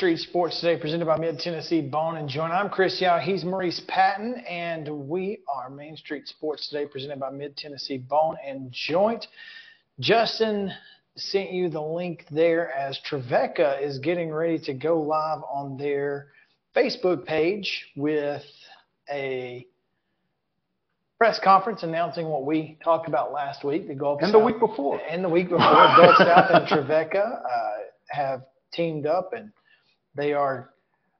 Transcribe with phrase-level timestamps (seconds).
[0.00, 2.54] Street Sports today, presented by Mid Tennessee Bone and Joint.
[2.54, 3.18] I'm Chris Yao.
[3.18, 8.34] He's Maurice Patton, and we are Main Street Sports today, presented by Mid Tennessee Bone
[8.42, 9.26] and Joint.
[9.98, 10.72] Justin
[11.16, 16.28] sent you the link there as Trevecca is getting ready to go live on their
[16.74, 18.42] Facebook page with
[19.12, 19.66] a
[21.18, 23.86] press conference announcing what we talked about last week.
[23.86, 27.42] The Gulf and South, the week before, and the week before, Gulf South and Trevecca
[27.44, 27.70] uh,
[28.08, 29.52] have teamed up and
[30.14, 30.70] they are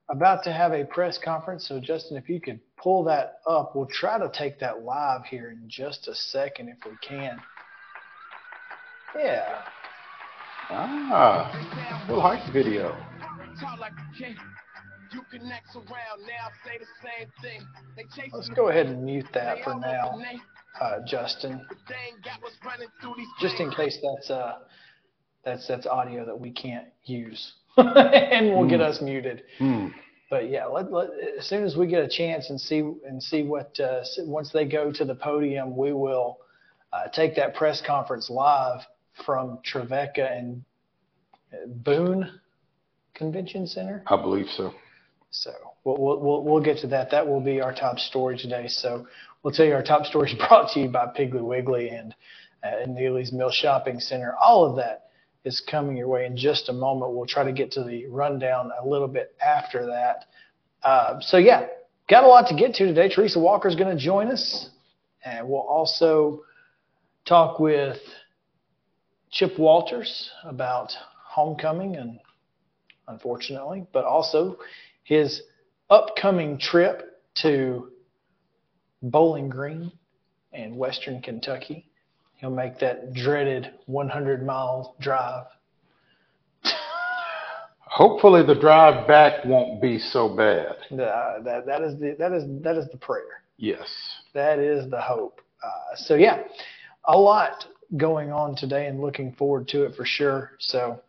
[0.09, 1.69] about to have a press conference.
[1.69, 5.51] So, Justin, if you could pull that up, we'll try to take that live here
[5.51, 7.41] in just a second if we can.
[9.17, 9.63] Yeah.
[10.73, 12.97] Ah, little hype video.
[18.33, 20.21] Let's go ahead and mute that for now,
[20.81, 21.67] uh, Justin.
[23.41, 24.59] Just in case that's uh,
[25.45, 28.71] that's that's audio that we can't use, and will mm.
[28.71, 29.43] get us muted.
[29.59, 29.93] Mm.
[30.29, 31.09] But yeah, let, let,
[31.39, 34.65] as soon as we get a chance and see and see what uh, once they
[34.65, 36.39] go to the podium, we will
[36.93, 38.81] uh, take that press conference live
[39.25, 40.65] from Trevecca and
[41.85, 42.31] Boone
[43.15, 44.03] Convention Center.
[44.07, 44.73] I believe so.
[45.31, 45.53] So
[45.85, 47.11] we'll, we'll, we'll get to that.
[47.11, 48.67] That will be our top story today.
[48.69, 49.07] So
[49.43, 52.15] we'll tell you our top story is brought to you by Piggly Wiggly and
[52.63, 54.35] uh, Neely's Mill Shopping Center.
[54.41, 55.10] All of that
[55.45, 57.13] is coming your way in just a moment.
[57.13, 60.27] We'll try to get to the rundown a little bit after that.
[60.83, 61.67] Uh, so yeah,
[62.09, 63.09] got a lot to get to today.
[63.09, 64.71] Teresa Walker is going to join us,
[65.25, 66.43] and we'll also
[67.25, 67.99] talk with
[69.31, 70.93] Chip Walters about
[71.25, 72.19] homecoming and
[73.09, 74.59] unfortunately, but also
[75.05, 75.43] his
[75.91, 77.91] upcoming trip to
[79.03, 79.93] Bowling Green
[80.53, 81.90] and Western Kentucky.
[82.41, 85.47] He'll make that dreaded 100 mile drive.
[87.81, 90.77] Hopefully, the drive back won't be so bad.
[90.91, 93.43] Uh, that that is the that is that is the prayer.
[93.59, 93.89] Yes.
[94.33, 95.41] That is the hope.
[95.63, 96.45] Uh, so yeah,
[97.05, 100.53] a lot going on today, and looking forward to it for sure.
[100.61, 101.01] So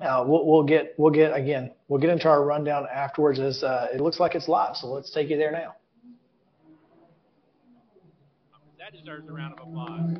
[0.00, 3.88] uh, we'll, we'll, get we'll get again we'll get into our rundown afterwards as uh,
[3.92, 4.76] it looks like it's live.
[4.76, 5.74] So let's take you there now.
[8.86, 10.14] That deserves a round of applause.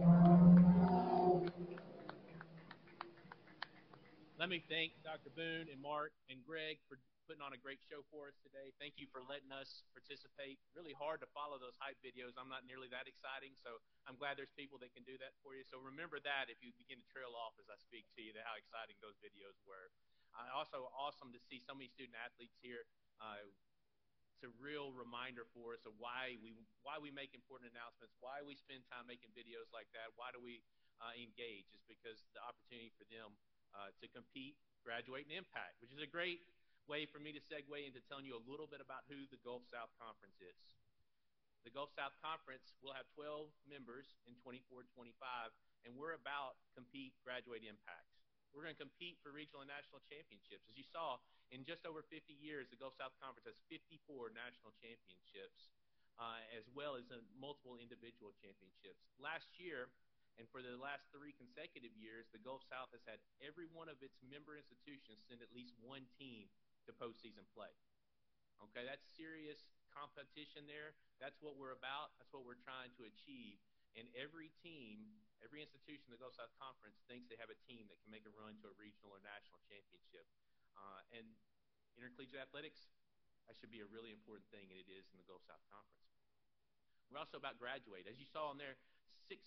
[4.42, 5.30] Let me thank Dr.
[5.38, 6.98] Boone and Mark and Greg for
[7.30, 8.74] putting on a great show for us today.
[8.82, 10.58] Thank you for letting us participate.
[10.74, 12.34] Really hard to follow those hype videos.
[12.34, 13.78] I'm not nearly that exciting, so
[14.10, 15.62] I'm glad there's people that can do that for you.
[15.70, 18.58] So remember that if you begin to trail off as I speak to you, how
[18.58, 19.94] exciting those videos were.
[20.34, 22.82] Uh, also, awesome to see so many student athletes here.
[23.22, 23.46] Uh,
[24.46, 26.54] a real reminder for us of why we
[26.86, 30.38] why we make important announcements, why we spend time making videos like that, why do
[30.38, 30.62] we
[31.02, 31.66] uh, engage?
[31.74, 33.34] Is because the opportunity for them
[33.74, 34.54] uh, to compete,
[34.86, 36.46] graduate, and impact, which is a great
[36.86, 39.66] way for me to segue into telling you a little bit about who the Gulf
[39.66, 40.78] South Conference is.
[41.66, 45.50] The Gulf South Conference will have 12 members in 24 25,
[45.82, 48.06] and we're about compete, graduate, impact.
[48.54, 50.62] We're going to compete for regional and national championships.
[50.70, 51.18] As you saw,
[51.54, 55.70] in just over 50 years, the Gulf South Conference has 54 national championships,
[56.18, 59.06] uh, as well as uh, multiple individual championships.
[59.20, 59.92] Last year,
[60.36, 64.02] and for the last three consecutive years, the Gulf South has had every one of
[64.04, 66.50] its member institutions send at least one team
[66.84, 67.72] to postseason play.
[68.60, 70.92] Okay, that's serious competition there.
[71.20, 72.12] That's what we're about.
[72.20, 73.56] That's what we're trying to achieve.
[73.96, 75.08] And every team,
[75.40, 78.28] every institution in the Gulf South Conference thinks they have a team that can make
[78.28, 80.28] a run to a regional or national championship.
[80.76, 81.26] Uh, and
[81.96, 82.92] intercollegiate athletics,
[83.48, 86.06] that should be a really important thing, and it is in the Gulf South Conference.
[87.08, 88.04] We're also about graduate.
[88.10, 88.76] As you saw in there,
[89.26, 89.42] 600,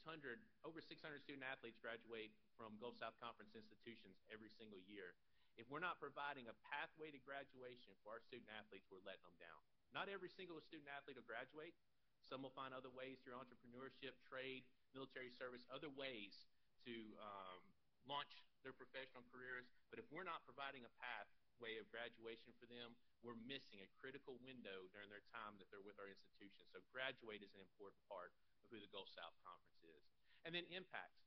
[0.67, 5.15] over 600 student athletes graduate from Gulf South Conference institutions every single year.
[5.59, 9.35] If we're not providing a pathway to graduation for our student athletes, we're letting them
[9.43, 9.59] down.
[9.91, 11.75] Not every single student athlete will graduate.
[12.23, 14.63] Some will find other ways through entrepreneurship, trade,
[14.95, 16.47] military service, other ways
[16.87, 17.59] to um,
[18.07, 19.67] launch their professional careers.
[19.89, 24.39] But if we're not providing a pathway of graduation for them, we're missing a critical
[24.43, 26.67] window during their time that they're with our institution.
[26.71, 28.31] So graduate is an important part
[28.63, 30.03] of who the Gulf South Conference is.
[30.47, 31.19] And then impact.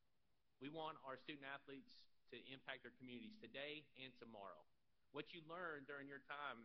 [0.62, 2.00] We want our student athletes
[2.32, 4.64] to impact their communities today and tomorrow.
[5.12, 6.64] What you learn during your time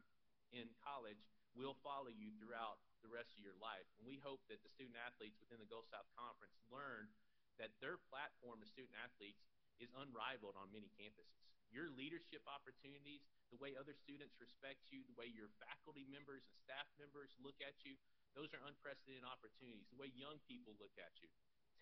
[0.56, 1.20] in college
[1.52, 3.84] will follow you throughout the rest of your life.
[4.00, 7.12] And we hope that the student athletes within the Gulf South Conference learn
[7.60, 9.42] that their platform as student athletes
[9.78, 11.42] is unrivaled on many campuses.
[11.70, 16.58] Your leadership opportunities, the way other students respect you, the way your faculty members and
[16.64, 18.00] staff members look at you,
[18.36, 19.90] those are unprecedented opportunities.
[19.92, 21.28] The way young people look at you.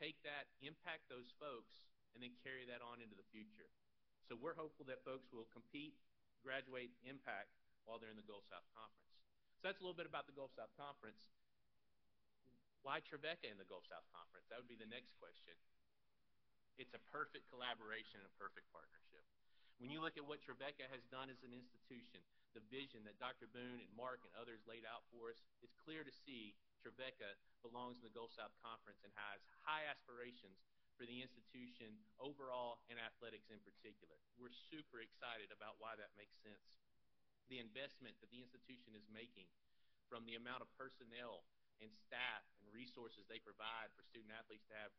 [0.01, 1.85] Take that, impact those folks,
[2.17, 3.69] and then carry that on into the future.
[4.25, 5.93] So we're hopeful that folks will compete,
[6.41, 7.53] graduate impact
[7.85, 9.13] while they're in the Gulf South Conference.
[9.61, 11.29] So that's a little bit about the Gulf South Conference.
[12.81, 14.45] Why Trevecca in the Gulf South Conference?
[14.49, 15.57] That would be the next question.
[16.75, 19.23] It's a perfect collaboration and a perfect partnership.
[19.79, 22.23] When you look at what Trevecca has done as an institution,
[22.55, 23.51] the vision that Dr.
[23.51, 27.99] Boone and Mark and others laid out for us, it's clear to see Trevecca belongs
[27.99, 30.55] in the Gulf South Conference and has high aspirations
[30.95, 31.91] for the institution
[32.23, 34.15] overall and athletics in particular.
[34.39, 36.71] We're super excited about why that makes sense.
[37.51, 39.51] The investment that the institution is making
[40.07, 41.43] from the amount of personnel
[41.83, 44.95] and staff and resources they provide for student athletes to have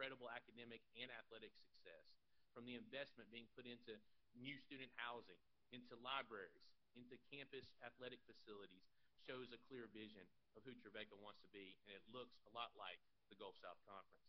[0.00, 2.08] incredible academic and athletic success,
[2.56, 3.92] from the investment being put into
[4.32, 5.36] new student housing,
[5.76, 6.64] into libraries,
[6.96, 8.88] into campus athletic facilities,
[9.28, 10.24] shows a clear vision
[10.56, 12.96] of who Trevecca wants to be, and it looks a lot like
[13.28, 14.24] the Gulf South Conference.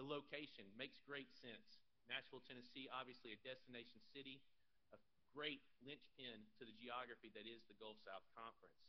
[0.00, 1.84] The location makes great sense.
[2.08, 4.40] Nashville, Tennessee, obviously a destination city,
[4.96, 4.98] a
[5.36, 8.80] great linchpin to the geography that is the Gulf South Conference.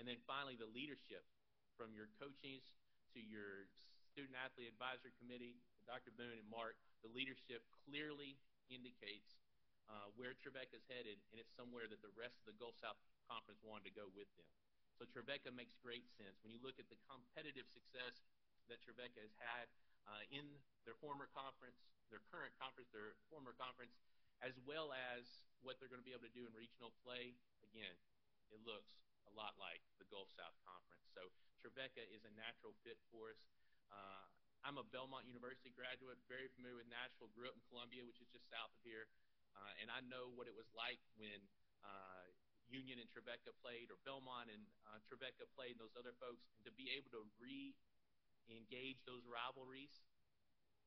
[0.00, 1.28] And then finally, the leadership
[1.76, 2.64] from your coaches
[3.12, 3.68] to your
[4.16, 6.08] student athlete advisory committee, Dr.
[6.16, 6.72] Boone and Mark,
[7.04, 8.40] the leadership clearly
[8.72, 9.36] indicates
[9.92, 12.96] uh, where Trevecca is headed, and it's somewhere that the rest of the Gulf South
[13.28, 14.48] Conference wanted to go with them.
[14.96, 16.32] So Trevecca makes great sense.
[16.40, 18.24] When you look at the competitive success
[18.72, 19.68] that Trevecca has had
[20.08, 20.48] uh, in
[20.88, 21.76] their former conference,
[22.08, 23.92] their current conference, their former conference,
[24.40, 27.36] as well as what they're going to be able to do in regional play,
[27.68, 27.92] again,
[28.48, 28.96] it looks
[29.28, 31.04] a lot like the Gulf South Conference.
[31.12, 31.28] So
[31.60, 33.44] Trevecca is a natural fit for us.
[33.90, 34.24] Uh,
[34.66, 38.26] I'm a Belmont University graduate, very familiar with Nashville, grew up in Columbia, which is
[38.34, 39.06] just south of here,
[39.54, 41.38] uh, and I know what it was like when
[41.86, 42.26] uh,
[42.66, 46.66] Union and Trevecca played, or Belmont and uh, Trevecca played, and those other folks, and
[46.66, 50.02] to be able to re-engage those rivalries,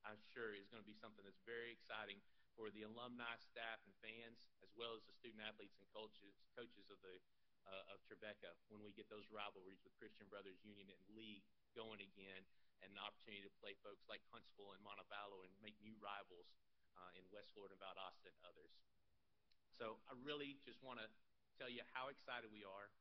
[0.04, 2.20] I'm sure is going to be something that's very exciting
[2.60, 6.92] for the alumni, staff, and fans, as well as the student athletes and coaches, coaches
[6.92, 7.16] of the
[7.70, 11.46] uh, of Trevecca when we get those rivalries with Christian Brothers Union and League
[11.78, 12.42] going again,
[12.84, 16.48] and the opportunity to play folks like Huntsville and Montevallo and make new rivals
[16.96, 18.74] uh, in West Florida Valdosta and others.
[19.80, 21.08] So I really just want to
[21.56, 22.92] tell you how excited we are,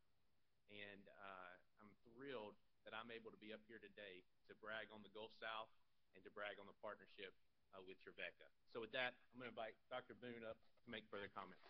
[0.70, 2.54] and uh, I'm thrilled
[2.87, 5.70] that I'm able to be up here today to brag on the Gulf South
[6.14, 7.35] and to brag on the partnership
[7.75, 8.47] uh, with Trevecca.
[8.73, 10.14] So with that, I'm going to invite Dr.
[10.18, 10.56] Boone up
[10.87, 11.62] to make further comments.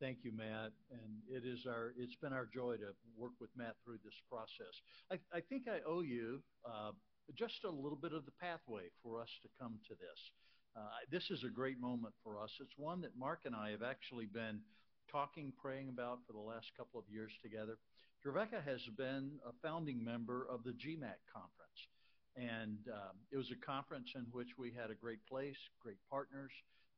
[0.00, 0.72] Thank you, Matt.
[0.90, 4.72] And it is our, it's been our joy to work with Matt through this process.
[5.12, 6.92] I, I think I owe you uh,
[7.36, 10.20] just a little bit of the pathway for us to come to this.
[10.74, 12.50] Uh, this is a great moment for us.
[12.60, 14.60] It's one that Mark and I have actually been
[15.12, 17.76] talking, praying about for the last couple of years together.
[18.22, 21.80] Trevecca has been a founding member of the GMAC conference.
[22.36, 26.52] And um, it was a conference in which we had a great place, great partners,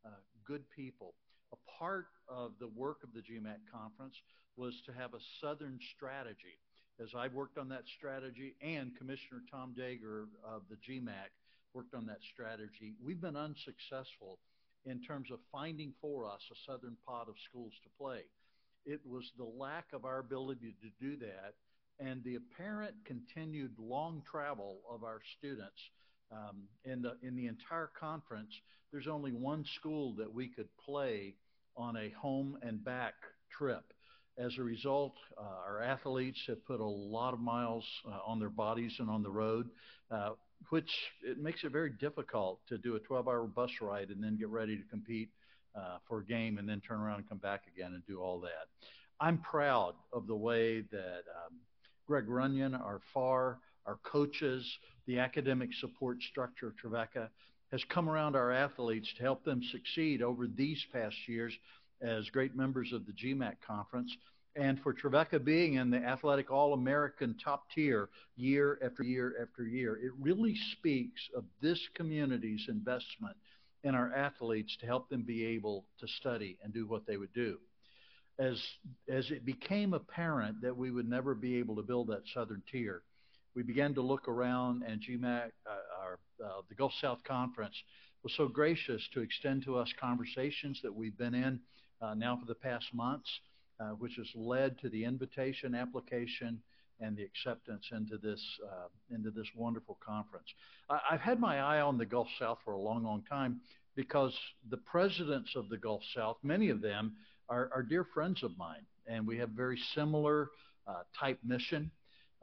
[0.07, 1.15] uh, good people
[1.53, 4.15] a part of the work of the GMAC conference
[4.57, 6.59] was to have a Southern strategy.
[7.01, 11.33] As I worked on that strategy, and Commissioner Tom Daeger of the GMAC
[11.75, 14.39] worked on that strategy, we've been unsuccessful
[14.85, 18.23] in terms of finding for us a Southern pot of schools to play.
[18.85, 21.55] It was the lack of our ability to do that
[21.99, 25.79] and the apparent continued long travel of our students
[26.33, 28.53] um, in the in the entire conference,
[28.91, 31.35] there's only one school that we could play
[31.77, 33.15] on a home and back
[33.51, 33.85] trip.
[34.39, 38.49] As a result, uh, our athletes have put a lot of miles uh, on their
[38.49, 39.69] bodies and on the road,
[40.11, 40.31] uh,
[40.71, 40.91] which
[41.23, 44.77] it makes it very difficult to do a 12-hour bus ride and then get ready
[44.77, 45.29] to compete
[45.75, 48.41] uh, for a game and then turn around and come back again and do all
[48.41, 48.69] that.
[49.21, 51.59] I'm proud of the way that um,
[52.07, 54.67] Greg Runyon, our FAR, our coaches,
[55.07, 57.29] the academic support structure of Trevecca
[57.73, 61.53] has come around our athletes to help them succeed over these past years
[62.03, 64.15] as great members of the GMAC conference.
[64.55, 69.67] And for Trevecca being in the athletic All American top tier year after year after
[69.67, 73.37] year, it really speaks of this community's investment
[73.83, 77.33] in our athletes to help them be able to study and do what they would
[77.33, 77.57] do.
[78.39, 78.61] As,
[79.09, 83.03] as it became apparent that we would never be able to build that southern tier,
[83.55, 85.92] we began to look around, and GMAC, uh,
[86.45, 87.75] uh, the Gulf South Conference,
[88.23, 91.61] was so gracious to extend to us conversations that we've been in
[92.01, 93.29] uh, now for the past months,
[93.81, 96.61] uh, which has led to the invitation application
[97.01, 100.47] and the acceptance into this uh, into this wonderful conference.
[100.89, 103.61] I, I've had my eye on the Gulf South for a long, long time
[103.95, 104.37] because
[104.71, 107.15] the presidents of the Gulf South, many of them,
[107.49, 110.51] are, are dear friends of mine, and we have very similar
[110.87, 111.91] uh, type mission.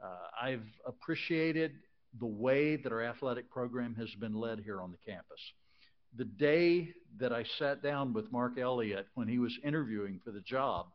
[0.02, 1.72] Uh, I've appreciated
[2.18, 5.40] the way that our athletic program has been led here on the campus.
[6.16, 6.88] The day
[7.18, 10.86] that I sat down with Mark Elliott when he was interviewing for the job,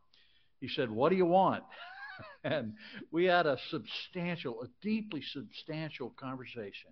[0.60, 1.64] he said, What do you want?
[2.44, 2.74] and
[3.10, 6.90] we had a substantial, a deeply substantial conversation.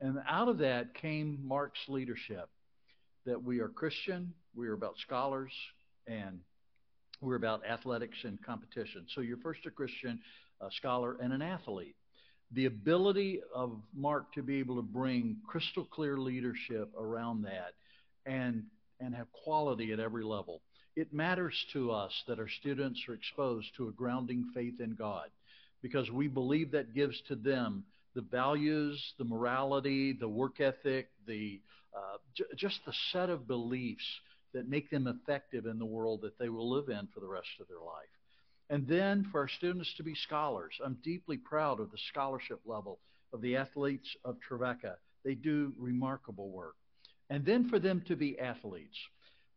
[0.00, 2.48] And out of that came Mark's leadership
[3.26, 5.52] that we are Christian, we are about scholars,
[6.06, 6.40] and
[7.20, 9.06] we're about athletics and competition.
[9.14, 10.20] So you're first a Christian,
[10.60, 11.96] a scholar, and an athlete.
[12.52, 17.74] The ability of Mark to be able to bring crystal clear leadership around that
[18.26, 18.64] and
[19.00, 20.60] and have quality at every level.
[20.96, 25.30] It matters to us that our students are exposed to a grounding faith in God
[25.82, 31.60] because we believe that gives to them the values, the morality, the work ethic, the
[31.96, 34.04] uh, j- just the set of beliefs
[34.52, 37.48] that make them effective in the world that they will live in for the rest
[37.60, 38.08] of their life.
[38.70, 40.74] And then for our students to be scholars.
[40.82, 43.00] I'm deeply proud of the scholarship level
[43.32, 44.96] of the athletes of Trevecca.
[45.24, 46.76] They do remarkable work.
[47.28, 48.96] And then for them to be athletes.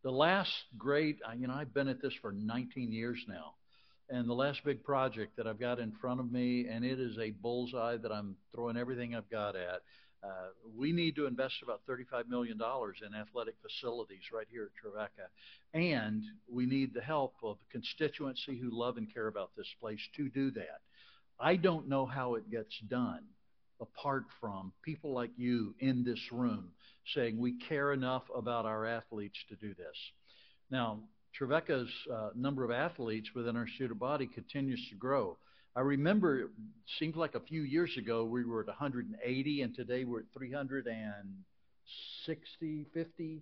[0.03, 3.53] The last great, you know, I've been at this for 19 years now.
[4.10, 7.17] And the last big project that I've got in front of me, and it is
[7.17, 9.82] a bullseye that I'm throwing everything I've got at,
[10.23, 15.27] uh, we need to invest about $35 million in athletic facilities right here at Trevecca.
[15.73, 20.29] And we need the help of constituency who love and care about this place to
[20.29, 20.81] do that.
[21.39, 23.23] I don't know how it gets done
[23.81, 26.69] apart from people like you in this room
[27.13, 29.97] saying we care enough about our athletes to do this.
[30.71, 30.99] Now,
[31.37, 35.37] Trevecca's uh, number of athletes within our student body continues to grow.
[35.75, 36.49] I remember it
[36.99, 42.85] seems like a few years ago we were at 180, and today we're at 360,
[42.93, 43.41] 50,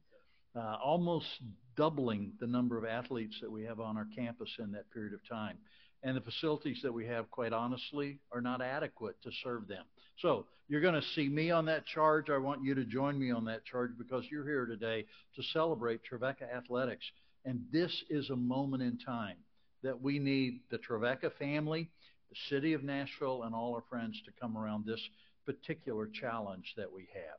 [0.55, 1.27] uh, almost
[1.75, 5.19] doubling the number of athletes that we have on our campus in that period of
[5.27, 5.57] time.
[6.03, 9.83] And the facilities that we have, quite honestly, are not adequate to serve them.
[10.19, 12.29] So you're going to see me on that charge.
[12.29, 15.99] I want you to join me on that charge because you're here today to celebrate
[16.09, 17.03] Trevecca Athletics.
[17.43, 19.35] And this is a moment in time
[19.83, 21.89] that we need the Trevecca family
[22.31, 25.01] the city of Nashville, and all our friends to come around this
[25.45, 27.37] particular challenge that we have.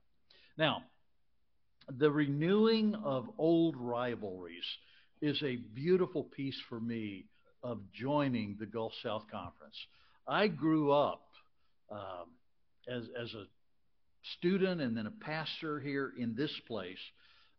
[0.58, 0.84] Now,
[1.88, 4.64] the renewing of old rivalries
[5.20, 7.25] is a beautiful piece for me
[7.62, 9.76] of joining the Gulf South Conference.
[10.28, 11.22] I grew up
[11.90, 12.28] um,
[12.88, 13.44] as, as a
[14.38, 16.99] student and then a pastor here in this place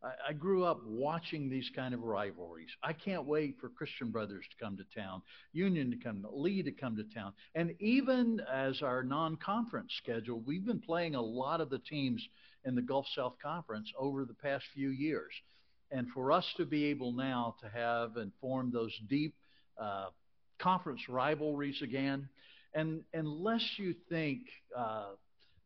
[0.03, 2.69] I, I grew up watching these kind of rivalries.
[2.83, 5.21] I can't wait for Christian Brothers to come to town,
[5.53, 10.65] Union to come, Lee to come to town, and even as our non-conference schedule, we've
[10.65, 12.27] been playing a lot of the teams
[12.65, 15.31] in the Gulf South Conference over the past few years.
[15.91, 19.35] And for us to be able now to have and form those deep
[19.77, 20.07] uh,
[20.59, 22.27] conference rivalries again,
[22.73, 24.39] and unless you think
[24.75, 25.11] uh,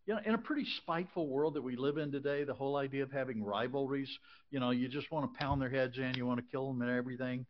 [0.07, 3.03] you know, in a pretty spiteful world that we live in today, the whole idea
[3.03, 4.09] of having rivalries,
[4.51, 6.81] you know, you just want to pound their heads in, you want to kill them
[6.81, 7.45] and everything.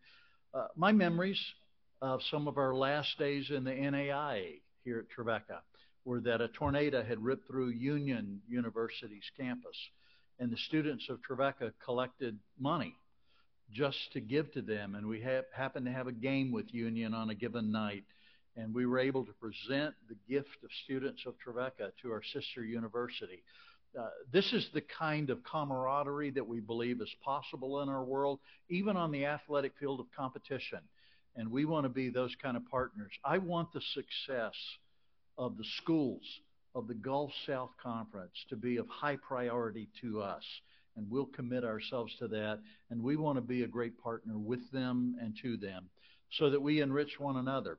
[0.56, 1.40] Uh, my memories
[2.02, 5.62] of some of our last days in the NAIA here at Trevecca
[6.04, 9.78] were that a tornado had ripped through Union University's campus,
[10.40, 12.96] and the students of Trevecca collected money
[13.72, 17.14] just to give to them, and we ha- happened to have a game with Union
[17.14, 18.06] on a given night
[18.58, 22.64] and we were able to present the gift of students of Trevecca to our sister
[22.64, 23.44] university.
[23.98, 28.40] Uh, this is the kind of camaraderie that we believe is possible in our world,
[28.70, 30.80] even on the athletic field of competition.
[31.36, 33.12] And we want to be those kind of partners.
[33.24, 34.56] I want the success
[35.38, 36.24] of the schools
[36.74, 40.44] of the Gulf South Conference to be of high priority to us.
[40.96, 42.60] And we'll commit ourselves to that.
[42.90, 45.90] And we want to be a great partner with them and to them
[46.32, 47.78] so that we enrich one another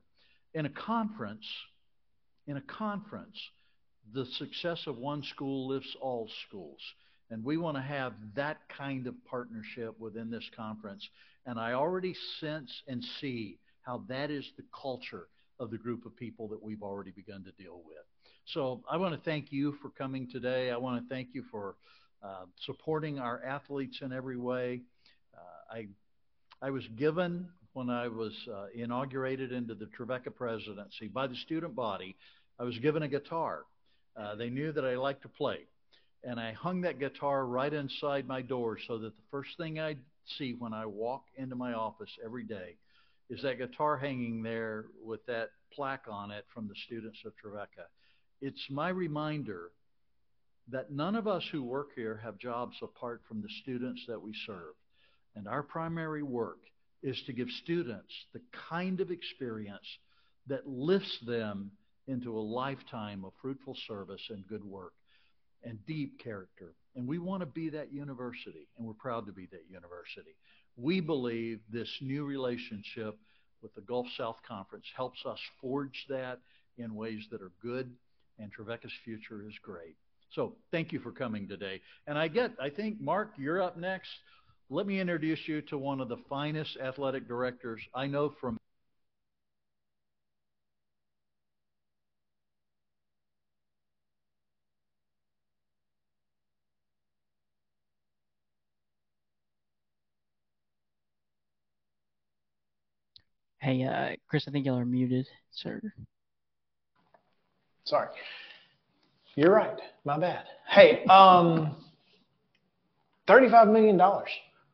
[0.53, 1.45] in a conference,
[2.47, 3.37] in a conference,
[4.13, 6.79] the success of one school lifts all schools.
[7.29, 11.07] And we want to have that kind of partnership within this conference.
[11.45, 15.27] And I already sense and see how that is the culture
[15.59, 17.97] of the group of people that we've already begun to deal with.
[18.45, 20.71] So I want to thank you for coming today.
[20.71, 21.75] I want to thank you for
[22.23, 24.81] uh, supporting our athletes in every way.
[25.35, 25.87] Uh, I
[26.61, 31.75] I was given when I was uh, inaugurated into the Trevecca presidency by the student
[31.75, 32.15] body,
[32.59, 33.63] I was given a guitar.
[34.15, 35.67] Uh, they knew that I liked to play.
[36.23, 39.99] And I hung that guitar right inside my door so that the first thing I'd
[40.37, 42.75] see when I walk into my office every day
[43.29, 47.85] is that guitar hanging there with that plaque on it from the students of Trevecca.
[48.41, 49.71] It's my reminder
[50.71, 54.33] that none of us who work here have jobs apart from the students that we
[54.45, 54.75] serve.
[55.35, 56.59] And our primary work
[57.01, 59.87] is to give students the kind of experience
[60.47, 61.71] that lifts them
[62.07, 64.93] into a lifetime of fruitful service and good work
[65.63, 66.73] and deep character.
[66.95, 70.35] And we want to be that university, and we're proud to be that university.
[70.75, 73.17] We believe this new relationship
[73.61, 76.39] with the Gulf South Conference helps us forge that
[76.77, 77.91] in ways that are good,
[78.39, 79.95] and Trevecca's future is great.
[80.31, 81.81] So thank you for coming today.
[82.07, 84.09] And I get, I think, Mark, you're up next.
[84.71, 88.57] Let me introduce you to one of the finest athletic directors I know from
[103.61, 105.81] Hey, uh, Chris, I think y'all are muted, sir.
[107.83, 108.07] Sorry.
[109.35, 109.77] You're right.
[110.05, 110.45] My bad.
[110.67, 111.75] Hey, um,
[113.27, 113.99] $35 million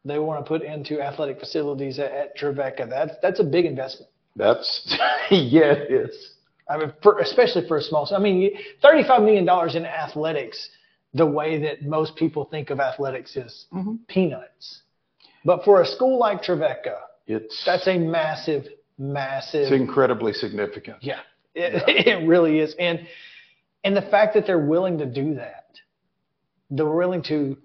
[0.05, 2.87] they want to put into athletic facilities at, at Trevecca.
[2.89, 4.09] That's, that's a big investment.
[4.35, 4.83] That's,
[5.31, 6.31] yeah, it is.
[6.69, 8.51] I mean, for, especially for a small, I mean,
[8.83, 10.69] $35 million in athletics,
[11.13, 13.99] the way that most people think of athletics is Mhm.
[14.07, 14.81] peanuts.
[15.43, 18.65] But for a school like Trevecca, It's, that's a massive,
[18.97, 19.61] massive.
[19.63, 20.97] it's incredibly significant.
[21.01, 21.19] Yeah,
[21.53, 22.75] it, it really is.
[22.79, 23.07] And
[23.83, 25.67] and the fact that they're willing to do that,
[26.71, 27.55] they're willing to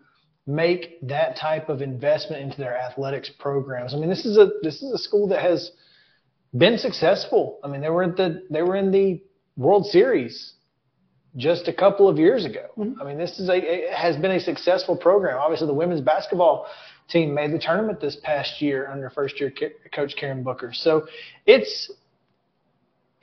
[0.50, 3.94] make that type of investment into their athletics programs.
[3.94, 5.70] I mean, this is a this is a school that has
[6.56, 7.60] been successful.
[7.62, 9.22] I mean, they were at the they were in the
[9.56, 10.54] World Series
[11.36, 12.66] just a couple of years ago.
[12.76, 13.00] Mm-hmm.
[13.00, 15.38] I mean, this is a it has been a successful program.
[15.38, 16.66] Obviously, the women's basketball
[17.08, 19.52] team made the tournament this past year under first year
[19.92, 20.72] coach Karen Booker.
[20.72, 21.06] So
[21.46, 21.92] it's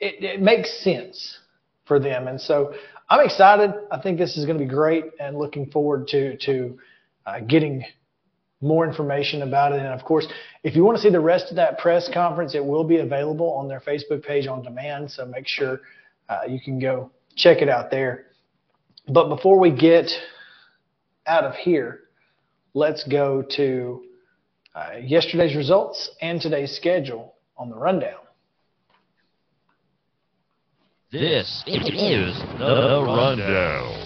[0.00, 1.38] it, it makes sense
[1.84, 2.28] for them.
[2.28, 2.74] And so
[3.10, 3.72] I'm excited.
[3.90, 6.78] I think this is going to be great and looking forward to, to
[7.28, 7.84] uh, getting
[8.60, 9.78] more information about it.
[9.78, 10.26] And of course,
[10.64, 13.52] if you want to see the rest of that press conference, it will be available
[13.52, 15.10] on their Facebook page on demand.
[15.10, 15.80] So make sure
[16.28, 18.26] uh, you can go check it out there.
[19.08, 20.10] But before we get
[21.26, 22.00] out of here,
[22.74, 24.04] let's go to
[24.74, 28.20] uh, yesterday's results and today's schedule on the rundown.
[31.10, 33.97] This is the rundown.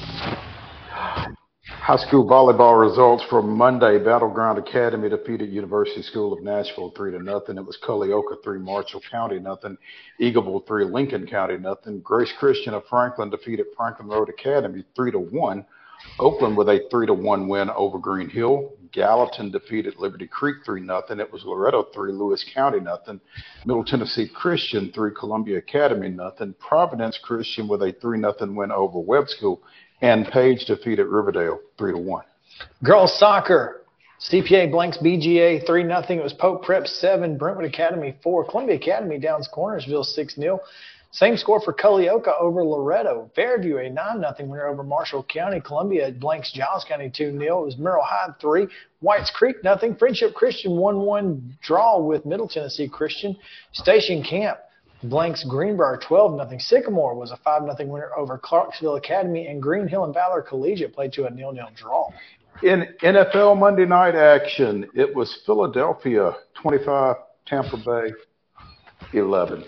[1.83, 3.99] High school volleyball results for Monday.
[3.99, 7.59] Battleground Academy defeated University School of Nashville three to nothing.
[7.59, 9.77] It was Culleoka three, Marshall County nothing.
[10.21, 11.99] Eagleville three, Lincoln County nothing.
[11.99, 15.67] Grace Christian of Franklin defeated Franklin Road Academy three to one.
[16.21, 18.75] Oakland with a three to one win over Green Hill.
[18.93, 21.19] Gallatin defeated Liberty Creek three nothing.
[21.19, 23.21] It was Loretto three, Lewis County nothing.
[23.67, 26.55] Middle Tennessee Christian three, Columbia Academy nothing.
[26.61, 29.65] Providence Christian with a three nothing win over Webb School.
[30.03, 32.25] And Page defeated Riverdale three to one.
[32.83, 33.83] Girls soccer,
[34.21, 36.03] CPA blanks BGA 3 0.
[36.09, 40.61] It was Pope Prep 7, Brentwood Academy 4, Columbia Academy downs Cornersville 6 0.
[41.13, 43.31] Same score for Culleoka over Loretto.
[43.35, 45.61] Fairview a 9 0 winner over Marshall County.
[45.61, 47.63] Columbia blanks Giles County 2 0.
[47.63, 48.67] It was Merrol Hyde 3,
[49.01, 49.95] Whites Creek nothing.
[49.95, 53.37] Friendship Christian 1 1 draw with Middle Tennessee Christian.
[53.73, 54.59] Station Camp
[55.03, 56.59] blanks Greenbrier 12 0.
[56.59, 59.47] Sycamore was a 5 0 winner over Clarksville Academy.
[59.47, 62.11] And Green Hill and Valor Collegiate played to a nil nil draw.
[62.63, 68.13] In NFL Monday night action, it was Philadelphia 25, Tampa Bay
[69.19, 69.65] 11.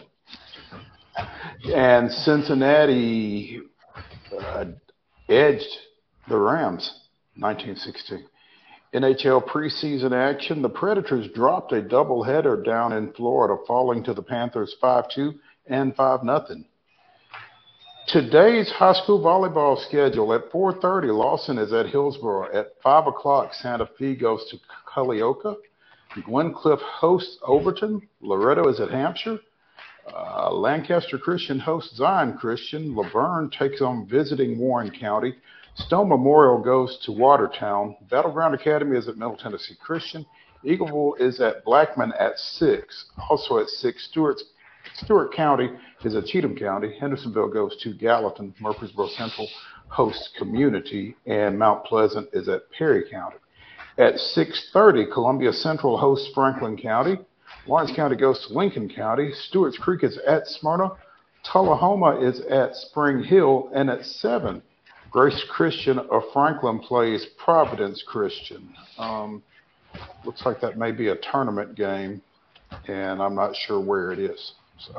[1.75, 3.61] And Cincinnati
[4.39, 4.65] uh,
[5.29, 5.67] edged
[6.29, 8.27] the Rams 1916.
[8.95, 14.77] NHL preseason action, the Predators dropped a doubleheader down in Florida, falling to the Panthers
[14.81, 15.35] 5 2
[15.67, 16.65] and 5 0.
[18.07, 22.53] Today's high school volleyball schedule at 4:30, Lawson is at Hillsboro.
[22.55, 25.57] At 5 o'clock, Santa Fe goes to Culleoka.
[26.19, 28.07] Glencliff hosts Overton.
[28.21, 29.41] Loretto is at Hampshire.
[30.15, 32.95] Uh, Lancaster Christian hosts Zion Christian.
[32.95, 35.35] La Vergne takes on visiting Warren County.
[35.77, 37.97] Stone Memorial goes to Watertown.
[38.09, 40.25] Battleground Academy is at Middle Tennessee Christian.
[40.65, 43.07] Eagleville is at Blackman at 6.
[43.29, 44.45] Also at 6, Stewart's
[44.95, 45.71] Stewart County
[46.05, 46.97] is at Cheatham County.
[47.01, 48.55] Hendersonville goes to Gallatin.
[48.61, 49.49] Murfreesboro Central
[49.89, 53.37] hosts Community, and Mount Pleasant is at Perry County.
[53.99, 57.19] At 6:30, Columbia Central hosts Franklin County.
[57.67, 59.33] Lawrence County goes to Lincoln County.
[59.33, 60.93] Stewart's Creek is at Smyrna.
[61.43, 64.63] Tullahoma is at Spring Hill, and at 7,
[65.15, 68.69] Grace Christian of Franklin plays Providence Christian.
[68.99, 69.45] Um,
[70.25, 72.21] looks like that may be a tournament game,
[72.89, 74.55] and I'm not sure where it is.
[74.77, 74.99] So.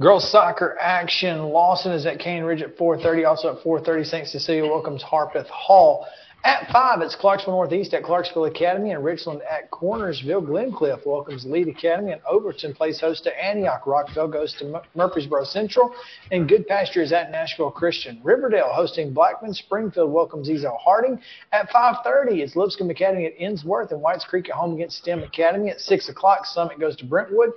[0.00, 1.42] Girls soccer action.
[1.42, 3.28] Lawson is at Cane Ridge at 4:30.
[3.28, 4.28] Also at 4:30, St.
[4.28, 6.06] Cecilia welcomes Harpeth Hall.
[6.46, 10.46] At five, it's Clarksville Northeast at Clarksville Academy and Richland at Cornersville.
[10.46, 13.82] Glencliff welcomes Lead Academy, and Overton plays host to Antioch.
[13.82, 15.92] Rockvale goes to Murfreesboro Central,
[16.30, 18.20] and Goodpasture is at Nashville Christian.
[18.22, 19.54] Riverdale hosting Blackman.
[19.54, 21.20] Springfield welcomes Ezell Harding.
[21.50, 25.70] At 5:30, it's Lipscomb Academy at Ensworth, and Whites Creek at home against STEM Academy.
[25.70, 27.54] At 6 o'clock, Summit goes to Brentwood.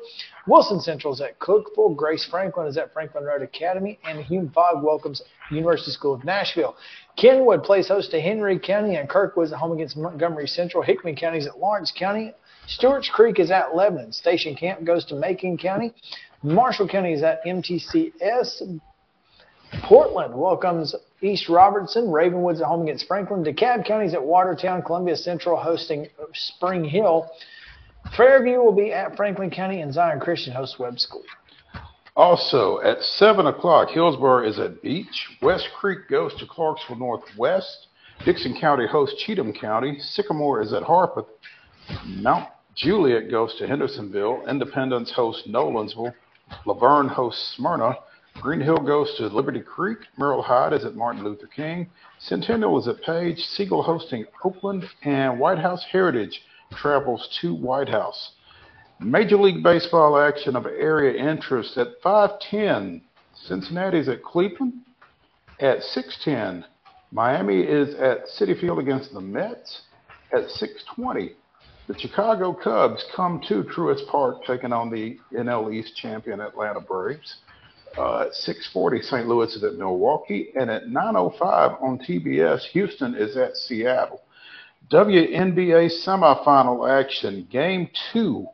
[0.49, 1.95] Wilson Central is at Cookeville.
[1.95, 6.75] Grace Franklin is at Franklin Road Academy, and Hume-Fogg welcomes University School of Nashville.
[7.17, 10.81] Kenwood plays host to Henry County, and Kirkwood is at home against Montgomery Central.
[10.81, 12.33] Hickman County is at Lawrence County.
[12.65, 14.11] Stewart's Creek is at Lebanon.
[14.11, 15.93] Station Camp goes to Macon County.
[16.41, 18.79] Marshall County is at MTCS.
[19.83, 22.09] Portland welcomes East Robertson.
[22.09, 23.43] Ravenwood's at home against Franklin.
[23.43, 24.81] DeKalb County is at Watertown.
[24.81, 27.29] Columbia Central hosting Spring Hill.
[28.15, 31.23] Fairview will be at Franklin County, and Zion Christian hosts Webb School.
[32.15, 35.27] Also, at 7 o'clock, Hillsboro is at Beech.
[35.41, 37.87] West Creek goes to Clarksville Northwest.
[38.25, 39.97] Dickson County hosts Cheatham County.
[39.99, 41.27] Sycamore is at Harpeth.
[42.05, 44.43] Mount Juliet goes to Hendersonville.
[44.49, 46.13] Independence hosts Nolensville.
[46.65, 47.95] La Vergne hosts Smyrna.
[48.41, 49.99] Green Hill goes to Liberty Creek.
[50.17, 51.89] Merrol Hyde is at Martin Luther King.
[52.19, 53.39] Centennial is at Page.
[53.39, 54.85] Siegel hosting Oakland.
[55.03, 56.41] And White House Heritage
[56.71, 58.31] travels to White House.
[58.99, 63.01] Major League Baseball action of area interest at 510.
[63.33, 64.73] Cincinnati's at Cleveland.
[65.59, 66.65] At 610,
[67.11, 69.81] Miami is at Citi Field against the Mets.
[70.31, 71.35] At 620,
[71.87, 77.37] the Chicago Cubs come to Truist Park taking on the NL East champion Atlanta Braves.
[77.97, 79.27] Uh, at 6:40, St.
[79.27, 84.21] Louis is at Milwaukee, and at 9:05 on TBS, Houston is at Seattle.
[84.91, 88.47] WNBA semifinal action, Game Two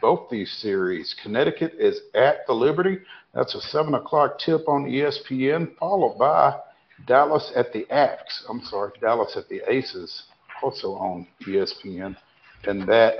[0.00, 1.14] both these series.
[1.22, 2.98] Connecticut is at the Liberty.
[3.34, 6.58] That's a 7 o'clock tip on ESPN, followed by
[7.06, 8.44] Dallas at the Axe.
[8.48, 10.24] I'm sorry, Dallas at the Aces,
[10.62, 12.16] also on ESPN.
[12.64, 13.14] And that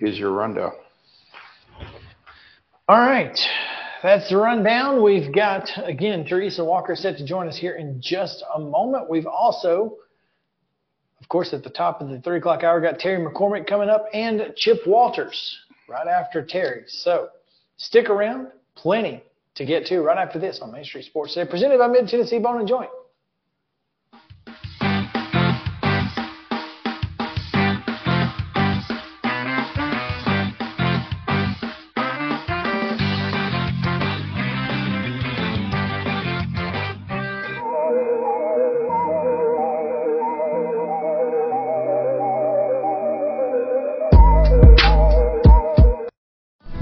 [0.00, 0.72] is your rundown.
[2.88, 3.38] All right.
[4.02, 5.02] That's the rundown.
[5.02, 9.08] We've got, again, Teresa Walker set to join us here in just a moment.
[9.08, 9.96] We've also,
[11.24, 14.04] of course, at the top of the 3 o'clock hour, got Terry McCormick coming up
[14.12, 15.58] and Chip Walters
[15.88, 16.84] right after Terry.
[16.86, 17.28] So
[17.78, 19.22] stick around, plenty
[19.54, 22.38] to get to right after this on Main Street Sports Today, presented by Mid Tennessee
[22.38, 22.90] Bone and Joint.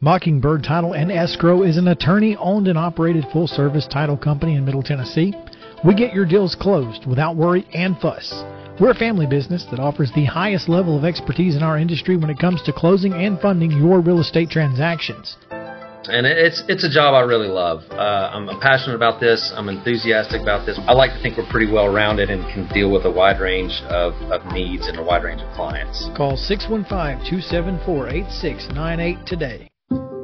[0.00, 4.64] Mockingbird Title and Escrow is an attorney owned and operated full service title company in
[4.64, 5.34] Middle Tennessee.
[5.84, 8.44] We get your deals closed without worry and fuss.
[8.80, 12.30] We're a family business that offers the highest level of expertise in our industry when
[12.30, 15.36] it comes to closing and funding your real estate transactions.
[15.50, 17.82] And it's it's a job I really love.
[17.90, 19.52] Uh, I'm passionate about this.
[19.56, 20.78] I'm enthusiastic about this.
[20.86, 23.82] I like to think we're pretty well rounded and can deal with a wide range
[23.88, 26.08] of, of needs and a wide range of clients.
[26.16, 26.86] Call 615
[27.28, 29.68] 274 8698 today.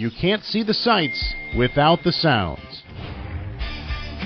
[0.00, 2.82] You can't see the sights without the sounds.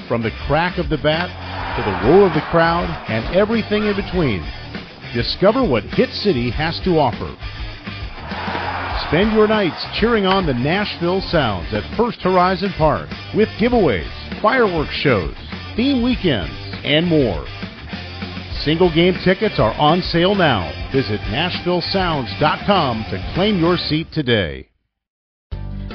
[0.07, 1.27] From the crack of the bat
[1.75, 4.47] to the roar of the crowd and everything in between,
[5.13, 7.27] discover what Hit City has to offer.
[9.09, 14.95] Spend your nights cheering on the Nashville Sounds at First Horizon Park with giveaways, fireworks
[14.95, 15.35] shows,
[15.75, 17.45] theme weekends, and more.
[18.63, 20.71] Single game tickets are on sale now.
[20.93, 24.69] Visit NashvilleSounds.com to claim your seat today.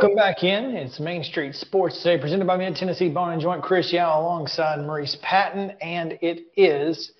[0.00, 0.76] Welcome back in.
[0.76, 3.62] It's Main Street Sports today, presented by Mid Tennessee Bone and Joint.
[3.62, 7.12] Chris Yao alongside Maurice Patton, and it is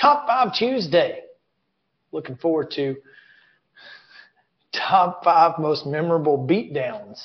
[0.00, 1.22] Top Five Tuesday.
[2.12, 2.94] Looking forward to
[4.72, 7.18] top five most memorable beatdowns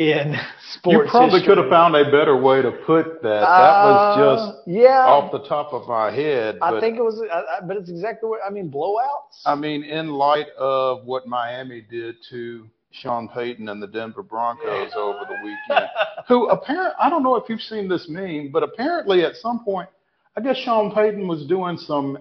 [0.00, 0.34] in
[0.72, 1.04] sports.
[1.04, 1.46] You probably history.
[1.54, 3.40] could have found a better way to put that.
[3.40, 5.06] That Uh, was just yeah.
[5.06, 6.58] off the top of my head.
[6.60, 8.68] I but- think it was, I, I, but it's exactly what I mean.
[8.68, 9.42] Blowouts.
[9.46, 12.66] I mean, in light of what Miami did to
[13.00, 15.88] Sean Payton and the Denver Broncos over the weekend,
[16.28, 19.88] who apparently, I don't know if you've seen this meme, but apparently at some point,
[20.36, 22.18] I guess Sean Payton was doing some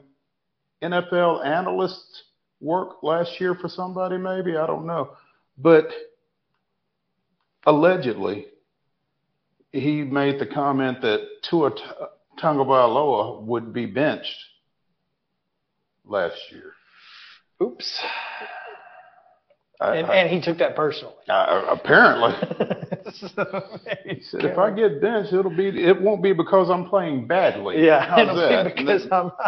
[0.81, 2.23] NFL analyst
[2.59, 5.11] work last year for somebody, maybe, I don't know.
[5.57, 5.89] But
[7.65, 8.47] allegedly,
[9.71, 11.71] he made the comment that Tua
[12.39, 14.37] Tagovailoa would be benched
[16.05, 16.73] last year.
[17.61, 18.03] Oops.
[19.83, 21.13] I- and, I- and he took that personally.
[21.27, 22.33] Uh, apparently,
[23.13, 27.27] so, he said, if I get benched, it'll be it won't be because I'm playing
[27.27, 27.85] badly.
[27.85, 28.75] Yeah, How's it'll that?
[28.75, 29.31] be because I'm,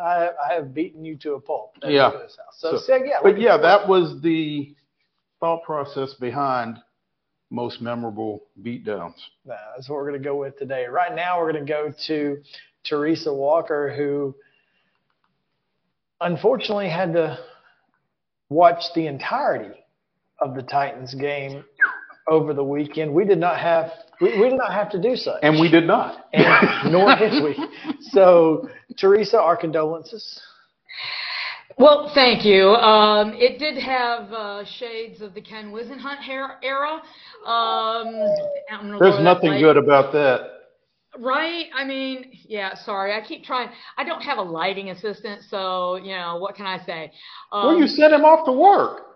[0.00, 1.76] I, I have beaten you to a pulp.
[1.84, 2.10] Yeah.
[2.10, 4.74] So, So- so, yeah, but yeah, that was the
[5.40, 6.78] thought process behind
[7.50, 9.14] most memorable beatdowns.
[9.44, 10.86] That's what we're going to go with today.
[10.86, 12.40] Right now, we're going to go to
[12.84, 14.34] Teresa Walker, who
[16.20, 17.38] unfortunately had to
[18.52, 19.74] watch the entirety
[20.40, 21.64] of the Titans game
[22.28, 23.12] over the weekend.
[23.12, 25.84] We did not have we, we did not have to do so, And we did
[25.86, 26.26] not.
[26.32, 27.56] and nor did we.
[28.12, 30.40] So, Teresa, our condolences.
[31.78, 32.68] Well, thank you.
[32.74, 37.00] Um, it did have uh, shades of the Ken Whisenhunt hair era.
[37.46, 38.12] Um,
[39.00, 39.60] There's nothing light.
[39.60, 40.40] good about that.
[41.18, 41.66] Right?
[41.74, 43.12] I mean, yeah, sorry.
[43.14, 43.68] I keep trying.
[43.98, 47.12] I don't have a lighting assistant, so, you know, what can I say?
[47.52, 49.12] Um, well, you sent him off to work.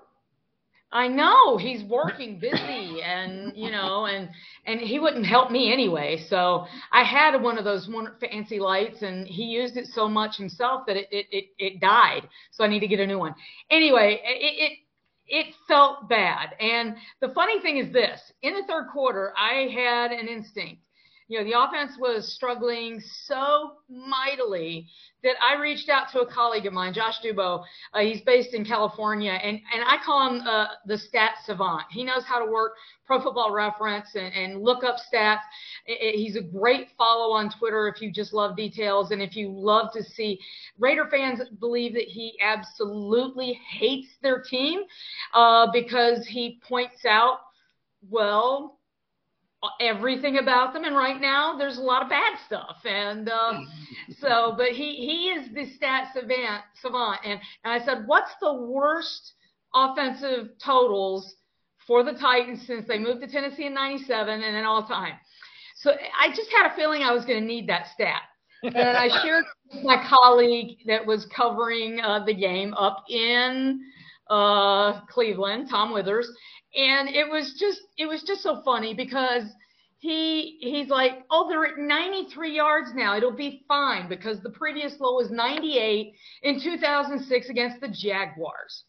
[0.93, 4.31] I know he's working busy and you know and
[4.65, 6.25] and he wouldn't help me anyway.
[6.29, 10.37] So I had one of those one fancy lights and he used it so much
[10.37, 12.29] himself that it it it, it died.
[12.53, 13.35] So I need to get a new one.
[13.71, 14.79] Anyway, it, it
[15.29, 16.51] it felt bad.
[16.61, 20.83] And the funny thing is this, in the third quarter, I had an instinct.
[21.29, 24.87] You know, the offense was struggling so mightily
[25.25, 27.65] that I reached out to a colleague of mine, Josh Dubow.
[27.93, 31.83] Uh, he's based in California, and, and I call him uh, the stat savant.
[31.91, 32.75] He knows how to work
[33.07, 35.41] Pro Football Reference and, and look up stats.
[35.89, 39.35] I- I- he's a great follow on Twitter if you just love details and if
[39.35, 40.39] you love to see.
[40.79, 44.83] Raider fans believe that he absolutely hates their team
[45.35, 47.39] uh, because he points out,
[48.09, 48.76] well,
[49.81, 53.59] everything about them and right now there's a lot of bad stuff and uh,
[54.21, 58.53] so but he he is the stat savant savant and, and i said what's the
[58.53, 59.33] worst
[59.75, 61.35] offensive totals
[61.87, 65.15] for the titans since they moved to tennessee in 97 and then all time
[65.77, 68.23] so i just had a feeling i was going to need that stat.
[68.63, 73.81] And i shared with my colleague that was covering uh, the game up in
[74.31, 76.31] uh, cleveland tom withers
[76.77, 79.45] and it was just it was just so funny because
[79.99, 83.17] he he's like, oh, they're at 93 yards now.
[83.17, 88.85] It'll be fine because the previous low was 98 in 2006 against the Jaguars.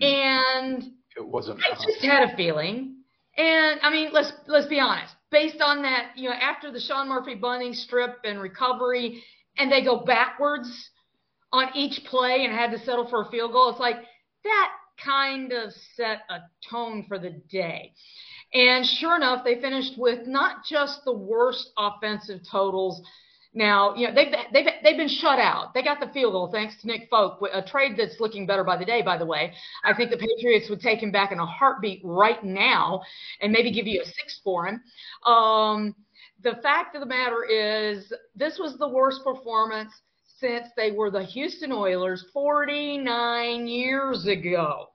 [0.00, 0.82] And
[1.16, 1.60] It wasn't.
[1.60, 2.96] I just had a feeling.
[3.36, 5.14] And I mean, let's let's be honest.
[5.30, 9.22] Based on that, you know, after the Sean Murphy-Bunting strip and recovery,
[9.56, 10.90] and they go backwards
[11.52, 13.96] on each play and had to settle for a field goal, it's like
[14.44, 14.70] that
[15.04, 17.92] kind of set a tone for the day.
[18.52, 23.02] And sure enough, they finished with not just the worst offensive totals.
[23.54, 25.74] Now, you know, they've, they've, they've been shut out.
[25.74, 28.76] They got the field goal thanks to Nick Folk, a trade that's looking better by
[28.76, 29.52] the day, by the way.
[29.84, 33.02] I think the Patriots would take him back in a heartbeat right now
[33.40, 34.82] and maybe give you a six for him.
[35.30, 35.94] Um,
[36.42, 39.92] the fact of the matter is, this was the worst performance
[40.40, 44.86] since they were the Houston Oilers 49 years ago.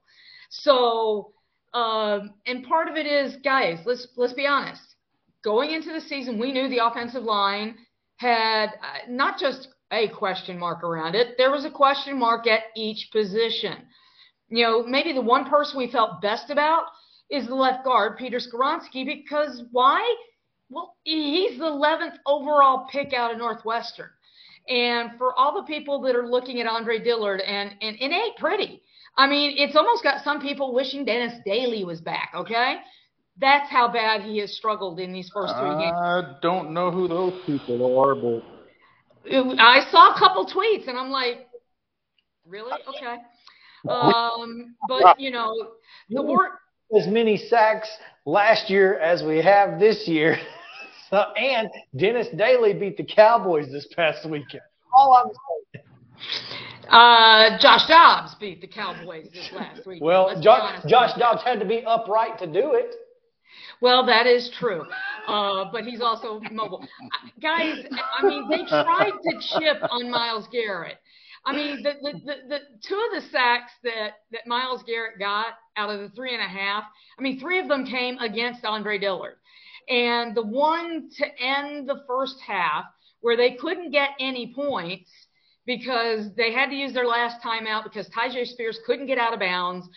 [0.49, 1.33] So,
[1.73, 4.95] um, and part of it is, guys, let's let's be honest.
[5.43, 7.75] Going into the season, we knew the offensive line
[8.17, 11.35] had uh, not just a question mark around it.
[11.37, 13.77] There was a question mark at each position.
[14.49, 16.85] You know, maybe the one person we felt best about
[17.29, 20.15] is the left guard, Peter Skoronski, because why?
[20.69, 24.09] Well, he's the 11th overall pick out of Northwestern.
[24.69, 28.37] And for all the people that are looking at Andre Dillard, and, and it ain't
[28.37, 28.81] pretty.
[29.17, 32.77] I mean, it's almost got some people wishing Dennis Daly was back, okay?
[33.39, 35.93] That's how bad he has struggled in these first three games.
[35.95, 38.43] I don't know who those people are, but
[39.59, 41.47] I saw a couple tweets and I'm like,
[42.47, 42.73] really?
[42.87, 43.17] Okay.
[43.89, 45.73] Um, but you know,
[46.09, 46.51] the work
[46.95, 47.89] as many sacks
[48.25, 50.37] last year as we have this year.
[51.13, 54.63] so, and Dennis Daly beat the Cowboys this past weekend.
[54.95, 55.31] All I'm
[55.75, 55.85] saying.
[56.89, 60.01] Uh, Josh Dobbs beat the Cowboys this last week.
[60.01, 62.95] Well, Josh, Josh Dobbs had to be upright to do it.
[63.79, 64.85] Well, that is true.
[65.27, 66.83] Uh, but he's also mobile.
[67.39, 67.85] Guys,
[68.17, 70.97] I mean, they tried to chip on Myles Garrett.
[71.45, 75.47] I mean, the, the, the, the two of the sacks that, that Myles Garrett got
[75.77, 76.85] out of the three and a half,
[77.19, 79.35] I mean, three of them came against Andre Dillard.
[79.89, 82.85] And the one to end the first half
[83.21, 85.09] where they couldn't get any points
[85.65, 89.39] because they had to use their last timeout because Tyjae Spears couldn't get out of
[89.39, 89.87] bounds.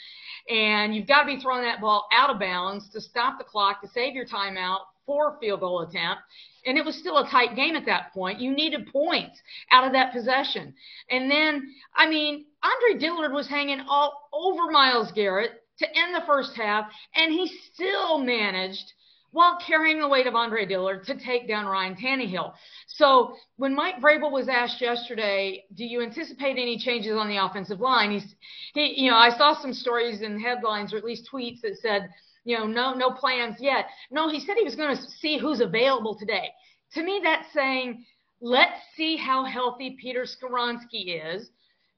[0.48, 3.82] And you've got to be throwing that ball out of bounds to stop the clock,
[3.82, 6.22] to save your timeout for field goal attempt.
[6.64, 8.40] And it was still a tight game at that point.
[8.40, 10.74] You needed points out of that possession.
[11.10, 16.26] And then, I mean, Andre Dillard was hanging all over Myles Garrett to end the
[16.26, 18.92] first half, and he still managed
[19.30, 22.52] while carrying the weight of Andre Dillard to take down Ryan Tannehill.
[22.86, 27.80] So when Mike Vrabel was asked yesterday, do you anticipate any changes on the offensive
[27.80, 28.12] line?
[28.12, 28.34] He's,
[28.74, 32.08] he, you know, I saw some stories and headlines or at least tweets that said,
[32.44, 33.86] you know, no, no plans yet.
[34.10, 36.50] No, he said he was going to see who's available today.
[36.94, 38.04] To me, that's saying,
[38.40, 41.50] let's see how healthy Peter Skoronski is.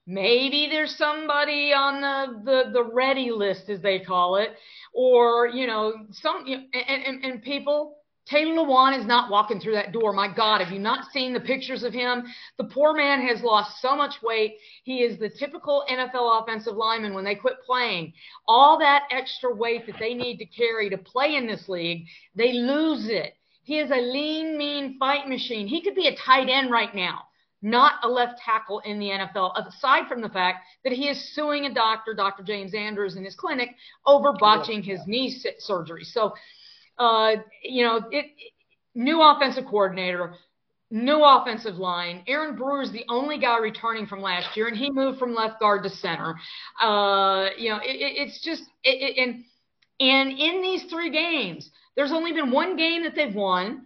[0.09, 4.55] Maybe there's somebody on the, the, the ready list, as they call it,
[4.91, 9.59] or, you know, some, you know, and, and, and people, Taylor Lewan is not walking
[9.59, 10.11] through that door.
[10.11, 12.23] My God, have you not seen the pictures of him?
[12.57, 14.55] The poor man has lost so much weight.
[14.83, 18.13] He is the typical NFL offensive lineman when they quit playing.
[18.47, 22.53] All that extra weight that they need to carry to play in this league, they
[22.53, 23.35] lose it.
[23.61, 25.67] He is a lean, mean fight machine.
[25.67, 27.28] He could be a tight end right now
[27.61, 31.65] not a left tackle in the NFL, aside from the fact that he is suing
[31.65, 32.43] a doctor, Dr.
[32.43, 36.03] James Andrews, in his clinic over botching his knee surgery.
[36.03, 36.33] So,
[36.97, 38.27] uh, you know, it,
[38.95, 40.35] new offensive coordinator,
[40.89, 42.23] new offensive line.
[42.27, 45.59] Aaron Brewer is the only guy returning from last year, and he moved from left
[45.59, 46.35] guard to center.
[46.81, 49.43] Uh, you know, it, it's just, it, and
[49.99, 53.85] and in these three games, there's only been one game that they've won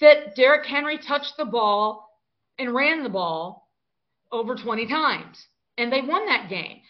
[0.00, 2.03] that Derrick Henry touched the ball
[2.58, 3.68] and ran the ball
[4.32, 5.46] over 20 times.
[5.78, 6.80] And they won that game.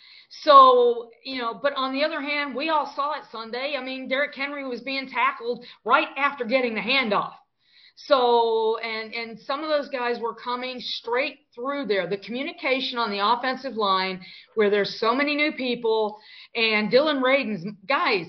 [0.43, 3.77] So, you know, but on the other hand, we all saw it Sunday.
[3.79, 7.35] I mean, Derrick Henry was being tackled right after getting the handoff.
[7.97, 12.09] So, and, and some of those guys were coming straight through there.
[12.09, 14.21] The communication on the offensive line,
[14.57, 16.19] where there's so many new people,
[16.57, 18.27] and Dillon Radunz, guys,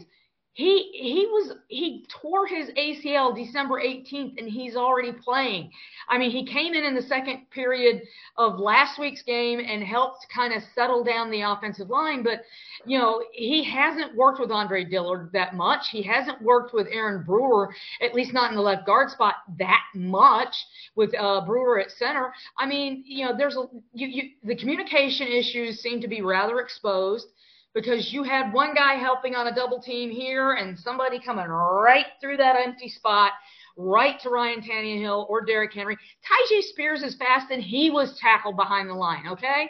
[0.56, 5.70] he he was he tore his ACL December 18th and he's already playing.
[6.08, 8.04] I mean, he came in in the second period
[8.38, 12.44] of last week's game and helped kind of settle down the offensive line, but
[12.86, 15.90] you know, he hasn't worked with Andre Dillard that much.
[15.92, 19.84] He hasn't worked with Aaron Brewer, at least not in the left guard spot that
[19.94, 20.56] much
[20.96, 22.32] with uh, Brewer at center.
[22.58, 26.62] I mean, you know, there's a you, you the communication issues seem to be rather
[26.62, 27.28] exposed
[27.76, 32.06] because you had one guy helping on a double team here and somebody coming right
[32.22, 33.34] through that empty spot,
[33.76, 35.98] right to Ryan Tannehill or Derrick Henry.
[35.98, 39.70] Tyjae Spears is fast and he was tackled behind the line, okay?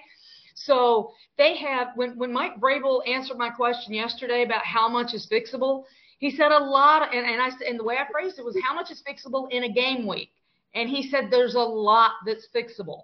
[0.53, 5.27] So they have, when, when Mike Vrabel answered my question yesterday about how much is
[5.29, 5.85] fixable,
[6.19, 8.73] he said a lot, and, and I and the way I phrased it was how
[8.73, 10.29] much is fixable in a game week,
[10.73, 13.03] and he said there's a lot that's fixable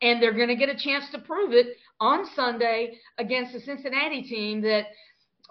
[0.00, 4.22] and they're going to get a chance to prove it on Sunday against the Cincinnati
[4.22, 4.86] team that,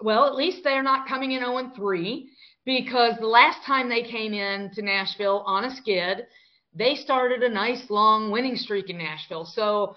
[0.00, 2.30] well, at least they're not coming in 0 3
[2.64, 6.26] because the last time they came in to Nashville on a skid,
[6.74, 9.44] they started a nice long winning streak in Nashville.
[9.44, 9.96] So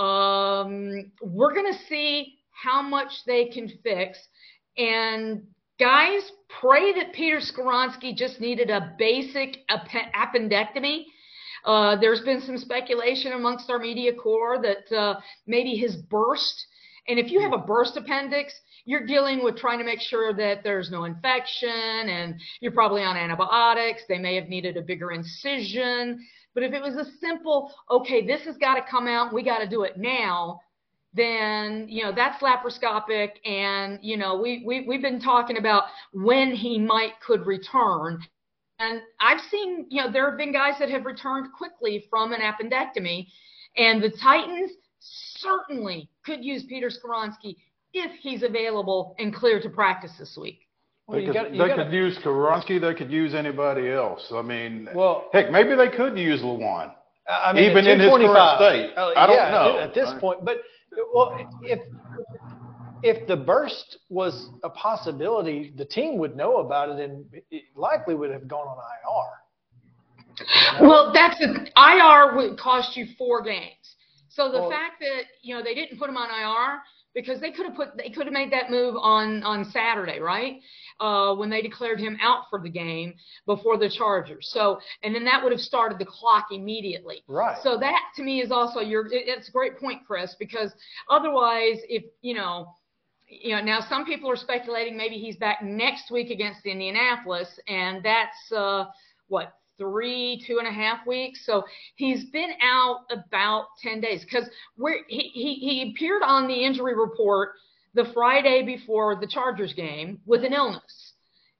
[0.00, 4.18] um, we're going to see how much they can fix.
[4.78, 5.42] And
[5.78, 6.22] guys,
[6.60, 11.04] pray that Peter Skoronski just needed a basic appendectomy.
[11.66, 16.66] Uh, there's been some speculation amongst our media corps that uh, maybe his burst.
[17.08, 18.54] And if you have a burst appendix,
[18.84, 23.16] you're dealing with trying to make sure that there's no infection and you're probably on
[23.16, 24.02] antibiotics.
[24.08, 26.24] They may have needed a bigger incision.
[26.54, 29.58] But if it was a simple, okay, this has got to come out, we got
[29.58, 30.60] to do it now,
[31.14, 36.52] then you know that's laparoscopic and you know we, we we've been talking about when
[36.52, 38.20] he might could return
[38.78, 42.40] and i've seen you know there have been guys that have returned quickly from an
[42.40, 43.26] appendectomy
[43.76, 47.56] and the titans certainly could use peter Skoronski
[47.92, 50.66] if he's available and clear to practice this week
[51.06, 52.80] well, they could, gotta, they gotta, could use Skoronski.
[52.80, 54.26] They could use anybody else.
[54.34, 56.92] I mean, well, heck, maybe they could use Lewan.
[57.28, 58.92] I mean, even in his current state.
[58.96, 60.44] Uh, I don't yeah, know at this point.
[60.44, 60.58] But
[61.14, 61.80] well, if
[63.06, 68.14] if the burst was a possibility, the team would know about it and it likely
[68.14, 70.86] would have gone on IR.
[70.86, 73.94] Well, that's a, IR would cost you four games.
[74.28, 76.80] So the well, fact that you know they didn't put him on IR
[77.14, 80.60] because they could have put they could have made that move on on Saturday, right?
[81.00, 83.14] Uh, when they declared him out for the game
[83.46, 84.50] before the Chargers.
[84.52, 87.24] So and then that would have started the clock immediately.
[87.28, 87.56] Right.
[87.62, 90.70] So that to me is also your it's a great point, Chris, because
[91.08, 92.74] otherwise if you know
[93.28, 98.02] you know, now some people are speculating maybe he's back next week against Indianapolis, and
[98.04, 98.86] that's uh,
[99.28, 101.44] what three, two and a half weeks.
[101.44, 101.64] So
[101.96, 104.48] he's been out about 10 days because
[105.08, 107.50] he, he, he appeared on the injury report
[107.94, 111.12] the Friday before the Chargers game with an illness.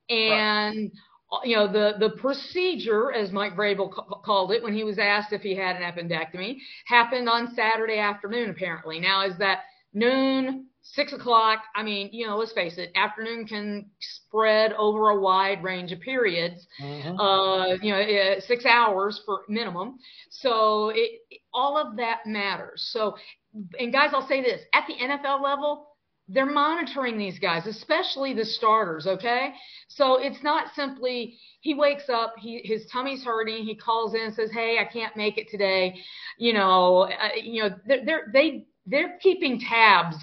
[0.09, 0.93] And,
[1.33, 1.47] right.
[1.47, 5.33] you know, the, the procedure, as Mike Vrabel ca- called it when he was asked
[5.33, 9.01] if he had an appendectomy, happened on Saturday afternoon, apparently.
[9.01, 9.61] Now, is that
[9.93, 11.61] noon, six o'clock.
[11.75, 16.01] I mean, you know, let's face it, afternoon can spread over a wide range of
[16.01, 16.67] periods.
[16.81, 17.19] Mm-hmm.
[17.19, 19.99] Uh, you know, six hours for minimum.
[20.31, 21.21] So it,
[21.53, 22.89] all of that matters.
[22.93, 23.17] So,
[23.79, 25.89] and guys, I'll say this: at the NFL level,
[26.29, 29.07] they're monitoring these guys, especially the starters.
[29.07, 29.53] Okay,
[29.89, 34.35] so it's not simply he wakes up, he his tummy's hurting, he calls in and
[34.35, 36.01] says, "Hey, I can't make it today."
[36.39, 40.17] You know, uh, you know, they're, they're they they're keeping tabs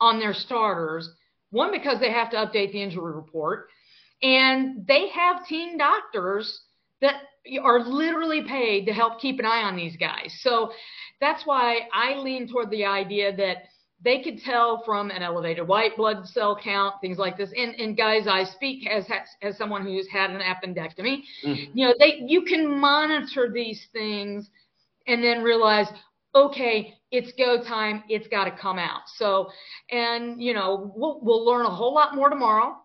[0.00, 1.08] on their starters.
[1.50, 3.68] One, because they have to update the injury report,
[4.22, 6.62] and they have team doctors
[7.00, 7.14] that
[7.62, 10.36] are literally paid to help keep an eye on these guys.
[10.40, 10.72] So
[11.20, 13.64] that's why I lean toward the idea that
[14.02, 17.50] they could tell from an elevated white blood cell count, things like this.
[17.56, 19.06] And, and guys, I speak as
[19.42, 21.22] as someone who's had an appendectomy.
[21.44, 21.78] Mm-hmm.
[21.78, 24.50] You know, they you can monitor these things
[25.06, 25.86] and then realize,
[26.34, 28.02] okay, it's go time.
[28.08, 29.02] It's got to come out.
[29.16, 29.50] So,
[29.90, 32.76] and you know, we'll we'll learn a whole lot more tomorrow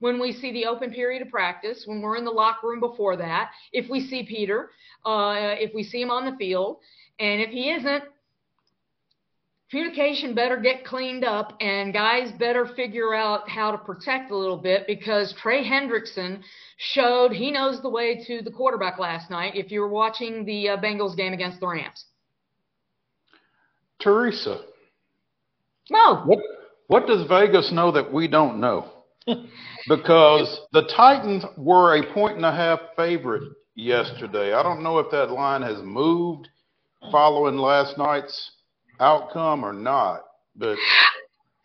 [0.00, 3.16] when we see the open period of practice, when we're in the locker room before
[3.16, 4.70] that, if we see Peter,
[5.04, 6.78] uh, if we see him on the field,
[7.18, 8.04] and if he isn't,
[9.70, 14.56] communication better get cleaned up, and guys better figure out how to protect a little
[14.56, 16.40] bit because Trey Hendrickson
[16.76, 19.56] showed he knows the way to the quarterback last night.
[19.56, 22.04] If you were watching the uh, Bengals game against the Rams.
[24.00, 24.60] Teresa.
[25.90, 26.22] No.
[26.24, 26.38] What,
[26.86, 28.90] what does Vegas know that we don't know?
[29.88, 33.42] because the Titans were a point and a half favorite
[33.74, 34.52] yesterday.
[34.52, 36.48] I don't know if that line has moved
[37.12, 38.52] following last night's
[39.00, 40.24] outcome or not,
[40.56, 40.76] but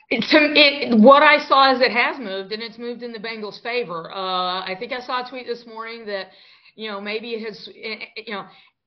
[0.10, 3.62] it, it, what I saw is it has moved, and it's moved in the Bengals'
[3.64, 4.12] favor.
[4.12, 6.28] Uh, I think I saw a tweet this morning that
[6.76, 8.46] you know maybe it has you know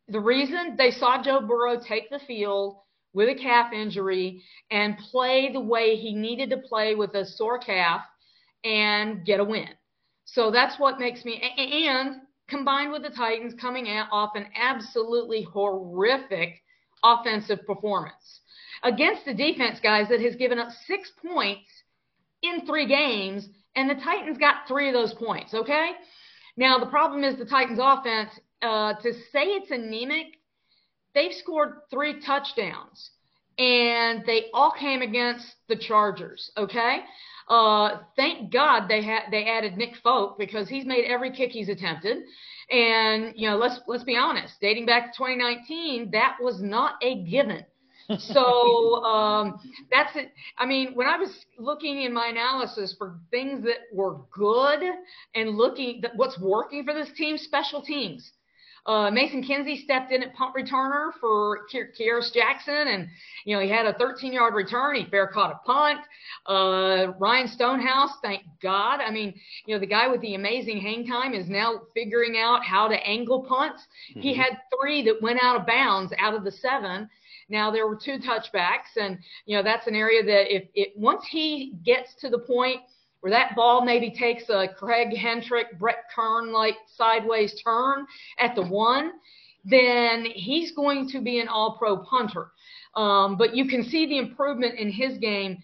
[0.08, 2.78] the reason they saw Joe Burrow take the field
[3.16, 7.58] with a calf injury and play the way he needed to play with a sore
[7.58, 8.02] calf
[8.62, 9.70] and get a win.
[10.26, 15.42] So that's what makes me, and combined with the Titans coming out off an absolutely
[15.42, 16.62] horrific
[17.02, 18.40] offensive performance
[18.82, 21.68] against the defense, guys, that has given up six points
[22.42, 25.92] in three games, and the Titans got three of those points, okay?
[26.58, 30.35] Now, the problem is the Titans' offense, uh, to say it's anemic
[31.16, 33.10] they've scored three touchdowns,
[33.58, 36.52] and they all came against the Chargers.
[36.56, 36.98] Okay,
[37.48, 41.68] uh, thank God they had they added Nick Folk because he's made every kick he's
[41.68, 42.18] attempted.
[42.70, 44.54] And you know, let's let's be honest.
[44.60, 47.64] Dating back to 2019, that was not a given.
[48.18, 49.58] so um,
[49.90, 50.32] that's it.
[50.58, 54.80] I mean, when I was looking in my analysis for things that were good
[55.34, 58.32] and looking at what's working for this team, special teams.
[58.86, 63.08] Uh, Mason Kinsey stepped in at punt returner for Kearis Jackson, and
[63.44, 64.94] you know he had a 13-yard return.
[64.94, 66.00] He fair caught a punt.
[66.46, 69.00] Uh, Ryan Stonehouse, thank God.
[69.00, 69.34] I mean,
[69.66, 72.94] you know the guy with the amazing hang time is now figuring out how to
[72.94, 73.82] angle punts.
[74.10, 74.20] Mm-hmm.
[74.20, 77.08] He had three that went out of bounds out of the seven.
[77.48, 81.24] Now there were two touchbacks, and you know that's an area that if it once
[81.28, 82.82] he gets to the point
[83.20, 88.06] where that ball maybe takes a Craig Hentrich, Brett Kern like sideways turn
[88.38, 89.12] at the one,
[89.64, 92.48] then he's going to be an all pro punter.
[92.94, 95.58] Um, but you can see the improvement in his game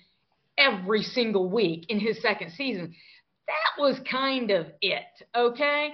[0.59, 2.95] every single week in his second season.
[3.47, 5.91] That was kind of it, okay?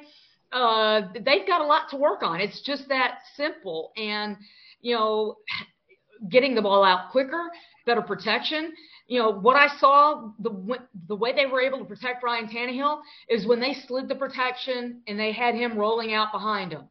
[0.52, 2.40] Uh, they've got a lot to work on.
[2.40, 3.92] It's just that simple.
[3.96, 4.36] And,
[4.80, 5.36] you know,
[6.28, 7.50] getting the ball out quicker,
[7.86, 8.72] better protection
[9.08, 10.78] you know, what I saw, the
[11.08, 15.00] the way they were able to protect Ryan Tannehill is when they slid the protection
[15.06, 16.82] and they had him rolling out behind him,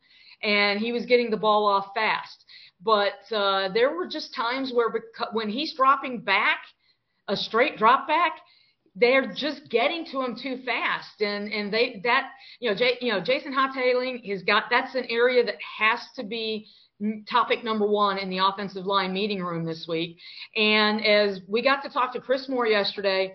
[0.42, 2.44] and he was getting the ball off fast.
[2.84, 4.88] But uh, there were just times where
[5.32, 6.60] when he's dropping back,
[7.28, 8.40] a straight drop back,
[8.96, 13.14] they're just getting to him too fast, and and they that you know Jay, you
[13.14, 16.66] know Jason Houghtaling has got that's an area that has to be
[17.30, 20.18] topic number one in the offensive line meeting room this week.
[20.56, 23.34] And as we got to talk to Chris Moore yesterday,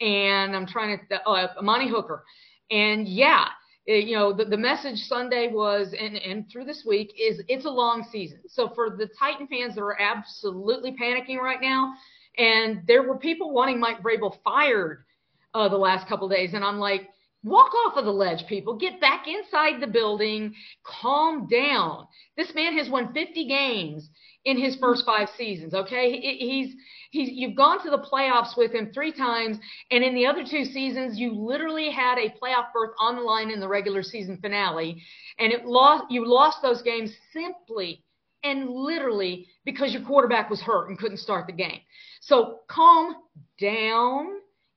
[0.00, 2.24] and I'm trying to, oh, Amani Hooker.
[2.70, 3.46] And yeah,
[3.86, 7.64] it, you know, the, the message Sunday was, and, and through this week, is it's
[7.64, 8.40] a long season.
[8.46, 11.94] So for the Titan fans that are absolutely panicking right now,
[12.38, 15.04] and there were people wanting Mike Vrabel fired
[15.52, 17.08] uh, the last couple days, and I'm like,
[17.42, 18.76] Walk off of the ledge, people.
[18.76, 20.54] Get back inside the building.
[20.84, 22.06] Calm down.
[22.36, 24.10] This man has won 50 games
[24.44, 25.72] in his first five seasons.
[25.74, 26.74] Okay, he's
[27.10, 29.58] he's you've gone to the playoffs with him three times,
[29.90, 33.50] and in the other two seasons, you literally had a playoff berth on the line
[33.50, 35.02] in the regular season finale,
[35.38, 36.04] and it lost.
[36.10, 38.04] You lost those games simply
[38.42, 41.80] and literally because your quarterback was hurt and couldn't start the game.
[42.20, 43.14] So calm
[43.60, 44.26] down.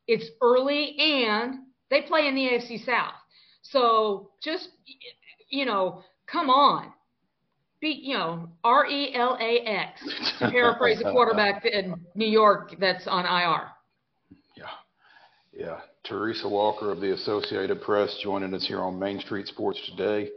[0.07, 1.59] It's early and
[1.93, 3.13] they play in the AFC South.
[3.61, 4.69] So just,
[5.49, 6.91] you know, come on.
[7.79, 10.01] Be, you know, R E L A X,
[10.39, 13.67] to paraphrase a quarterback in New York that's on IR.
[14.57, 14.65] Yeah.
[15.53, 15.79] Yeah.
[16.03, 20.29] Teresa Walker of the Associated Press joining us here on Main Street Sports today,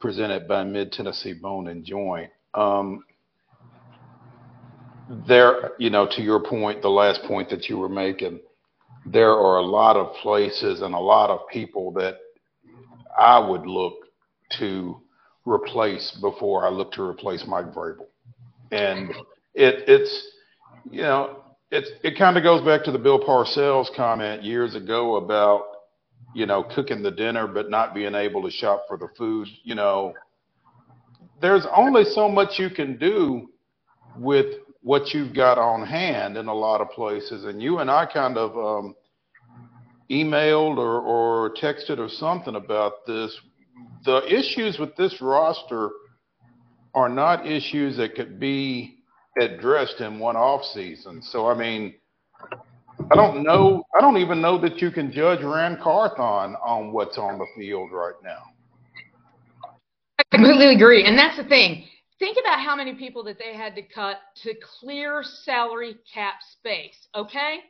[0.00, 2.30] presented by Mid Tennessee Bone and Joint.
[2.54, 3.04] Um,
[5.26, 8.40] there, you know, to your point, the last point that you were making,
[9.06, 12.18] there are a lot of places and a lot of people that
[13.18, 13.94] I would look
[14.58, 15.00] to
[15.44, 18.06] replace before I look to replace Mike Vrabel.
[18.70, 19.10] And
[19.54, 20.28] it, it's,
[20.90, 25.16] you know, it's, it kind of goes back to the Bill Parcells comment years ago
[25.16, 25.64] about,
[26.34, 29.48] you know, cooking the dinner but not being able to shop for the food.
[29.64, 30.14] You know,
[31.40, 33.50] there's only so much you can do
[34.16, 34.46] with
[34.82, 37.44] what you've got on hand in a lot of places.
[37.44, 38.94] And you and I kind of um,
[40.10, 43.36] emailed or, or texted or something about this.
[44.04, 45.90] The issues with this roster
[46.94, 48.96] are not issues that could be
[49.38, 51.22] addressed in one off season.
[51.22, 51.94] So I mean,
[53.10, 53.84] I don't know.
[53.96, 57.90] I don't even know that you can judge Ran Carthon on what's on the field
[57.92, 58.42] right now.
[60.18, 61.84] I completely agree, and that's the thing
[62.20, 67.08] think about how many people that they had to cut to clear salary cap space.
[67.16, 67.60] Okay,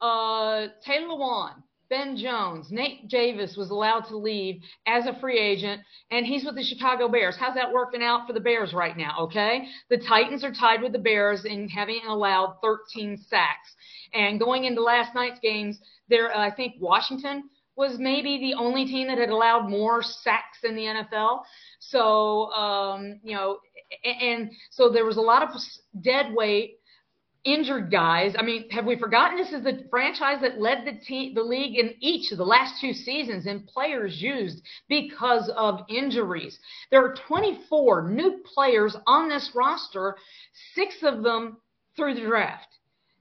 [0.00, 1.54] uh, Taylor Lewan,
[1.90, 5.82] Ben Jones, Nate Davis was allowed to leave as a free agent,
[6.12, 7.36] and he's with the Chicago Bears.
[7.36, 9.16] How's that working out for the Bears right now?
[9.22, 13.74] Okay, the Titans are tied with the Bears in having allowed 13 sacks,
[14.14, 15.78] and going into last night's games,
[16.08, 20.76] there I think Washington was maybe the only team that had allowed more sacks in
[20.76, 21.40] the NFL.
[21.78, 23.58] So, um, you know,
[24.04, 25.48] and so there was a lot of
[26.02, 26.76] dead weight
[27.44, 28.34] injured guys.
[28.38, 31.78] I mean, have we forgotten this is the franchise that led the team, the league
[31.78, 36.58] in each of the last two seasons in players used because of injuries.
[36.90, 40.16] There are 24 new players on this roster,
[40.74, 41.56] six of them
[41.96, 42.66] through the draft.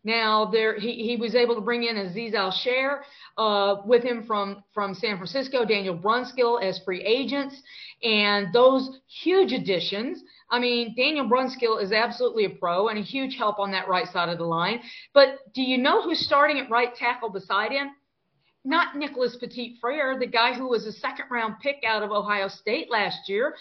[0.03, 2.99] Now there, he, he was able to bring in Azeez Al-Shaair
[3.37, 7.61] uh, with him from from San Francisco, Daniel Brunskill as free agents,
[8.03, 10.21] and those huge additions.
[10.49, 14.07] I mean, Daniel Brunskill is absolutely a pro and a huge help on that right
[14.07, 14.81] side of the line.
[15.13, 17.89] But do you know who's starting at right tackle beside him?
[18.65, 22.47] not Nicholas Petit Frere, the guy who was a second round pick out of Ohio
[22.47, 23.55] State last year,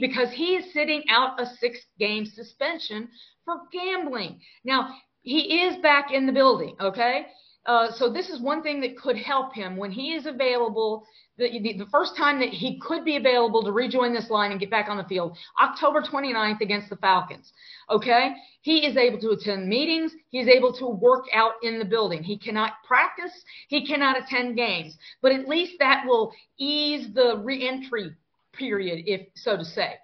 [0.00, 3.08] because he is sitting out a six game suspension
[3.44, 4.40] for gambling.
[4.64, 4.96] Now,
[5.26, 7.26] he is back in the building, okay?
[7.66, 11.04] Uh, so this is one thing that could help him when he is available.
[11.36, 14.60] The, the, the, first time that he could be available to rejoin this line and
[14.60, 17.52] get back on the field, October 29th against the Falcons.
[17.90, 18.34] Okay?
[18.62, 20.12] He is able to attend meetings.
[20.30, 22.22] He's able to work out in the building.
[22.22, 23.32] He cannot practice.
[23.66, 24.96] He cannot attend games.
[25.22, 28.12] But at least that will ease the reentry
[28.52, 29.94] period, if so to say.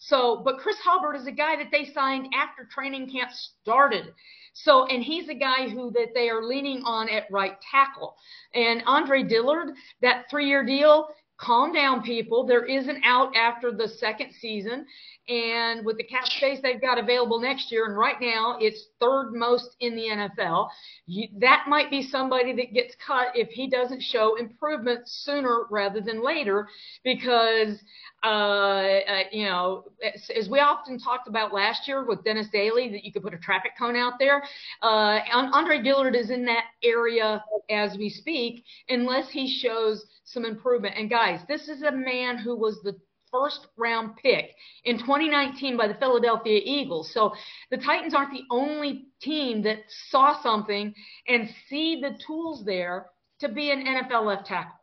[0.00, 3.30] So, but Chris Hubbard is a guy that they signed after training camp
[3.60, 4.14] started.
[4.54, 8.16] So, and he's a guy who that they are leaning on at right tackle.
[8.54, 11.08] And Andre Dillard, that three year deal,
[11.40, 12.46] calm down, people.
[12.46, 14.86] There is an out after the second season.
[15.28, 19.32] And with the cap space they've got available next year, and right now it's third
[19.32, 20.68] most in the NFL,
[21.06, 26.00] you, that might be somebody that gets cut if he doesn't show improvement sooner rather
[26.00, 26.68] than later,
[27.04, 27.78] because
[28.22, 32.90] uh, uh, you know, as, as, we often talked about last year with Dennis Daly,
[32.90, 34.42] that you could put a traffic cone out there.
[34.82, 40.96] Uh, Andre Dillard is in that area as we speak, unless he shows some improvement.
[40.98, 42.94] And guys, this is a man who was the
[43.30, 44.54] first round pick
[44.84, 47.12] in 2019 by the Philadelphia Eagles.
[47.14, 47.32] So
[47.70, 50.94] the Titans aren't the only team that saw something
[51.28, 53.06] and see the tools there
[53.38, 54.79] to be an NFL left tackle.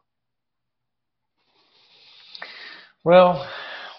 [3.08, 3.50] Well,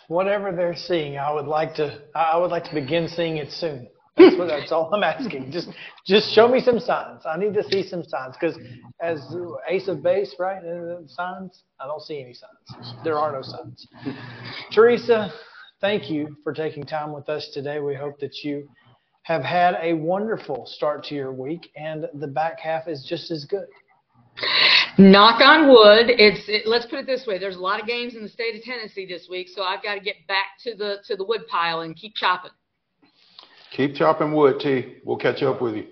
[0.08, 3.88] whatever they're seeing, I would like to I would like to begin seeing it soon.
[4.18, 5.50] That's what that's all I'm asking.
[5.50, 5.70] Just
[6.06, 7.22] just show me some signs.
[7.24, 8.58] I need to see some signs because
[9.00, 9.18] as
[9.66, 10.62] ace of base, right?
[10.62, 11.62] Uh, signs.
[11.80, 12.92] I don't see any signs.
[13.02, 13.86] There are no signs.
[14.72, 15.32] Teresa,
[15.80, 17.80] thank you for taking time with us today.
[17.80, 18.68] We hope that you
[19.22, 23.46] have had a wonderful start to your week and the back half is just as
[23.46, 23.68] good
[24.98, 28.14] knock on wood it's it, let's put it this way there's a lot of games
[28.14, 30.96] in the state of tennessee this week so i've got to get back to the
[31.06, 32.50] to the wood pile and keep chopping.
[33.70, 34.96] Keep chopping wood t.
[35.04, 35.86] We'll catch up with you.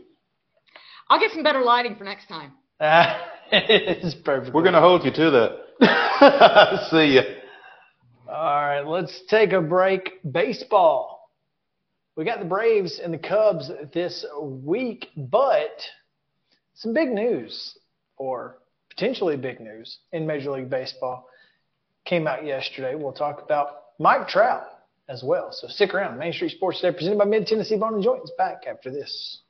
[1.09, 2.53] I'll get some better lighting for next time.
[3.53, 4.53] It's perfect.
[4.53, 6.89] We're going to hold you to that.
[6.91, 7.23] See ya.
[8.29, 10.21] All right let's take a break.
[10.29, 11.31] Baseball.
[12.17, 15.81] We got the braves and the cubs this week but
[16.75, 17.79] some big news
[18.17, 18.59] or
[18.97, 21.29] potentially big news in Major League Baseball
[22.05, 22.95] came out yesterday.
[22.95, 23.69] We'll talk about
[23.99, 24.63] Mike Trout
[25.09, 25.53] as well.
[25.53, 26.19] So stick around.
[26.19, 28.33] Main Street Sports Today, presented by Mid Tennessee Bone and Joints.
[28.39, 29.43] Back after this.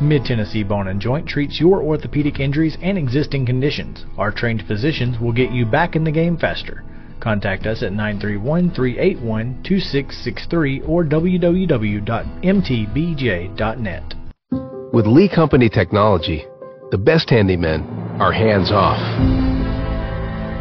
[0.00, 4.06] Mid Tennessee Bone and Joint treats your orthopedic injuries and existing conditions.
[4.16, 6.82] Our trained physicians will get you back in the game faster.
[7.20, 12.14] Contact us at 931-381-2663 or www.mtbj.net.
[14.92, 16.44] With Lee Company Technology,
[16.90, 18.98] the best handymen are hands off.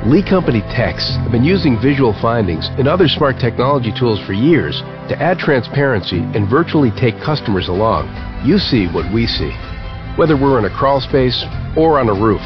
[0.06, 4.84] Lee Company techs have been using visual findings and other smart technology tools for years
[5.10, 8.08] to add transparency and virtually take customers along.
[8.46, 9.52] You see what we see,
[10.16, 11.44] whether we're in a crawl space
[11.76, 12.40] or on a roof.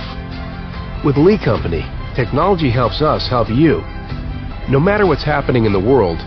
[1.05, 1.85] With Lee Company,
[2.15, 3.81] technology helps us help you
[4.69, 6.19] no matter what's happening in the world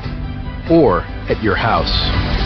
[0.70, 2.45] or at your house.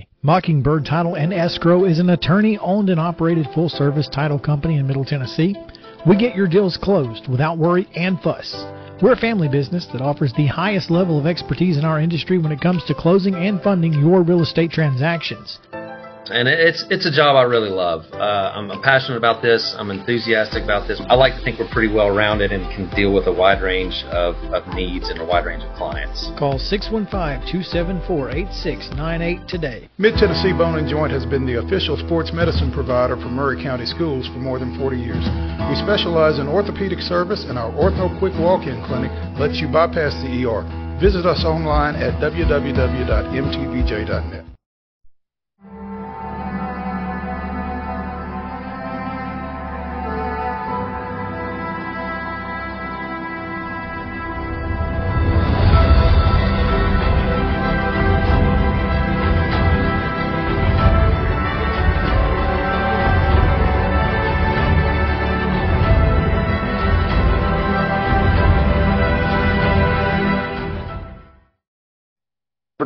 [0.23, 4.87] Mockingbird Title and Escrow is an attorney owned and operated full service title company in
[4.87, 5.55] Middle Tennessee.
[6.07, 8.65] We get your deals closed without worry and fuss.
[9.01, 12.51] We're a family business that offers the highest level of expertise in our industry when
[12.51, 15.59] it comes to closing and funding your real estate transactions
[16.31, 18.05] and it's it's a job I really love.
[18.13, 19.75] Uh, I'm, I'm, passionate about this.
[19.77, 21.01] I'm enthusiastic about this.
[21.07, 24.03] I like to think we're pretty well rounded and can deal with a wide range
[24.09, 26.31] of, of needs and a wide range of clients.
[26.39, 29.89] Call 615-274-8698 today.
[29.97, 33.85] Mid Tennessee Bone and Joint has been the official sports medicine provider for Maury County
[33.85, 35.27] Schools for more than 40 years.
[35.69, 40.45] We specialize in orthopedic service, and our Ortho Quick Walk-in clinic lets you bypass the
[40.45, 40.63] ER.
[40.99, 44.50] Visit us online at www.mtbj.net.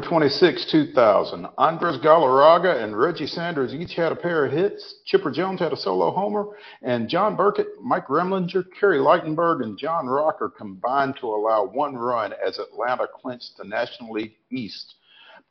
[0.06, 1.47] 26, 2000.
[1.58, 4.95] Andres Galarraga and Reggie Sanders each had a pair of hits.
[5.06, 6.45] Chipper Jones had a solo homer.
[6.82, 12.34] And John Burkett, Mike Remlinger, Kerry Ligtenberg, and John Rocker combined to allow one run
[12.45, 14.95] as Atlanta clinched the National League East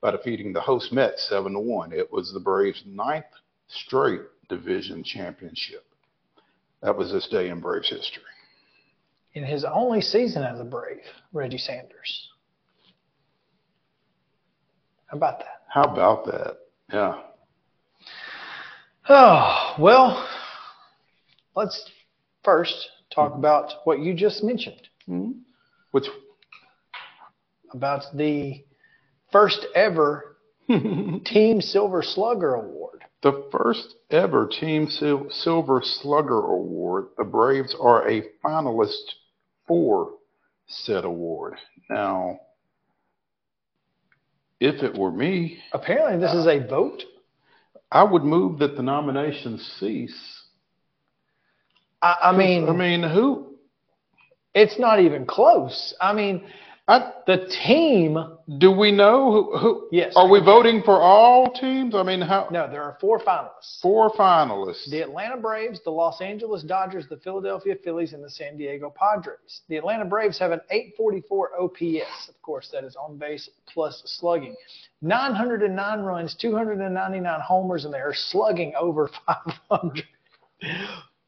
[0.00, 1.92] by defeating the host Mets 7 to 1.
[1.92, 3.24] It was the Braves' ninth
[3.68, 5.84] straight division championship.
[6.82, 8.22] That was this day in Braves history.
[9.32, 11.02] In his only season as a Brave,
[11.32, 12.28] Reggie Sanders.
[15.14, 15.60] How about that?
[15.68, 16.56] How about that?
[16.92, 17.20] Yeah.
[19.08, 20.28] Oh, well,
[21.54, 21.88] let's
[22.42, 23.38] first talk hmm.
[23.38, 24.88] about what you just mentioned.
[25.06, 25.30] Hmm?
[25.92, 26.06] Which
[27.72, 28.64] about the
[29.30, 30.36] first ever
[30.68, 33.04] Team Silver Slugger Award.
[33.22, 37.10] The first ever Team Sil- Silver Slugger Award.
[37.18, 39.14] The Braves are a finalist
[39.68, 40.14] for
[40.66, 41.54] said award.
[41.88, 42.40] Now,
[44.64, 47.02] if it were me, Apparently, this is a vote.
[47.90, 50.42] I would move that the nominations cease.
[52.02, 53.54] I, I mean, I mean, who?
[54.54, 55.94] It's not even close.
[56.00, 56.44] I mean,
[56.86, 58.18] Uh, the team.
[58.58, 59.58] Do we know who?
[59.58, 60.12] who Yes.
[60.16, 61.94] Are we voting for all teams?
[61.94, 62.48] I mean, how?
[62.50, 63.80] No, there are four finalists.
[63.80, 64.90] Four finalists.
[64.90, 69.62] The Atlanta Braves, the Los Angeles Dodgers, the Philadelphia Phillies, and the San Diego Padres.
[69.68, 72.28] The Atlanta Braves have an 844 OPS.
[72.28, 74.54] Of course, that is on base plus slugging.
[75.00, 80.04] 909 runs, 299 homers, and they are slugging over 500.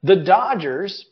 [0.02, 1.06] The Dodgers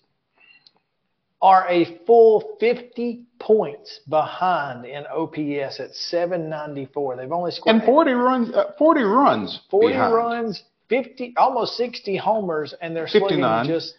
[1.45, 7.17] are a full 50 points behind in OPS at 794.
[7.17, 8.55] They've only scored And 40 runs.
[8.55, 9.61] Uh, 40 runs.
[9.71, 10.15] 40 behind.
[10.15, 13.93] runs, 50, almost 60 homers, and they're slugging just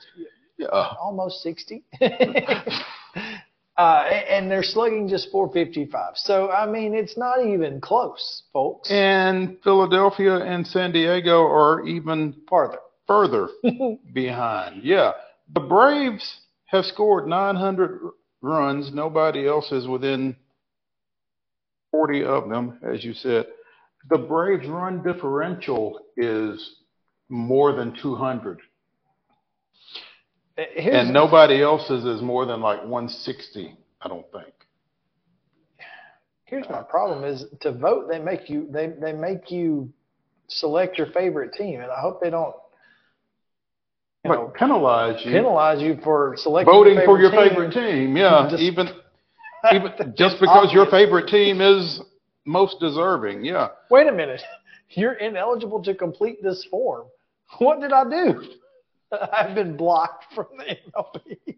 [0.58, 0.70] Yeah.
[1.00, 1.84] almost 60.
[2.02, 2.10] uh,
[3.78, 6.14] and they're slugging just 455.
[6.16, 8.90] So, I mean, it's not even close, folks.
[8.90, 13.50] And Philadelphia and San Diego are even farther further
[14.14, 14.82] behind.
[14.84, 15.12] Yeah.
[15.54, 18.00] The Braves have scored 900
[18.42, 18.94] runs.
[18.94, 20.36] Nobody else is within
[21.92, 23.48] 40 of them, as you said.
[24.10, 26.78] The Braves' run differential is
[27.30, 28.60] more than 200.
[30.58, 34.54] Eh, here's, and nobody else's is more than like 160, I don't think.
[36.46, 39.92] here's my problem is to vote, they make you, they, they make you
[40.48, 41.82] select your favorite team.
[41.82, 42.56] And I hope they don't
[44.26, 45.32] you know, penalize you.
[45.32, 47.50] penalize you for selecting voting your for your team.
[47.50, 48.18] favorite team.
[48.18, 48.88] Yeah, Just- even
[49.74, 52.02] even just because your favorite team is
[52.46, 53.46] most deserving.
[53.46, 53.70] Yeah.
[53.90, 54.42] Wait a minute.
[54.90, 57.08] You're ineligible to complete this form.
[57.60, 58.44] What did I do?
[59.34, 61.56] I've been blocked from the MLB.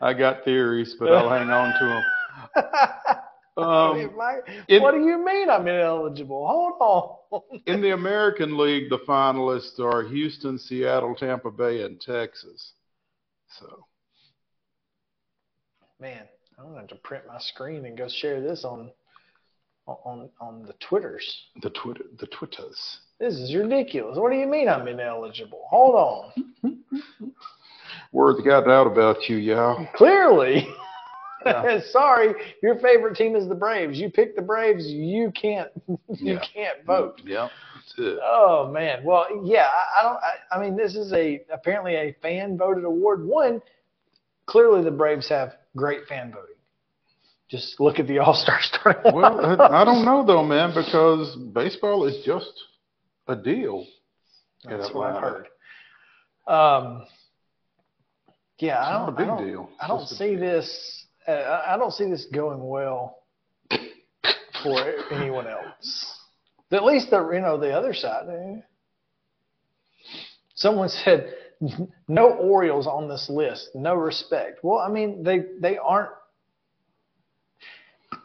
[0.00, 2.02] I got theories, but I'll hang on to them.
[3.56, 6.46] I mean, Um, my- it- what do you mean I'm ineligible?
[6.46, 7.16] Hold on.
[7.66, 12.72] in the American League, the finalists are Houston, Seattle, Tampa Bay, and Texas.
[13.58, 13.86] So
[16.02, 16.26] Man,
[16.58, 18.90] I'm gonna have to print my screen and go share this on
[19.86, 21.46] on on the Twitters.
[21.62, 22.98] the Twitter, the Twitters.
[23.20, 24.18] This is ridiculous.
[24.18, 25.60] What do you mean I'm ineligible?
[25.70, 26.32] Hold
[26.64, 26.82] on.
[28.12, 29.86] Words got out about you, y'all.
[29.94, 30.66] Clearly.
[31.44, 31.80] Yeah.
[31.90, 33.98] Sorry, your favorite team is the Braves.
[33.98, 35.98] You pick the Braves, you can't you
[36.34, 36.40] Yeah.
[36.54, 37.20] can't vote.
[37.24, 37.48] Yeah.
[38.22, 39.04] Oh man.
[39.04, 40.16] Well, yeah, I, I don't.
[40.16, 43.26] I, I mean, this is a apparently a fan voted award.
[43.26, 43.60] One,
[44.46, 46.54] clearly the Braves have great fan voting.
[47.50, 49.12] Just look at the All Star starting.
[49.14, 52.52] Well, I don't know though, man, because baseball is just
[53.28, 53.84] a deal.
[54.64, 55.46] That's what I've heard.
[56.46, 57.04] Um,
[58.58, 59.08] yeah, It's I don't.
[59.08, 59.68] a big I don't, deal.
[59.80, 61.01] I don't see this.
[61.26, 63.18] Uh, I don't see this going well
[64.62, 64.78] for
[65.12, 66.18] anyone else.
[66.72, 68.26] At least the you know the other side.
[68.28, 68.60] eh.
[70.54, 71.34] Someone said
[72.08, 73.70] no Orioles on this list.
[73.74, 74.60] No respect.
[74.62, 76.10] Well, I mean they they aren't.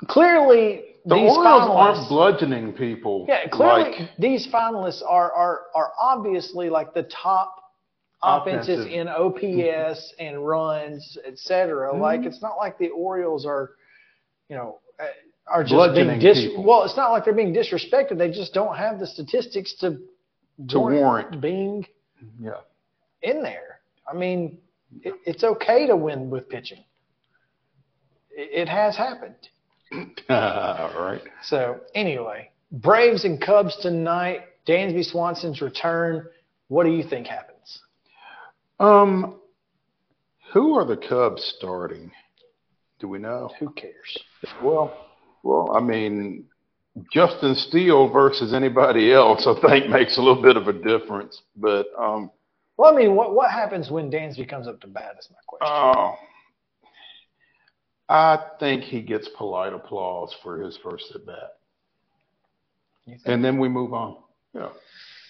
[0.08, 3.26] Clearly, The these Orioles finalists- aren't bludgeoning people.
[3.28, 7.56] yeah, clearly like these finalists are are are obviously like the top
[8.24, 8.92] offenses Offensive.
[8.92, 11.96] in OPS and runs, et cetera.
[11.96, 13.72] Like it's not like the Orioles are,
[14.50, 15.06] you know, uh,
[15.48, 16.40] are just being dis.
[16.40, 16.64] people.
[16.64, 18.18] Well, it's not like they're being disrespected.
[18.18, 20.00] They just don't have the statistics to
[20.70, 21.40] To warrant.
[21.42, 21.86] being
[22.42, 22.52] yeah.
[23.22, 23.80] in there.
[24.12, 24.58] I mean,
[25.04, 26.84] it, it's okay to win with pitching.
[28.32, 29.36] It, it has happened.
[30.30, 31.22] All right.
[31.44, 34.42] So anyway, Braves and Cubs tonight.
[34.68, 36.28] Dansby Swanson's return.
[36.68, 37.57] What do you think happens?
[38.80, 39.40] Um,
[40.54, 42.12] who are the Cubs starting
[43.00, 43.50] Do we know?
[43.60, 44.18] Who cares?
[44.62, 44.96] Well,
[45.44, 46.46] well, I mean,
[47.12, 51.42] Justin Steele versus anybody else, I think makes a little bit of a difference.
[51.56, 52.32] But um,
[52.78, 55.16] Well, I mean, what what happens when Dansby comes up to bat?
[55.20, 55.68] Is my question.
[55.70, 56.16] oh,
[58.10, 61.58] I think he gets polite applause for his first at bat,
[63.26, 64.18] and then we move on.
[64.54, 64.70] Yeah,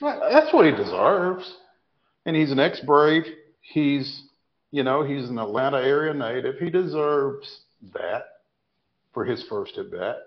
[0.01, 1.55] that's what he deserves.
[2.27, 3.23] And he's an ex-Brave.
[3.61, 4.21] He's,
[4.71, 6.59] you know, he's an Atlanta area native.
[6.59, 7.61] He deserves
[7.93, 8.25] that
[9.13, 10.17] for his first at bat.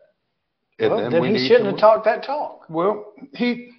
[0.78, 2.64] And well, then we he shouldn't to have talked that talk.
[2.70, 3.70] Well, he,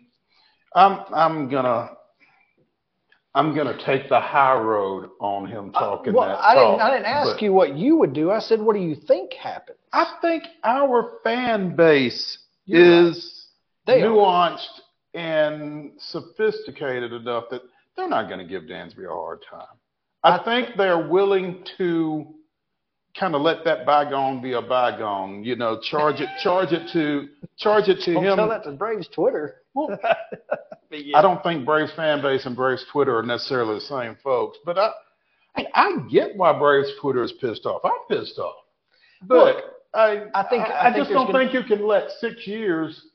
[0.76, 1.90] I'm, I'm gonna,
[3.34, 6.78] I'm gonna take the high road on him talking Uh, well, that I talk.
[6.78, 6.82] didn't.
[6.82, 8.30] I didn't ask but you what you would do.
[8.30, 9.78] I said, what do you think happened?
[9.94, 13.48] I think our fan base You're is
[13.88, 13.94] are.
[13.96, 14.80] nuanced
[15.16, 17.62] and sophisticated enough that
[17.96, 19.78] they're not going to give Dansby a hard time.
[20.24, 22.28] I think they're willing to
[23.20, 25.44] kind of let that bygone be a bygone.
[25.44, 27.28] You know, charge it, charge it to,
[27.58, 28.36] charge it to Don't him.
[28.38, 29.58] tell that to Braves Twitter.
[30.90, 31.18] But yeah.
[31.18, 34.78] I don't think Braves fan base and Braves Twitter are necessarily the same folks, but
[34.78, 34.92] I,
[35.56, 37.80] I, I get why Braves Twitter is pissed off.
[37.86, 38.58] I'm pissed off,
[39.24, 39.64] but Look,
[39.94, 43.06] I, I think- I, I think just don't gonna- think you can let six years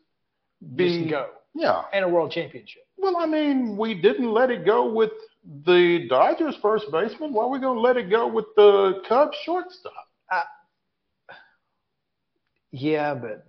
[0.74, 1.83] be go Yeah.
[1.93, 2.86] and a world championship.
[2.97, 5.11] Well, I mean, we didn't let it go with
[5.65, 7.33] the Dodgers first baseman.
[7.33, 9.93] Why are we going to let it go with the Cubs shortstop?
[12.73, 13.47] Yeah, but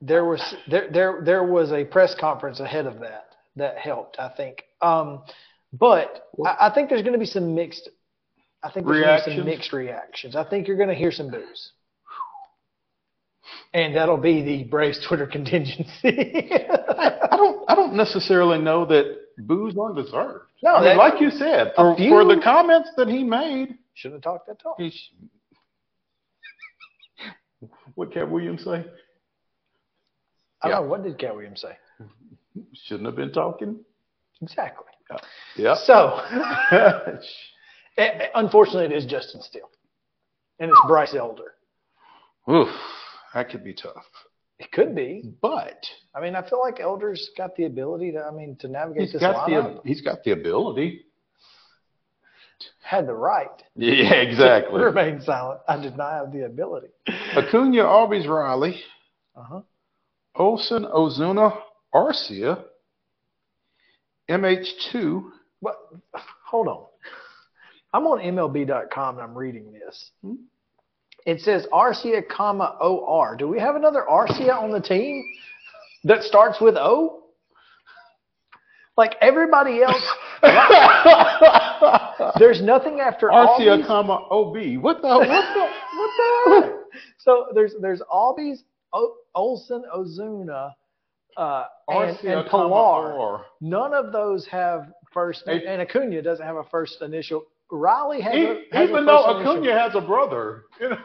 [0.00, 3.26] there was there there there was a press conference ahead of that
[3.56, 4.62] that helped, I think.
[4.80, 5.22] Um,
[5.72, 7.88] but I, I think there's going to be some mixed.
[8.62, 10.36] I think there's going to be some mixed reactions.
[10.36, 11.72] I think you're going to hear some boos,
[13.74, 16.50] and that'll be the Braves Twitter contingency.
[16.60, 17.64] I don't.
[17.70, 20.46] I don't necessarily know that boos aren't deserved.
[20.62, 24.32] No, I mean, like you said, for, for the comments that he made, Shouldn't have
[24.32, 24.78] talked that talk.
[27.94, 28.84] what Katt Williams say?
[30.62, 30.74] I Yeah.
[30.76, 31.76] know what did Katt Williams say
[32.84, 33.84] Shouldn't have been talking.
[34.40, 34.84] exactly.
[35.56, 35.74] Yeah.
[35.76, 36.18] So,
[36.72, 37.18] eh,
[37.98, 39.70] eh, unfortunately, it is Justin Steele,
[40.58, 41.52] and it's Bryce Elder.
[42.50, 42.68] Oof,
[43.36, 44.06] that could be tough.
[44.58, 45.22] It could be.
[45.42, 45.84] But
[46.14, 48.22] I mean, I feel like Elder's got the ability to.
[48.24, 49.82] I mean, to navigate he's this got lineup.
[49.82, 51.02] the he's got the ability.
[52.82, 53.62] Had the right.
[53.74, 54.80] Yeah, exactly.
[54.82, 55.60] Remain silent.
[55.68, 56.86] I did not have the ability.
[57.36, 58.80] Acuna, Albies, Riley,
[59.36, 59.60] Uh huh.
[60.36, 61.58] Olson, Ozuna,
[61.94, 62.64] Arcia,
[64.30, 65.24] MH2.
[65.60, 65.76] But
[66.46, 66.86] hold on.
[67.92, 70.10] I'm on MLB.com and I'm reading this.
[71.26, 73.36] It says Arcia, comma OR.
[73.36, 75.22] Do we have another Arcia on the team
[76.04, 77.24] that starts with O?
[78.96, 80.02] Like everybody else,
[82.38, 84.56] there's nothing after all Arcia, these- comma OB.
[84.82, 86.76] What the what the what the
[87.18, 88.60] So there's there's Albies,
[88.94, 90.72] o- Olson, Ozuna,
[91.36, 93.40] uh, and, Arcia, and Pillar.
[93.60, 95.62] None of those have first, Hey.
[95.66, 97.44] and Acuna doesn't have a first initial.
[97.70, 99.52] Riley has, E- a, has Even though first initial.
[99.56, 100.98] Acuna has a brother, you know.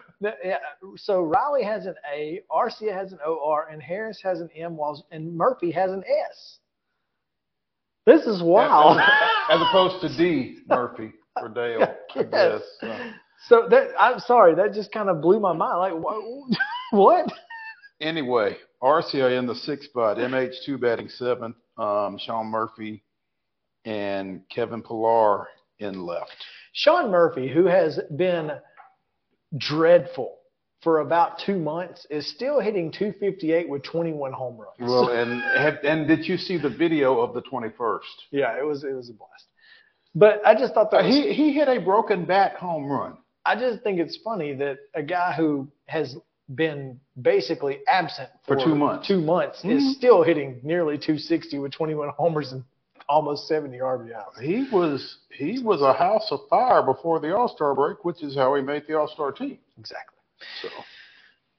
[0.98, 5.06] So Riley has an A, Arcia has an OR, and Harris has an M, while
[5.12, 6.60] and Murphy has an S.
[8.06, 8.98] This is wild.
[9.00, 9.10] As,
[9.50, 11.84] as opposed to D Murphy for Dale.
[11.84, 12.26] I Yes.
[12.32, 12.62] guess.
[12.82, 12.98] So.
[13.48, 15.78] So that I'm sorry, that just kind of blew my mind.
[15.80, 16.24] Like what?
[16.92, 17.34] what?
[18.00, 23.04] Anyway, Arcia in the sixth spot, MH2 batting seventh, um, Sean Murphy
[23.86, 25.48] and Kevin Pillar
[25.80, 26.36] in left.
[26.74, 28.52] Sean Murphy, who has been
[29.58, 30.38] dreadful
[30.82, 34.76] for about two months, is still hitting 258 with 21 home runs.
[34.80, 38.00] Well, and have, and did you see the video of the 21st?
[38.32, 39.46] yeah, it was it was a blast.
[40.16, 43.18] But I just thought that Uh, was, he he hit a broken back home run.
[43.46, 46.16] I just think it's funny that a guy who has
[46.54, 49.08] been basically absent For two months.
[49.08, 49.72] two months Mhm.
[49.78, 52.64] is still hitting nearly 260 with 21 homers and
[53.12, 54.40] almost 70 RBIs.
[54.42, 58.36] He was he was a house of fire before the All Star break, which is
[58.36, 59.58] how he made the All Star team.
[59.78, 60.18] Exactly.
[60.62, 60.70] So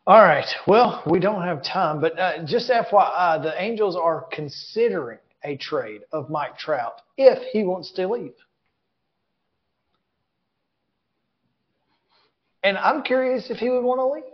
[0.06, 0.48] All right.
[0.66, 6.02] Well, we don't have time, but uh, just FYI, the Angels are considering a trade
[6.12, 8.32] of Mike Trout if he wants to leave.
[12.64, 14.32] And I'm curious if he would want to leave.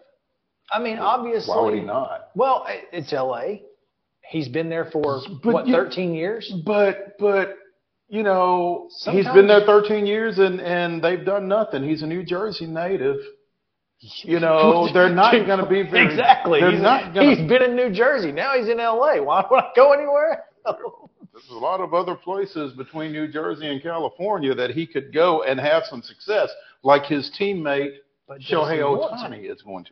[0.70, 1.54] I mean, obviously.
[1.54, 2.28] why would he not?
[2.34, 3.67] Well, it's LA.
[4.28, 6.52] He's been there for But what you- 13 years.
[6.64, 7.56] But but
[8.08, 11.82] you know he's been there 13 years and and they've done nothing.
[11.82, 13.16] He's a New Jersey native.
[14.22, 16.60] You know they're not going to be very exactly.
[16.60, 18.30] They're He's, not going he's been in New Jersey.
[18.32, 19.20] Now he's in LA.
[19.22, 20.44] Why would I go anywhere?
[20.64, 25.42] There's a lot of other places between New Jersey and California that he could go
[25.44, 26.50] and have some success.
[26.82, 29.24] like his teammate But Shohei he want to?
[29.36, 29.90] Ohtani is going to.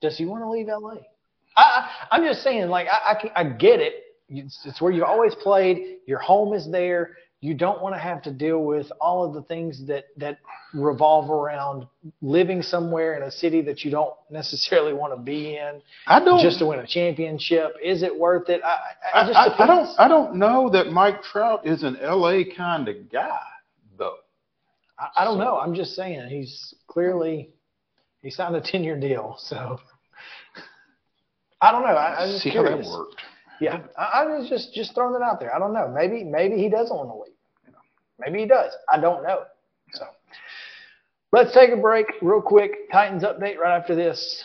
[0.00, 0.96] Does he want to leave LA?
[1.56, 3.94] I, I'm just saying, like I I, can, I get it.
[4.28, 5.98] It's, it's where you've always played.
[6.06, 7.16] Your home is there.
[7.40, 10.38] You don't want to have to deal with all of the things that that
[10.74, 11.86] revolve around
[12.20, 15.80] living somewhere in a city that you don't necessarily want to be in.
[16.06, 17.76] I don't just to win a championship.
[17.82, 18.62] Is it worth it?
[18.64, 18.76] I,
[19.14, 22.40] I, I, just I, I don't I don't know that Mike Trout is an LA
[22.56, 23.38] kind of guy
[23.98, 24.16] though.
[24.98, 25.58] I, I don't know.
[25.58, 27.50] I'm just saying he's clearly
[28.22, 29.36] he signed a 10 year deal.
[29.38, 29.78] So
[31.60, 31.88] I don't know.
[31.88, 32.88] I, I'm just See how that curious.
[32.88, 33.22] worked.
[33.60, 35.54] Yeah, I, was just just throwing it out there.
[35.54, 35.88] I don't know.
[35.88, 37.74] Maybe maybe he doesn't want to leave.
[38.18, 38.72] Maybe he does.
[38.92, 39.44] I don't know.
[39.92, 40.04] So
[41.32, 42.90] let's take a break real quick.
[42.92, 44.44] Titans update right after this.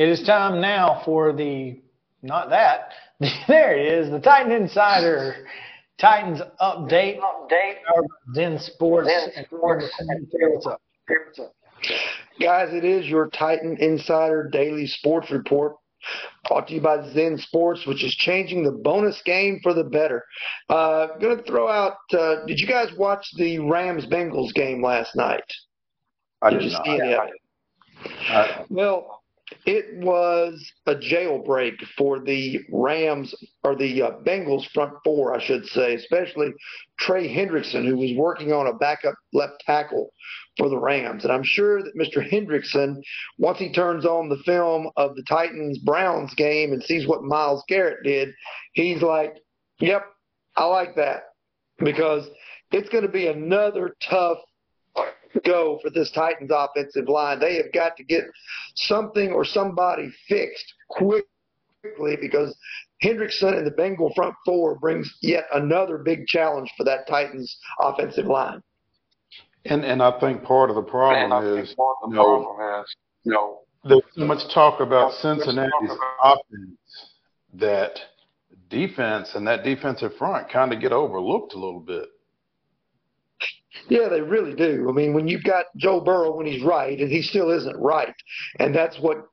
[0.00, 1.78] It is time now for the
[2.22, 2.92] not that.
[3.48, 5.46] there it is, the Titan Insider
[5.98, 7.20] Titans update.
[7.20, 7.74] Update.
[8.34, 9.10] Zen Sports.
[9.10, 9.84] Zen Sports.
[9.94, 10.80] What's up?
[12.40, 15.76] Guys, it is your Titan Insider Daily Sports Report
[16.48, 20.24] brought to you by Zen Sports, which is changing the bonus game for the better.
[20.70, 25.14] Uh, going to throw out, uh, did you guys watch the Rams Bengals game last
[25.14, 25.44] night?
[26.40, 26.86] I did you not.
[26.86, 28.66] see any of it?
[28.70, 29.19] Well,
[29.66, 33.34] it was a jailbreak for the Rams
[33.64, 36.52] or the uh, Bengals front four, I should say, especially
[36.98, 40.10] Trey Hendrickson, who was working on a backup left tackle
[40.56, 41.24] for the Rams.
[41.24, 42.26] And I'm sure that Mr.
[42.28, 43.02] Hendrickson,
[43.38, 47.64] once he turns on the film of the Titans Browns game and sees what Myles
[47.68, 48.30] Garrett did,
[48.74, 49.36] he's like,
[49.80, 50.04] "Yep,
[50.56, 51.24] I like that,"
[51.78, 52.28] because
[52.72, 54.38] it's going to be another tough
[55.44, 57.38] go for this Titans offensive line.
[57.38, 58.24] They have got to get
[58.74, 62.56] something or somebody fixed quickly because
[63.02, 68.26] Hendrickson and the Bengal front four brings yet another big challenge for that Titans offensive
[68.26, 68.62] line.
[69.66, 72.82] And and I think part of the problem And is part of you know, problem
[72.82, 75.90] is, you know, there's so much talk about Cincinnati's
[76.22, 77.10] offense
[77.54, 77.98] that
[78.68, 82.08] defense and that defensive front kind of get overlooked a little bit.
[83.88, 84.88] Yeah, they really do.
[84.88, 88.14] I mean, when you've got Joe Burrow when he's right, and he still isn't right,
[88.58, 89.26] and that's what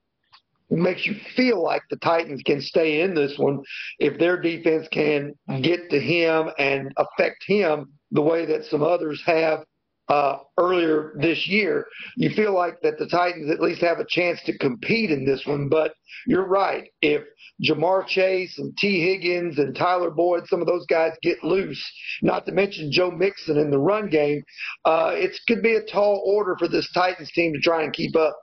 [0.69, 3.63] makes you feel like the Titans can stay in this one
[3.99, 9.21] if their defense can get to him and affect him the way that some others
[9.25, 9.63] have
[10.10, 11.86] uh, earlier this year.
[12.16, 15.45] You feel like that the Titans at least have a chance to compete in this
[15.45, 15.93] one, but
[16.26, 16.89] you're right.
[17.01, 17.24] If
[17.64, 21.84] Ja'Marr Chase and Tee Higgins and Tyler Boyd, some of those guys get loose,
[22.22, 24.43] not to mention Joe Mixon in the run game,
[24.86, 28.16] uh, it could be a tall order for this Titans team to try and keep
[28.16, 28.38] up.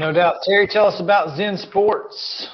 [0.00, 0.36] No doubt.
[0.44, 2.48] Terry, tell us about Zen Sports.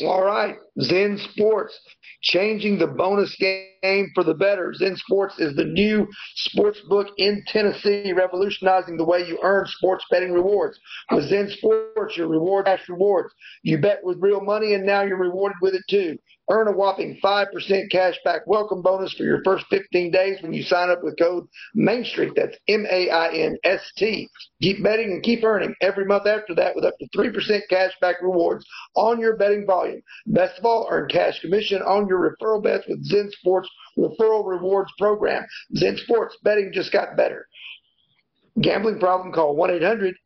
[0.00, 0.56] All right.
[0.80, 1.78] Zen Sports,
[2.22, 4.72] changing the bonus game for the better.
[4.72, 10.06] Zen Sports is the new sports book in Tennessee, revolutionizing the way you earn sports
[10.10, 10.80] betting rewards.
[11.10, 13.34] With Zen Sports, your reward cash rewards.
[13.62, 16.16] You bet with real money, and now you're rewarded with it too.
[16.50, 20.62] Earn a whopping 5% cash back welcome bonus for your first 15 days when you
[20.62, 22.32] sign up with code Main Street.
[22.34, 24.26] That's M A I N S T.
[24.62, 28.64] Keep betting and keep earning every month after that with up to 3% cashback rewards
[28.94, 30.00] on your betting volume.
[30.26, 33.68] Best of all, earn cash commission on your referral bets with Zen Sports
[33.98, 35.44] Referral Rewards Program.
[35.74, 37.48] Zen Sports betting just got better.
[38.60, 39.56] Gambling problem, call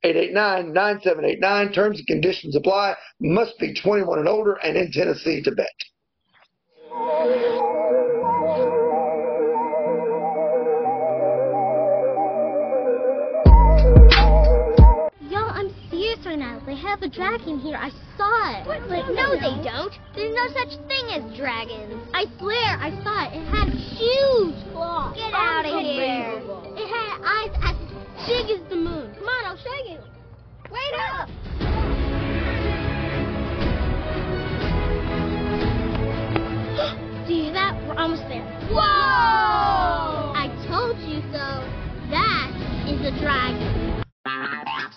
[0.05, 1.75] 1-800-889-9789.
[1.75, 2.95] Terms and conditions apply.
[3.21, 5.67] Must be 21 and older and in Tennessee to bet.
[16.83, 17.77] Have a dragon here.
[17.77, 18.67] I saw it.
[18.67, 19.93] But no, they don't.
[20.15, 22.03] There's no such thing as dragons.
[22.13, 23.39] I swear, I saw it.
[23.39, 25.17] It had huge claws.
[25.17, 26.43] Get out of here.
[26.77, 27.77] It had eyes as
[28.27, 29.15] big as the moon.
[29.15, 29.99] Come on, I'll show you.
[30.71, 31.29] Wait up.
[37.27, 37.81] Do you hear that?
[37.87, 38.43] We're almost there.
[38.69, 40.33] Whoa!
[40.35, 41.63] I told you so.
[42.11, 42.51] That
[42.89, 43.92] is a dragon.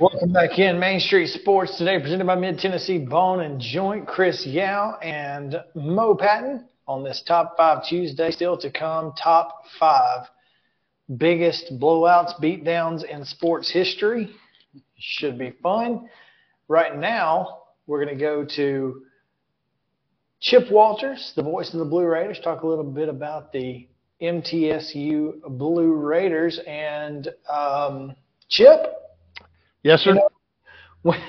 [0.00, 4.06] Welcome back in Main Street Sports today, presented by Mid Tennessee Bone and Joint.
[4.06, 8.30] Chris Yao and Mo Patton on this Top Five Tuesday.
[8.30, 10.26] Still to come, top five
[11.18, 14.30] biggest blowouts, beatdowns in sports history.
[14.98, 16.08] Should be fun.
[16.66, 19.02] Right now, we're going to go to
[20.40, 23.86] Chip Walters, the voice of the Blue Raiders, talk a little bit about the
[24.22, 26.58] MTSU Blue Raiders.
[26.66, 28.16] And um,
[28.48, 28.99] Chip,
[29.82, 30.10] Yes, sir.
[30.10, 30.28] You know,
[31.02, 31.20] when,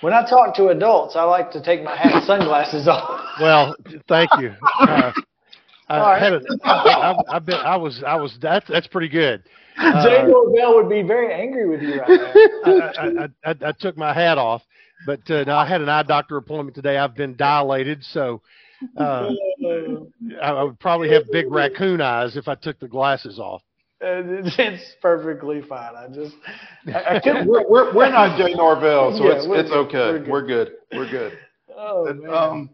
[0.00, 3.20] when I talk to adults, I like to take my hat and sunglasses off.
[3.40, 3.74] Well,
[4.08, 4.54] thank you.
[5.88, 6.22] Uh, I right.
[6.22, 9.42] had a, I, I, I bet I was I was that's that's pretty good.
[9.76, 12.32] Uh, Jay Norvell would be very angry with you right now.
[12.64, 14.62] I, I, I, I took my hat off,
[15.06, 16.96] but uh, no, I had an eye doctor appointment today.
[16.96, 18.40] I've been dilated, so
[18.96, 19.30] uh,
[20.42, 23.62] I would probably have big raccoon eyes if I took the glasses off.
[24.02, 25.94] And It's, perfectly fine.
[25.94, 26.34] I just
[26.86, 27.46] I, I couldn't.
[27.46, 29.94] We're, we're, we're not Jay Norvell, so Yeah, it's, it's good.
[29.94, 30.30] okay.
[30.30, 30.72] We're good.
[30.92, 31.08] We're good.
[31.08, 31.38] We're good.
[31.76, 32.70] Oh um,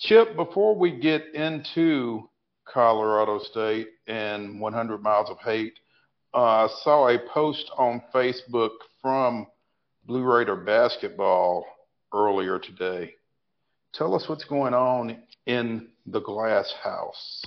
[0.00, 2.28] Chip, before we get into
[2.64, 5.78] Colorado State and 100 Miles of Hate,
[6.34, 8.70] uh, I saw a post on Facebook
[9.00, 9.46] from
[10.06, 11.64] Blue Raider basketball
[12.12, 13.14] earlier today.
[13.92, 17.42] Tell us what's going on in the glass house.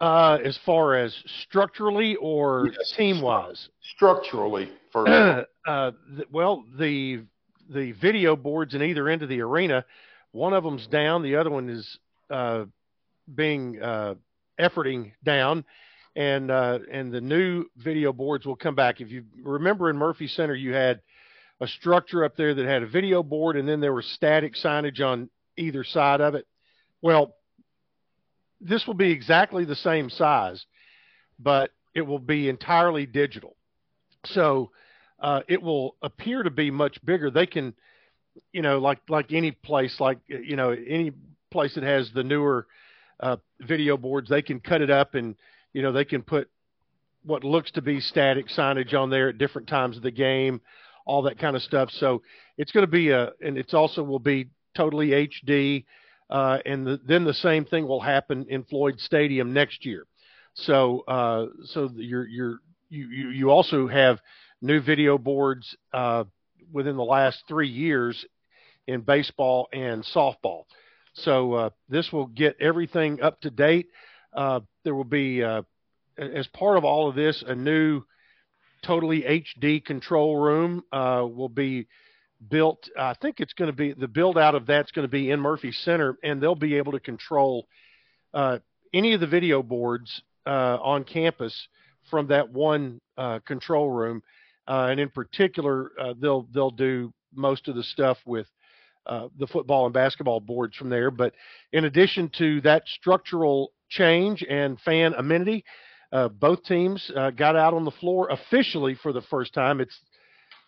[0.00, 3.68] Uh, as far as structurally or team wise?
[3.94, 5.10] Structurally, first.
[5.66, 7.22] uh, th- well, the
[7.68, 9.84] the video boards in either end of the arena,
[10.32, 11.98] one of them's down, the other one is
[12.30, 12.64] uh,
[13.34, 14.14] being uh,
[14.58, 15.64] efforting down,
[16.16, 19.00] and uh, and the new video boards will come back.
[19.00, 21.00] If you remember in Murphy Center, you had
[21.60, 25.00] a structure up there that had a video board, and then there was static signage
[25.00, 26.46] on either side of it.
[27.02, 27.34] Well,
[28.60, 30.64] this will be exactly the same size,
[31.38, 33.56] but it will be entirely digital.
[34.26, 34.70] So
[35.18, 37.30] uh, it will appear to be much bigger.
[37.30, 37.74] They can,
[38.52, 41.12] you know, like like any place, like you know, any
[41.50, 42.66] place that has the newer
[43.20, 45.34] uh, video boards, they can cut it up and
[45.72, 46.48] you know they can put
[47.24, 50.60] what looks to be static signage on there at different times of the game,
[51.04, 51.90] all that kind of stuff.
[51.92, 52.22] So
[52.56, 55.84] it's going to be a, and it's also will be totally HD.
[56.30, 60.06] Uh, and the, then the same thing will happen in Floyd Stadium next year.
[60.54, 62.58] So, uh, so you're, you're,
[62.88, 64.20] you, you, also have
[64.62, 66.24] new video boards uh,
[66.72, 68.24] within the last three years
[68.86, 70.64] in baseball and softball.
[71.14, 73.88] So uh, this will get everything up to date.
[74.32, 75.62] Uh, there will be, uh,
[76.16, 78.02] as part of all of this, a new
[78.82, 81.86] totally HD control room will be
[82.48, 82.88] built.
[82.98, 85.40] I think it's going to be the build out of that's going to be in
[85.40, 87.66] Murphy Center, and they'll be able to control
[88.32, 88.58] uh,
[88.94, 91.68] any of the video boards uh, on campus
[92.10, 94.22] from that one uh, control room.
[94.66, 98.46] Uh, and in particular, uh, they'll they'll do most of the stuff with
[99.06, 101.10] uh, the football and basketball boards from there.
[101.10, 101.34] But
[101.72, 105.64] in addition to that structural change and fan amenity,
[106.38, 109.80] both teams got out on the floor officially for the first time.
[109.80, 109.98] It's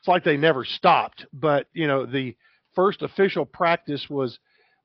[0.02, 1.26] it's like they never stopped.
[1.32, 2.34] But you know, the
[2.74, 4.36] first official practice was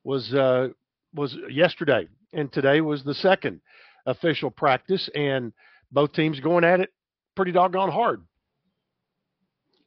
[0.04, 0.68] was uh,
[1.16, 3.62] was yesterday, and today was the second
[4.06, 5.54] official practice, and
[5.92, 6.94] both teams going at it
[7.36, 8.22] pretty doggone hard.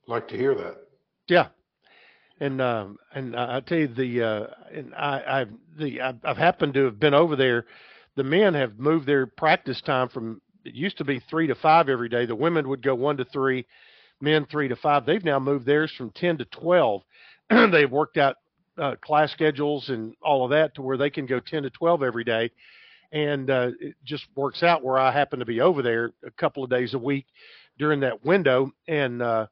[0.09, 0.78] Like to hear that.
[1.28, 1.47] Yeah,
[2.40, 6.74] and um, and I tell you the uh, and I I've the I've, I've happened
[6.74, 7.66] to have been over there.
[8.16, 11.89] The men have moved their practice time from it used to be three to five
[11.89, 12.27] every day.
[12.27, 13.65] The women would go one to three,
[14.20, 15.06] men three to five.
[15.06, 17.02] They've now moved theirs from ten to twelve.
[17.51, 18.36] They've worked out
[18.78, 22.02] uh, class schedules and all of that to where they can go ten to twelve
[22.02, 22.51] every day,
[23.12, 26.64] and uh, it just works out where I happen to be over there a couple
[26.64, 27.26] of days a week
[27.78, 29.22] during that window and.
[29.22, 29.47] uh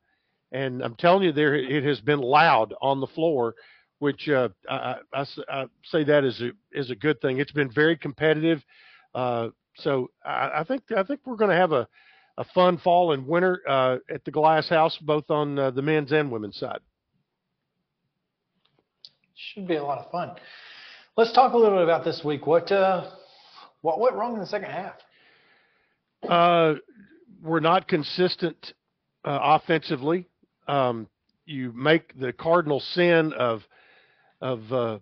[0.53, 3.55] and I'm telling you, there it has been loud on the floor,
[3.99, 7.39] which uh, I, I, I say that is a is a good thing.
[7.39, 8.63] It's been very competitive,
[9.15, 11.87] uh, so I, I think I think we're going to have a
[12.39, 16.13] a fun fall and winter uh, at the Glass House, both on uh, the men's
[16.13, 16.79] and women's side.
[19.35, 20.31] Should be a lot of fun.
[21.17, 22.47] Let's talk a little bit about this week.
[22.47, 23.11] What uh,
[23.83, 24.95] what went wrong in the second half?
[26.29, 26.75] Uh,
[27.43, 28.73] we're not consistent
[29.25, 30.27] uh, offensively.
[30.69, 31.09] Um,
[31.45, 33.63] you make the cardinal sin of
[34.41, 34.99] of uh,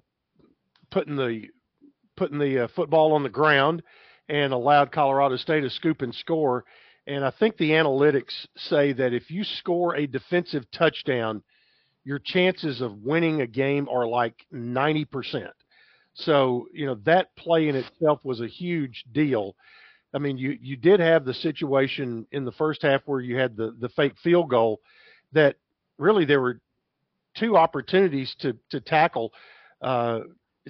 [0.90, 1.48] putting the
[2.16, 3.82] putting the uh, football on the ground
[4.28, 6.64] and allowed Colorado State to scoop and score.
[7.06, 11.42] And I think the analytics say that if you score a defensive touchdown,
[12.04, 15.48] your chances of winning a game are like 90%.
[16.14, 19.54] So, you know, that play in itself was a huge deal.
[20.14, 23.56] I mean, you you did have the situation in the first half where you had
[23.56, 24.80] the the fake field goal
[25.32, 25.56] that
[25.98, 26.60] really there were
[27.34, 29.32] two opportunities to to tackle
[29.82, 30.20] uh,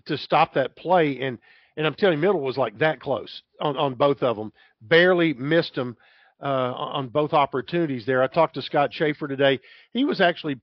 [0.06, 1.38] to stop that play, and
[1.76, 5.32] and I'm telling you, Middle was like that close on on both of them, barely
[5.34, 5.96] missed them
[6.42, 8.22] uh, on both opportunities there.
[8.22, 9.60] I talked to Scott Shafer today.
[9.92, 10.60] He was actually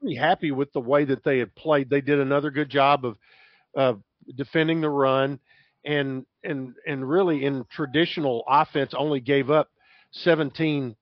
[0.00, 1.90] pretty happy with the way that they had played.
[1.90, 3.16] They did another good job of
[3.74, 4.02] of
[4.36, 5.38] defending the run
[5.84, 9.68] and and and really in traditional offense only gave up
[10.12, 10.96] 17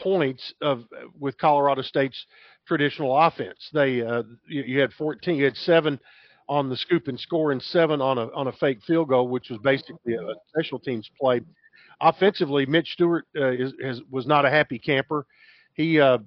[0.00, 0.84] points of
[1.18, 2.26] with Colorado State's
[2.66, 3.68] traditional offense.
[3.72, 5.98] They uh, you, you had 14, you had seven
[6.48, 9.50] on the scoop and score, and seven on a on a fake field goal, which
[9.50, 11.40] was basically a special teams play.
[12.00, 15.26] Offensively, Mitch Stewart uh, is, has, was not a happy camper.
[15.74, 16.18] He uh,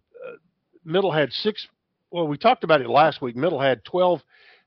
[0.84, 1.68] Middle had six.
[2.12, 3.36] Well, we talked about it last week.
[3.36, 4.22] Middle had 12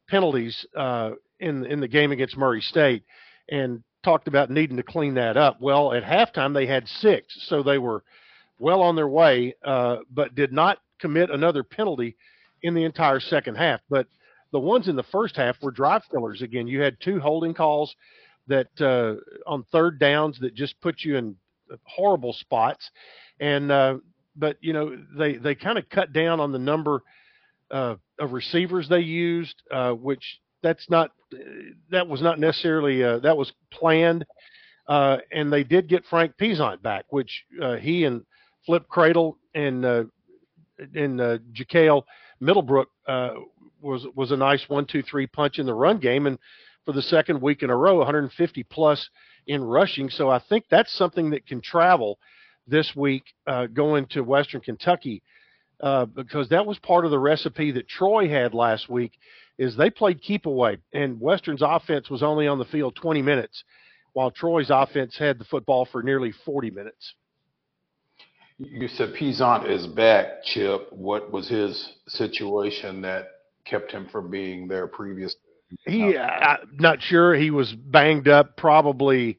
[0.08, 3.04] penalties uh, in in the game against Murray State,
[3.50, 5.60] and talked about needing to clean that up.
[5.60, 8.02] Well, at halftime they had six, so they were
[8.58, 12.16] well on their way, uh, but did not commit another penalty
[12.62, 13.80] in the entire second half.
[13.90, 14.06] But
[14.52, 16.42] the ones in the first half were drive killers.
[16.42, 17.94] Again, you had two holding calls
[18.48, 19.14] that uh,
[19.51, 21.36] on third downs that just put you in
[21.85, 22.90] horrible spots,
[23.40, 23.97] and uh,
[24.36, 27.02] but you know they they kind of cut down on the number
[27.70, 31.10] uh, of receivers they used, uh, which that's not
[31.90, 34.24] that was not necessarily uh, that was planned.
[34.89, 37.44] Uh, and they did get Frank Peasant back, which
[37.81, 38.24] he and
[38.66, 40.05] Flip Cradle and uh,
[40.94, 41.39] and uh,
[42.40, 42.89] Middlebrook
[43.81, 46.39] was was a nice one two three punch in the run game, and
[46.84, 49.09] for the second week in a row, 150 plus
[49.46, 50.10] in rushing.
[50.10, 52.18] So I think that's something that can travel
[52.66, 55.22] this week uh, going to Western Kentucky
[55.80, 59.12] uh, because that was part of the recipe that Troy had last week.
[59.59, 63.62] Is they played keep away, and Western's offense was only on the field 20 minutes,
[64.14, 67.14] while Troy's offense had the football for nearly 40 minutes.
[68.56, 70.90] You said Peasant is back, Chip.
[70.90, 73.28] What was his situation that
[73.64, 75.36] kept him from being there previous?
[75.86, 77.35] He, I'm not sure.
[77.35, 79.39] He was banged up, probably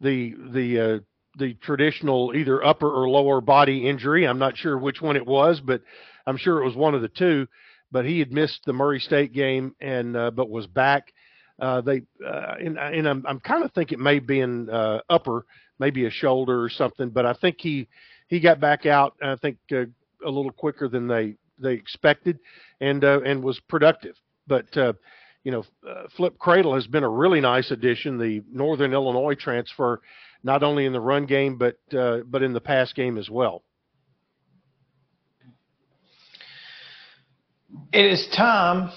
[0.00, 0.98] the the uh,
[1.38, 4.26] the traditional either upper or lower body injury.
[4.26, 5.82] I'm not sure which one it was, but
[6.26, 7.46] I'm sure it was one of the two.
[7.90, 11.12] But he had missed the Murray State game and uh, but was back.
[11.60, 15.00] Uh, they uh, and, and I'm I'm kind of think it may be in uh,
[15.08, 15.46] upper,
[15.78, 17.10] maybe a shoulder or something.
[17.10, 17.88] But I think he
[18.28, 19.14] he got back out.
[19.22, 19.84] I think uh,
[20.24, 22.38] a little quicker than they they expected,
[22.80, 24.16] and uh, and was productive.
[24.46, 24.94] But uh,
[25.44, 28.18] you know, uh, Flip Cradle has been a really nice addition.
[28.18, 30.00] The Northern Illinois transfer,
[30.42, 33.62] not only in the run game but uh, but in the pass game as well.
[37.92, 38.90] It is time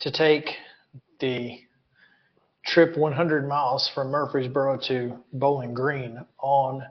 [0.00, 0.50] to take
[1.20, 1.58] the
[2.64, 6.82] trip 100 miles from Murfreesboro to Bowling Green on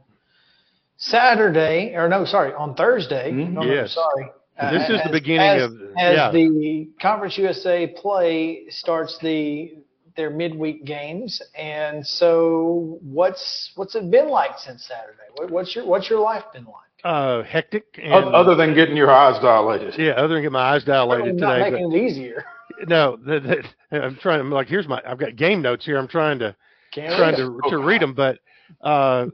[0.98, 3.32] Saturday, or no, sorry, on Thursday.
[3.32, 3.94] No, no, Yes.
[3.94, 4.30] sorry.
[4.60, 6.32] This is the beginning as- of- as yeah.
[6.32, 9.76] the Conference USA play starts the
[10.16, 15.18] their midweek games, and so what's what's it been like since Saturday?
[15.36, 16.74] What, what's your what's your life been like?
[17.04, 17.86] Uh, hectic.
[18.02, 19.94] And, Other than getting your eyes dilated.
[20.00, 21.70] yeah, other than getting my eyes dilated Not today.
[21.70, 22.44] making but- it easier.
[22.88, 23.44] no, that,
[23.92, 24.40] that, I'm trying.
[24.40, 25.02] I'm like, here's my.
[25.06, 25.98] I've got game notes here.
[25.98, 26.56] I'm trying to
[26.92, 27.70] Can't trying read to 'em.
[27.70, 28.40] to read them, but
[28.82, 29.28] uh,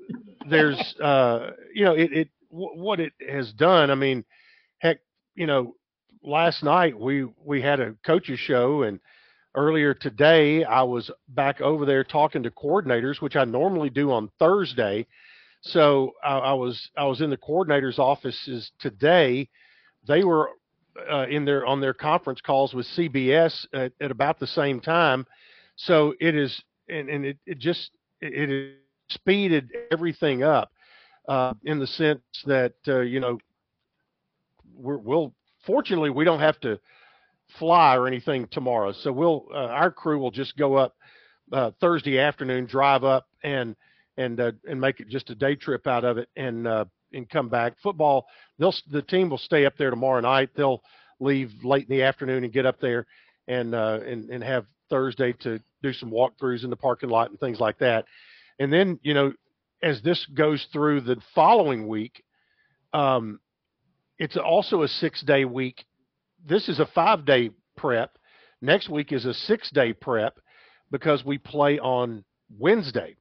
[0.49, 3.89] there's uh, you know it, it what it has done.
[3.89, 4.25] I mean, heck,
[5.35, 5.76] you know,
[6.23, 8.99] last night we we had a coaches show and
[9.55, 14.30] earlier today I was back over there talking to coordinators, which I normally do on
[14.39, 15.05] Thursday.
[15.61, 19.49] So I, I was I was in the coordinators' offices today.
[20.07, 20.49] They were
[21.11, 25.26] uh, in their on their conference calls with CBS at, at about the same time.
[25.76, 27.91] So it is, and, and it, it just
[28.22, 28.77] it, it
[29.10, 30.72] speeded everything up
[31.27, 33.39] uh, in the sense that uh, you know
[34.75, 35.33] we're, we'll
[35.65, 36.79] fortunately we don't have to
[37.59, 40.95] fly or anything tomorrow, so we'll uh, our crew will just go up
[41.51, 43.75] uh, Thursday afternoon, drive up and
[44.17, 47.29] and uh, and make it just a day trip out of it and uh, and
[47.29, 47.73] come back.
[47.81, 48.25] Football,
[48.59, 50.49] they'll the team will stay up there tomorrow night.
[50.55, 50.81] They'll
[51.19, 53.05] leave late in the afternoon and get up there
[53.47, 57.39] and uh, and and have Thursday to do some walkthroughs in the parking lot and
[57.39, 58.05] things like that.
[58.59, 59.33] And then you know,
[59.81, 62.23] as this goes through the following week,
[62.93, 63.39] um,
[64.18, 65.85] it's also a six day week.
[66.45, 68.18] This is a five day prep.
[68.61, 70.40] Next week is a six day prep
[70.91, 72.23] because we play on
[72.57, 73.15] Wednesday.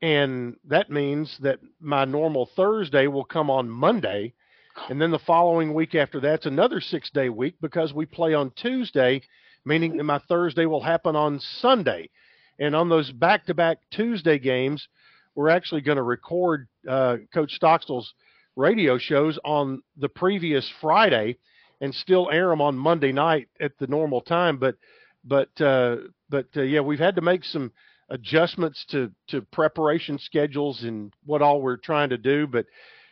[0.00, 4.34] And that means that my normal Thursday will come on Monday.
[4.88, 8.52] And then the following week after that's another six day week because we play on
[8.52, 9.22] Tuesday,
[9.64, 12.10] meaning that my Thursday will happen on Sunday.
[12.60, 14.86] And on those back to back Tuesday games,
[15.34, 18.12] we're actually going to record uh, Coach Stockstill's
[18.58, 21.38] radio shows on the previous Friday
[21.80, 24.58] and still air them on Monday night at the normal time.
[24.58, 24.74] But
[25.24, 25.96] but uh,
[26.28, 27.72] but uh, yeah, we've had to make some
[28.10, 32.46] adjustments to to preparation schedules and what all we're trying to do.
[32.46, 32.66] But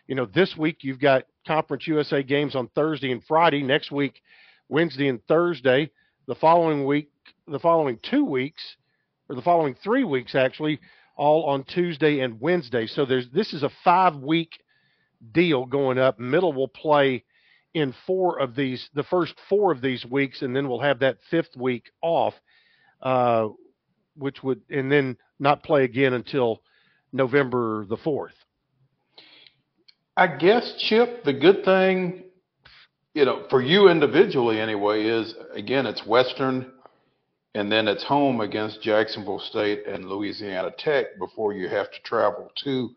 [0.09, 3.62] you know, this week you've got Conference USA games on Thursday and Friday.
[3.62, 4.20] Next week,
[4.68, 5.90] Wednesday and Thursday.
[6.27, 7.09] The following week,
[7.47, 8.62] the following two weeks,
[9.28, 10.81] or the following three weeks actually,
[11.16, 12.89] all on Tuesday and Wednesday.
[12.89, 14.51] So there's this is a five week
[15.32, 16.18] deal going up.
[16.18, 17.24] Middle will play
[17.74, 21.18] in four of these, the first four of these weeks, and then we'll have that
[21.30, 22.34] fifth week off,
[23.02, 23.48] uh,
[24.16, 26.62] which would, and then not play again until
[27.12, 28.34] November the fourth.
[30.16, 32.24] I guess, Chip, the good thing,
[33.12, 36.72] you know, for you individually anyway, is again, it's Western
[37.56, 42.50] and then it's home against Jacksonville State and Louisiana Tech before you have to travel
[42.64, 42.90] to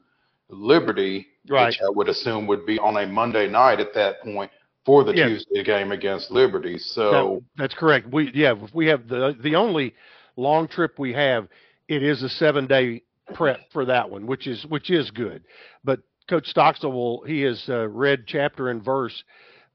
[0.50, 1.68] Liberty, Right.
[1.68, 4.52] which I would assume would be on a Monday night at that point
[4.86, 5.28] for the Yeah.
[5.28, 6.74] Tuesday game against Liberty.
[6.74, 8.08] That- So, that's correct.
[8.08, 9.96] We yeah, we have the the only
[10.36, 11.48] long trip we have.
[11.88, 13.04] It is a seven day
[13.34, 15.44] prep for that one, which is which is good.
[15.84, 19.24] But Coach Stockstill will he has uh, read chapter and verse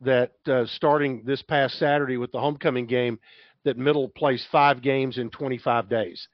[0.00, 3.18] that uh, starting this past Saturday with the homecoming game,
[3.64, 6.28] that Middle plays five games in 25 days,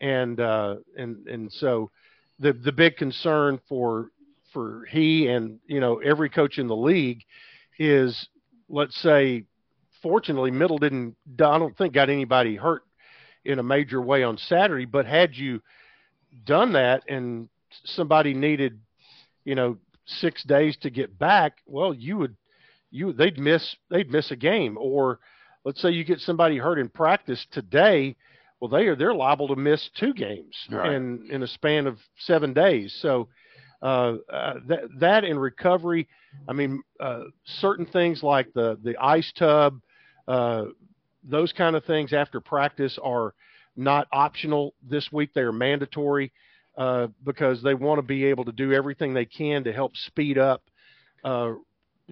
[0.00, 1.90] and uh, and and so
[2.38, 4.10] the the big concern for
[4.52, 7.22] for he and you know every coach in the league
[7.78, 8.28] is
[8.68, 9.44] let's say
[10.02, 12.82] fortunately middle didn't i don't think got anybody hurt
[13.44, 15.60] in a major way on saturday but had you
[16.44, 17.48] done that and
[17.84, 18.78] somebody needed
[19.44, 19.76] you know
[20.06, 22.36] six days to get back well you would
[22.90, 24.76] you they'd miss they'd miss a game.
[24.80, 25.20] Or
[25.64, 28.16] let's say you get somebody hurt in practice today
[28.60, 30.92] well they are they're liable to miss two games Right.
[30.92, 33.28] in in a span of seven days so
[33.82, 36.08] uh, uh, that that in recovery
[36.48, 39.80] I mean, uh, certain things like the the ice tub,
[40.28, 40.66] uh,
[41.24, 43.34] those kind of things after practice are
[43.74, 45.30] not optional this week.
[45.34, 46.32] They are mandatory
[46.76, 50.36] uh, because they want to be able to do everything they can to help speed
[50.38, 50.62] up
[51.24, 51.52] uh,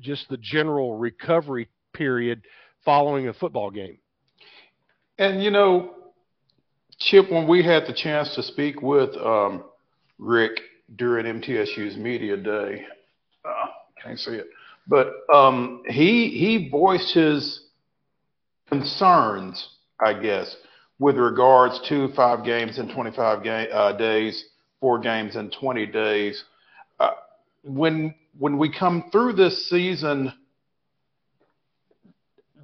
[0.00, 2.42] just the general recovery period
[2.84, 3.98] following a football game.
[5.18, 5.94] and you know,
[6.98, 9.64] Chip, when we had the chance to speak with um,
[10.18, 10.60] Rick
[10.96, 12.84] during MTSU's media day,
[13.44, 13.66] uh,
[14.02, 14.46] can't see it,
[14.86, 17.64] but um, he he voiced his
[18.68, 19.68] concerns,
[20.00, 20.56] I guess,
[20.98, 24.44] with regards to five games in 25 ga- uh, days,
[24.80, 26.44] four games in 20 days.
[27.00, 27.10] Uh,
[27.62, 30.32] when when we come through this season,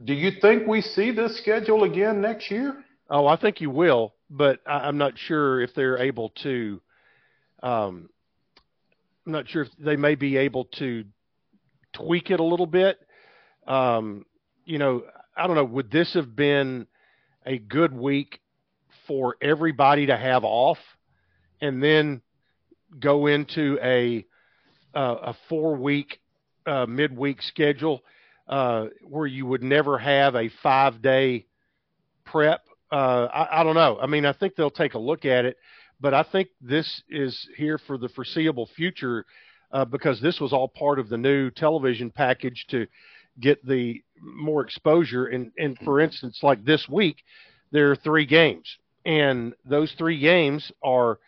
[0.05, 2.85] do you think we see this schedule again next year?
[3.09, 6.81] Oh, I think you will, but I, I'm not sure if they're able to.
[7.63, 8.09] Um,
[9.27, 11.05] I'm not sure if they may be able to
[11.93, 12.99] tweak it a little bit.
[13.67, 14.25] Um,
[14.65, 15.03] you know,
[15.37, 15.65] I don't know.
[15.65, 16.87] Would this have been
[17.45, 18.41] a good week
[19.07, 20.79] for everybody to have off,
[21.61, 22.23] and then
[22.99, 24.25] go into a
[24.95, 26.21] uh, a four week
[26.67, 28.03] uh, midweek schedule
[28.49, 31.47] uh, where you would never have a five day
[32.25, 32.63] prep?
[32.91, 33.99] Uh, I, I don't know.
[34.01, 35.57] I mean, I think they'll take a look at it,
[36.01, 39.27] but I think this is here for the foreseeable future
[39.73, 42.87] uh, because this was all part of the new television package to
[43.39, 45.27] get the more exposure.
[45.27, 47.17] And, and for instance, like this week,
[47.71, 48.77] there are three games,
[49.07, 51.19] and those three games are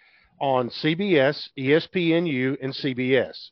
[0.40, 3.50] on CBS, ESPNU, and CBS.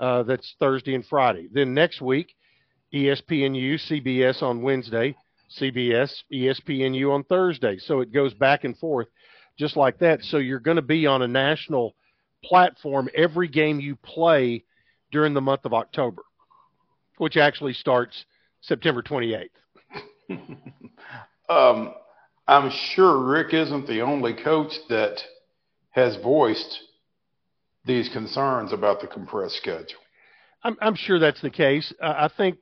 [0.00, 1.48] Uh, that's Thursday and Friday.
[1.52, 2.34] Then next week,
[2.92, 5.14] ESPNU, CBS on Wednesday,
[5.60, 7.78] CBS, ESPNU on Thursday.
[7.78, 9.08] So it goes back and forth
[9.58, 10.22] just like that.
[10.22, 11.94] So you're going to be on a national
[12.44, 14.64] platform every game you play
[15.10, 16.22] during the month of October,
[17.18, 18.24] which actually starts
[18.60, 19.48] September 28th.
[21.48, 21.94] um,
[22.46, 25.18] I'm sure Rick isn't the only coach that
[25.90, 26.80] has voiced
[27.84, 30.00] these concerns about the compressed schedule.
[30.62, 31.92] I'm, I'm sure that's the case.
[32.02, 32.58] Uh, I think,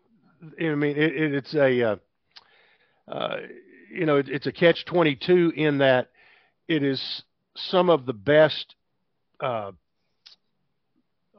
[0.61, 1.97] I mean, it, it, it's a, uh,
[3.09, 3.37] uh,
[3.91, 6.11] you know, it, it's a catch 22 in that
[6.69, 7.23] it is
[7.55, 8.75] some of the best
[9.41, 9.73] uh,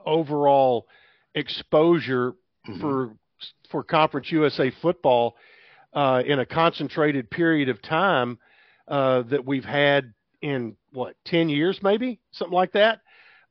[0.06, 0.88] overall
[1.36, 2.34] exposure
[2.68, 2.80] mm-hmm.
[2.80, 3.16] for
[3.70, 5.36] for Conference USA football
[5.94, 8.38] uh, in a concentrated period of time
[8.88, 13.02] uh, that we've had in what ten years, maybe something like that.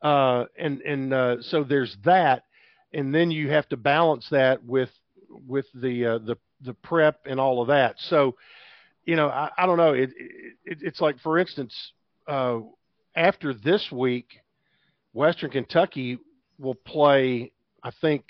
[0.01, 2.45] Uh, and and uh, so there's that,
[2.93, 4.91] and then you have to balance that with
[5.47, 7.97] with the uh, the the prep and all of that.
[7.99, 8.37] So,
[9.05, 9.93] you know, I, I don't know.
[9.93, 10.11] It,
[10.65, 11.75] it it's like, for instance,
[12.27, 12.61] uh,
[13.17, 14.29] after this week,
[15.13, 16.19] Western Kentucky
[16.59, 17.53] will play,
[17.83, 18.25] I think,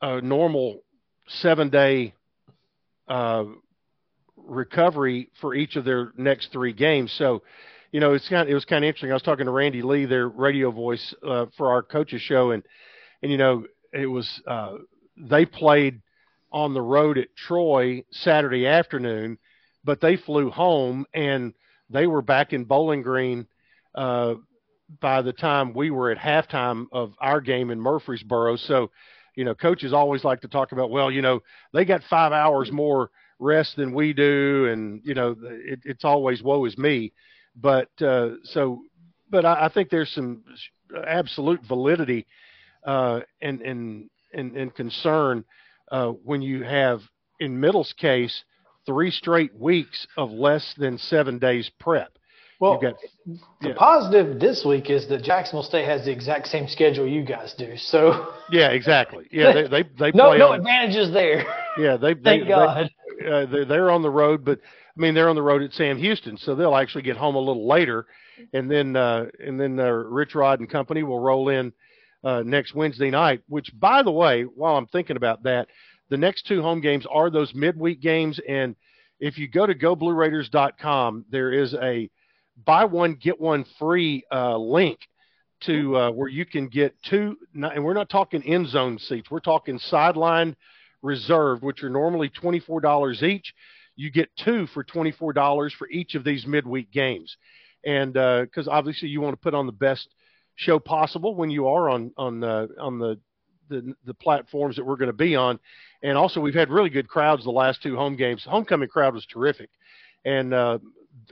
[0.00, 0.82] a normal
[1.28, 2.14] seven day
[3.08, 3.44] uh,
[4.36, 7.12] recovery for each of their next three games.
[7.18, 7.42] So,
[7.92, 9.10] you know, it's kind of, it was kind of interesting.
[9.10, 12.62] I was talking to Randy Lee, their radio voice uh, for our coaches show, and
[13.22, 14.74] and you know, it was uh,
[15.16, 16.02] they played
[16.56, 19.36] on the road at Troy Saturday afternoon,
[19.84, 21.52] but they flew home and
[21.90, 23.46] they were back in Bowling Green
[23.94, 24.36] uh,
[24.98, 28.56] by the time we were at halftime of our game in Murfreesboro.
[28.56, 28.90] So,
[29.34, 31.40] you know, coaches always like to talk about, well, you know,
[31.74, 36.42] they got five hours more rest than we do, and you know, it, it's always
[36.42, 37.12] woe is me.
[37.54, 38.80] But uh, so,
[39.28, 40.42] but I, I think there's some
[41.06, 42.26] absolute validity
[42.86, 45.44] uh, and and and, and concern
[45.90, 47.00] uh, when you have,
[47.40, 48.44] in Middle's case,
[48.86, 52.16] three straight weeks of less than seven days prep.
[52.58, 52.94] Well, got,
[53.60, 57.54] the positive this week is that Jacksonville State has the exact same schedule you guys
[57.58, 57.76] do.
[57.76, 59.26] So yeah, exactly.
[59.30, 61.44] Yeah, they they, they no play no on, advantages there.
[61.76, 62.88] Yeah, they thank they, God.
[63.20, 65.74] They, uh, they're, they're on the road, but I mean they're on the road at
[65.74, 68.06] Sam Houston, so they'll actually get home a little later,
[68.54, 71.74] and then uh, and then uh, Rich Rod and company will roll in
[72.24, 73.42] uh, next Wednesday night.
[73.48, 75.68] Which, by the way, while I'm thinking about that,
[76.08, 78.76] the next two home games are those midweek games, and
[79.18, 82.10] if you go to goblueraiders.com, there is a
[82.64, 84.98] buy one get one free uh, link
[85.62, 89.30] to uh, where you can get two, and we're not talking end zone seats.
[89.30, 90.54] We're talking sideline
[91.02, 93.54] reserved, which are normally twenty four dollars each.
[93.96, 97.36] You get two for twenty four dollars for each of these midweek games,
[97.84, 100.08] and because uh, obviously you want to put on the best
[100.56, 103.18] show possible when you are on on uh, on the,
[103.68, 105.58] the the platforms that we're going to be on,
[106.02, 108.44] and also we've had really good crowds the last two home games.
[108.44, 109.70] Homecoming crowd was terrific,
[110.24, 110.78] and uh,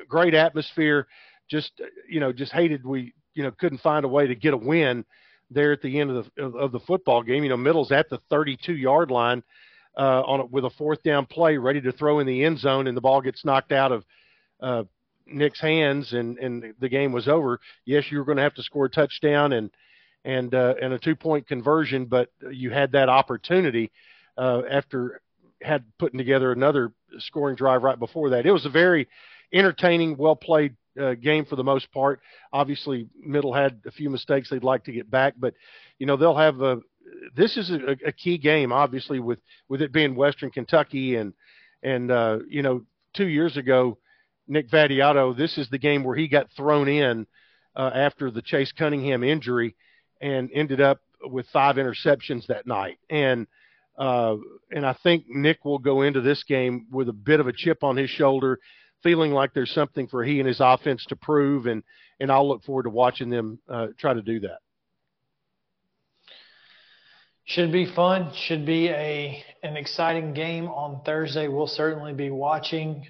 [0.09, 1.07] great atmosphere.
[1.51, 1.73] Just
[2.09, 5.05] you know, just hated we you know couldn't find a way to get a win
[5.51, 7.43] there at the end of the of the football game.
[7.43, 9.43] You know, Middle's at the 32 yard line
[9.97, 12.87] uh, on a, with a fourth down play, ready to throw in the end zone,
[12.87, 14.05] and the ball gets knocked out of
[14.61, 14.85] uh,
[15.27, 17.61] Nick's hands, and and the game was over.
[17.85, 19.71] Yes, you were going to have to score a touchdown and
[20.25, 23.91] and uh, and a two point conversion, but you had that opportunity
[24.37, 25.21] uh, after
[25.63, 28.47] had putting together another scoring drive right before that.
[28.47, 29.09] It was a very
[29.53, 32.21] entertaining, well played uh, game for the most part.
[32.53, 35.55] Obviously, Middle had a few mistakes they'd like to get back, but
[35.99, 36.79] you know they'll have a.
[37.37, 39.39] This is a, a key game, obviously, with
[39.69, 41.33] with it being Western Kentucky and
[41.83, 42.85] and uh, you know
[43.15, 43.99] two years ago,
[44.47, 45.37] Nick Vattiato.
[45.37, 47.27] This is the game where he got thrown in
[47.77, 49.75] uh, after the Chase Cunningham injury
[50.21, 52.99] and ended up with five interceptions that night.
[53.11, 53.47] And
[53.97, 54.37] uh,
[54.73, 57.85] and I think Nick will go into this game with a bit of a chip
[57.85, 58.59] on his shoulder
[59.05, 61.85] feeling like there's something for he and his offense to prove, and
[62.19, 64.59] and I'll look forward to watching them uh, try to do that.
[67.45, 68.33] Should be fun.
[68.35, 71.47] Should be a an exciting game on Thursday.
[71.47, 73.07] We'll certainly be watching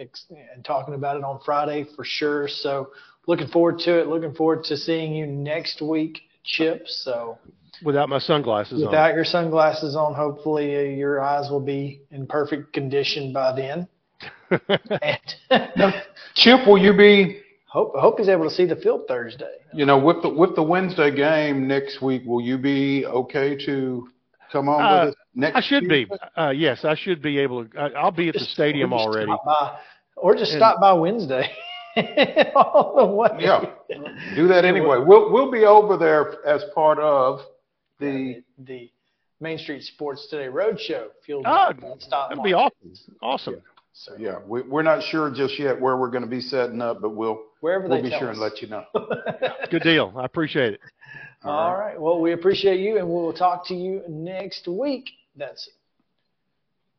[0.00, 2.48] and, and and talking about it on Friday for sure.
[2.48, 2.90] So
[3.26, 4.08] looking forward to it.
[4.08, 6.88] Looking forward to seeing you next week, Chip.
[6.88, 7.38] So
[7.84, 9.16] without my sunglasses without on.
[9.16, 13.88] your sunglasses on, hopefully uh, your eyes will be in perfect condition by then.
[16.34, 19.56] Chip, will you be hope hope he's able to see the field Thursday.
[19.72, 24.08] You know, with the with the Wednesday game next week, will you be okay to
[24.52, 25.56] come on Uh, with us next?
[25.56, 26.06] I should be.
[26.36, 27.78] Uh, yes, I should be able to.
[27.78, 29.32] I, I'll be at the stadium Or already.
[29.44, 29.78] by-
[30.16, 31.50] or just And- stop by Wednesday.
[32.54, 33.28] All the way.
[33.40, 33.64] Yeah,
[34.36, 34.98] do that anyway.
[34.98, 37.40] We'll we'll be over there as part of
[37.98, 38.42] the.
[38.58, 38.90] the
[39.42, 41.06] Main Street Sports Today Roadshow.
[41.18, 42.92] If you'll Ah, stop that'd be awesome.
[43.22, 43.62] Awesome.
[43.94, 47.00] So yeah, we, we're not sure just yet where we're going to be setting up,
[47.00, 48.36] but we'll Wherever we'll they be sure us.
[48.36, 48.84] and let you know.
[49.70, 50.12] Good deal.
[50.14, 50.80] I appreciate it.
[51.42, 51.98] All right.
[51.98, 55.08] Well, we appreciate you, and we'll talk to you next week.
[55.36, 55.68] That's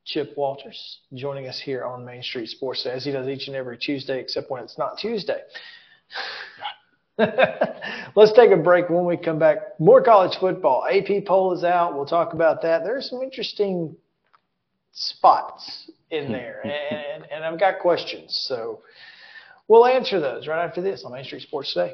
[0.06, 3.78] Chip Walters joining us here on Main Street Sports, as he does each and every
[3.78, 5.42] Tuesday, except when it's not Tuesday.
[7.18, 8.90] Let's take a break.
[8.90, 10.86] When we come back, more college football.
[10.90, 11.96] AP poll is out.
[11.96, 12.84] We'll talk about that.
[12.84, 13.96] There's some interesting
[14.92, 16.32] spots in hmm.
[16.32, 18.46] there, and, and I've got questions.
[18.48, 18.82] So
[19.68, 21.94] we'll answer those right after this on Main Street Sports Today.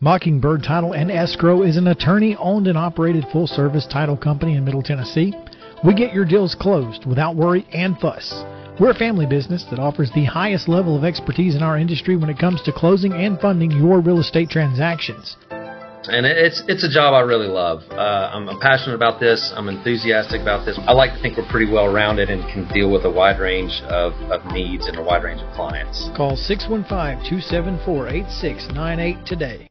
[0.00, 4.62] Mockingbird Title and Escrow is an attorney owned and operated full service title company in
[4.62, 5.32] Middle Tennessee.
[5.86, 8.44] We get your deals closed without worry and fuss.
[8.78, 12.28] We're a family business that offers the highest level of expertise in our industry when
[12.28, 15.38] it comes to closing and funding your real estate transactions.
[15.48, 17.80] and it's it's a job I really love.
[17.90, 19.50] Uh, I'm, I'm passionate about this.
[19.56, 20.78] I'm enthusiastic about this.
[20.86, 23.80] I like to think we're pretty well rounded and can deal with a wide range
[23.88, 26.10] of, of needs and a wide range of clients.
[26.14, 26.84] Call 615
[27.24, 29.70] 274 8698 today.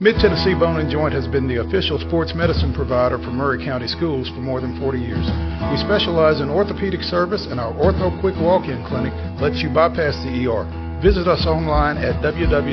[0.00, 3.86] Mid Tennessee Bone and Joint has been the official sports medicine provider for Maury County
[3.86, 5.24] Schools for more than 40 years.
[5.70, 10.16] We specialize in orthopedic service, and our Ortho Quick Walk In Clinic lets you bypass
[10.24, 10.66] the ER.
[11.00, 12.64] Visit us online at www.mtbj.net.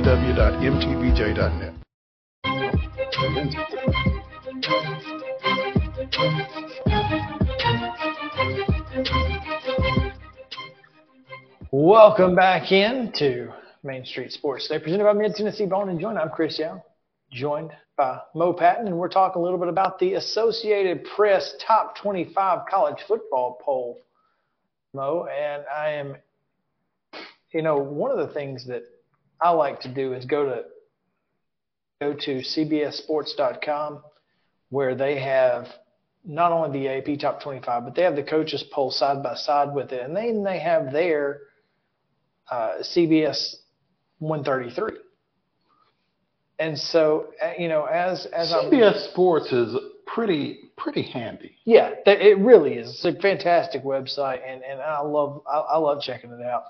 [11.72, 13.54] Welcome back in to
[13.84, 16.18] Main Street Sports Today, presented by Mid Tennessee Bone and Joint.
[16.18, 16.82] I'm Chris Young,
[17.32, 21.96] joined by Mo Patton, and we're talking a little bit about the Associated Press Top
[21.98, 24.00] 25 College Football Poll,
[24.94, 25.26] Mo.
[25.28, 26.18] And I am,
[27.52, 28.84] you know, one of the things that
[29.42, 30.64] I like to do is go to
[32.00, 34.04] go to CBSSports.com,
[34.70, 35.68] where they have
[36.26, 39.74] not only the AP Top 25, but they have the coaches poll side by side
[39.74, 41.42] with it, and then they have their
[42.50, 43.56] uh, CBS
[44.20, 44.98] 133.
[46.62, 49.76] And so, uh, you know, as as I'm CBS Sports is
[50.06, 51.56] pretty pretty handy.
[51.66, 52.90] yeah, it really is.
[52.90, 56.66] It's a fantastic website, and, and I love I, I love checking it out.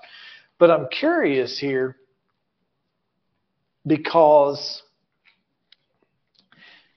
[0.58, 1.96] But I'm curious here
[3.86, 4.82] because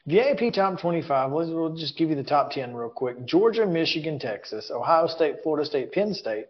[0.06, 3.26] The AP top 25, let's, we'll just give you the top 10 real quick.
[3.26, 6.46] Georgia, Michigan, Texas, Ohio State, Florida State, Penn State,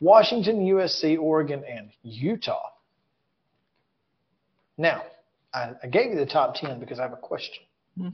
[0.00, 2.70] Washington, USC, Oregon, and Utah.
[4.78, 5.02] Now,
[5.54, 7.64] I, I gave you the top 10 because I have a question.
[7.98, 8.08] Hmm.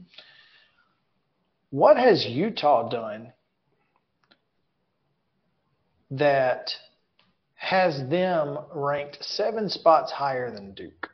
[1.69, 3.31] What has Utah done
[6.11, 6.71] that
[7.55, 11.09] has them ranked seven spots higher than Duke?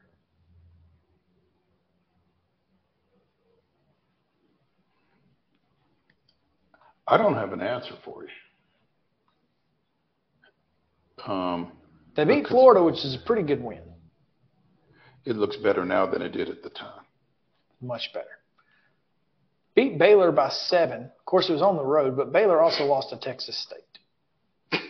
[7.07, 8.29] I don't have an answer for you.
[11.31, 11.71] Um,
[12.15, 13.81] They beat Florida, which is a pretty good win.
[15.25, 17.03] It looks better now than it did at the time.
[17.81, 18.27] Much better.
[19.75, 21.03] Beat Baylor by seven.
[21.03, 23.79] Of course, it was on the road, but Baylor also lost to Texas State.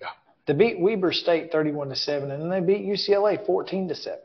[0.00, 0.08] Yeah.
[0.46, 4.18] They beat Weber State 31 to 7, and then they beat UCLA 14 to 7.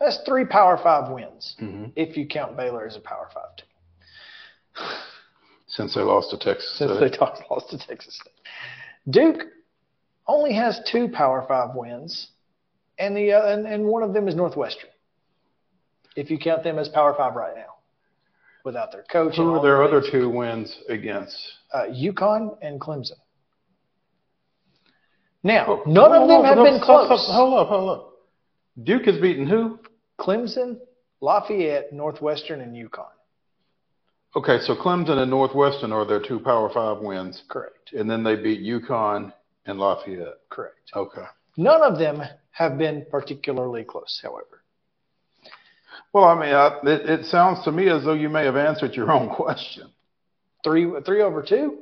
[0.00, 1.92] That's three Power Five wins, Mhm.
[1.96, 4.88] if you count Baylor as a Power Five team.
[5.68, 6.70] Since they lost to Texas.
[6.78, 7.12] Since State.
[7.18, 7.18] they
[7.50, 8.34] lost to Texas State.
[9.10, 9.42] Duke
[10.26, 12.28] only has two Power Five wins,
[12.98, 14.90] and the uh, and, and one of them is Northwestern.
[16.16, 17.76] If you count them as Power Five right now,
[18.66, 19.36] without their coach.
[19.36, 20.12] Who are their other things.
[20.12, 21.36] two wins against?
[21.72, 23.12] Uh, UConn and Clemson.
[25.42, 27.08] Now, Oh, none of them have been close.
[27.30, 28.12] Hold up, hold up.
[28.82, 29.78] Duke has beaten who?
[30.20, 30.78] Clemson,
[31.20, 33.06] Lafayette, Northwestern, and UConn.
[34.34, 37.42] Okay, so Clemson and Northwestern are their two Power Five wins.
[37.48, 37.92] Correct.
[37.92, 39.32] And then they beat UConn
[39.66, 40.40] and Lafayette.
[40.50, 40.90] Correct.
[40.94, 41.24] Okay.
[41.56, 42.22] None of them
[42.56, 44.62] have been particularly close, however.
[46.12, 48.94] Well, I mean, I, it, it sounds to me as though you may have answered
[48.94, 49.90] your own question.
[50.64, 51.80] Three three over two?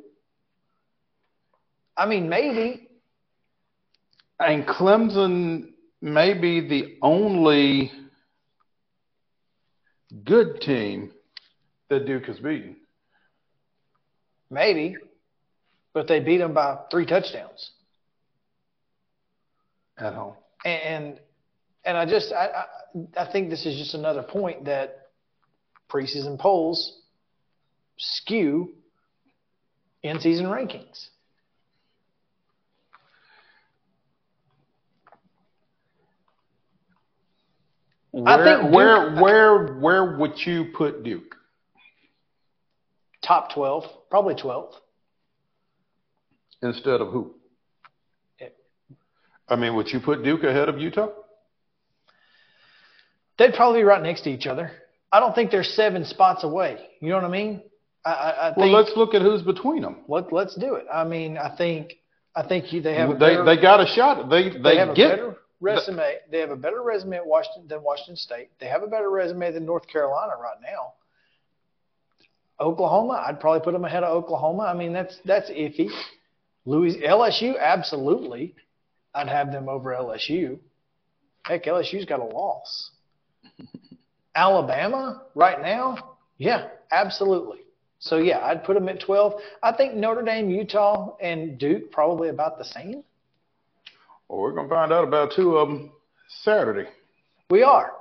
[1.96, 2.88] I mean, maybe.
[4.40, 7.92] And Clemson may be the only
[10.24, 11.12] good team
[11.88, 12.76] that Duke has beaten.
[14.50, 14.96] Maybe.
[15.92, 17.70] But they beat them by three touchdowns.
[19.96, 20.34] at home.
[20.64, 21.20] And
[21.84, 25.08] and I just I, I I think this is just another point that
[25.90, 27.00] preseason polls
[27.98, 28.72] skew
[30.02, 31.08] in season rankings.
[38.26, 41.34] I think Duke- where, where, where would you put Duke?
[43.26, 44.76] Top twelve, probably twelfth.
[46.62, 47.34] instead of who?
[49.48, 51.08] I mean, would you put Duke ahead of Utah?
[53.38, 54.70] They'd probably be right next to each other.
[55.12, 56.78] I don't think they're seven spots away.
[57.00, 57.62] You know what I mean?
[58.04, 59.98] I, I, I Well, think, let's look at who's between them.
[60.08, 60.86] let, let's do it.
[60.92, 61.94] I mean, I think
[62.34, 64.28] I think you, they have a They better, they got a shot.
[64.28, 66.16] They they, they have a get better resume.
[66.30, 68.50] They have a better resume at Washington than Washington State.
[68.60, 70.94] They have a better resume than North Carolina right now.
[72.60, 74.64] Oklahoma, I'd probably put them ahead of Oklahoma.
[74.64, 75.88] I mean, that's that's iffy.
[76.66, 78.54] Louis LSU, absolutely.
[79.14, 80.58] I'd have them over LSU.
[81.44, 82.90] Heck, LSU's got a loss.
[84.34, 87.58] Alabama, right now, yeah, absolutely.
[88.00, 89.40] So yeah, I'd put them at 12.
[89.62, 93.04] I think Notre Dame, Utah, and Duke probably about the same.
[94.28, 95.92] Well, we're gonna find out about two of them
[96.42, 96.88] Saturday.
[97.50, 97.92] We are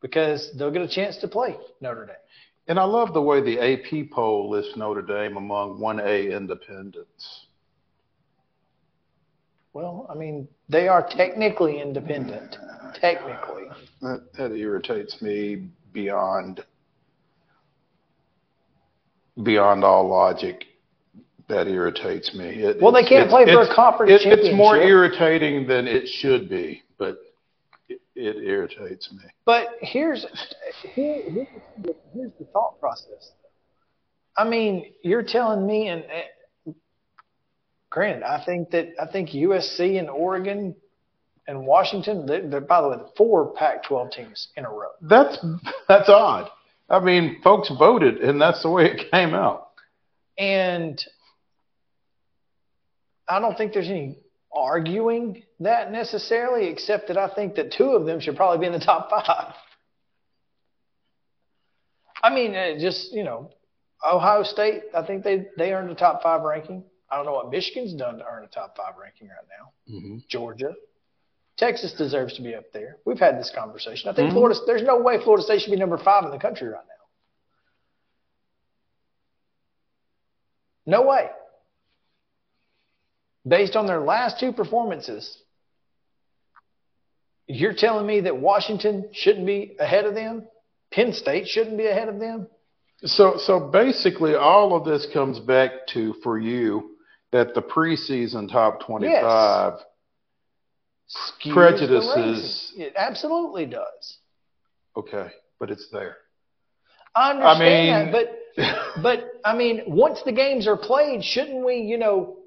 [0.00, 2.16] because they'll get a chance to play Notre Dame.
[2.68, 7.46] And I love the way the AP poll lists Notre Dame among 1A independents.
[9.72, 12.56] Well, I mean, they are technically independent.
[13.00, 13.64] Technically.
[14.02, 16.64] That, that irritates me beyond
[19.42, 20.64] beyond all logic.
[21.48, 22.46] That irritates me.
[22.62, 26.48] It- Well, they can't play for a conference it- It's more irritating than it should
[26.50, 27.18] be, but
[27.88, 29.24] it, it irritates me.
[29.46, 30.26] But here's
[30.94, 31.48] here, here's,
[32.38, 33.32] the, thought process.
[34.36, 36.04] I mean, you're telling me, and
[37.92, 40.74] granted, I think that I think USC and Oregon
[41.46, 44.88] and Washington, they're, they're by the way, the four Pac-12 teams in a row.
[45.02, 45.38] That's
[45.86, 46.50] that's odd.
[46.88, 49.68] I mean, folks voted, and that's the way it came out.
[50.38, 51.00] And
[53.28, 54.18] I don't think there's any
[54.54, 58.78] arguing that necessarily, except that I think that two of them should probably be in
[58.78, 59.54] the top five.
[62.22, 63.50] I mean, just, you know,
[64.04, 66.84] Ohio State, I think they, they earned a top five ranking.
[67.12, 69.94] I don't know what Michigan's done to earn a top five ranking right now.
[69.94, 70.18] Mm-hmm.
[70.28, 70.74] Georgia.
[71.58, 72.96] Texas deserves to be up there.
[73.04, 74.08] We've had this conversation.
[74.08, 74.34] I think Mhm.
[74.34, 76.92] Florida, there's no way Florida State should be number five in the country right now.
[80.86, 81.30] No way.
[83.46, 85.36] Based on their last two performances,
[87.46, 90.48] you're telling me that Washington shouldn't be ahead of them
[90.92, 92.46] Penn State shouldn't be ahead of them.
[93.04, 96.91] So, so basically, all of this comes back to for you
[97.32, 99.74] that the preseason top twenty-five
[101.08, 102.72] Skews the prejudices.
[102.76, 104.18] It absolutely does.
[104.96, 105.28] Okay,
[105.58, 106.16] but it's there.
[107.14, 108.38] I understand mean- that, but
[109.02, 112.38] but I mean, once the games are played, shouldn't we, you know,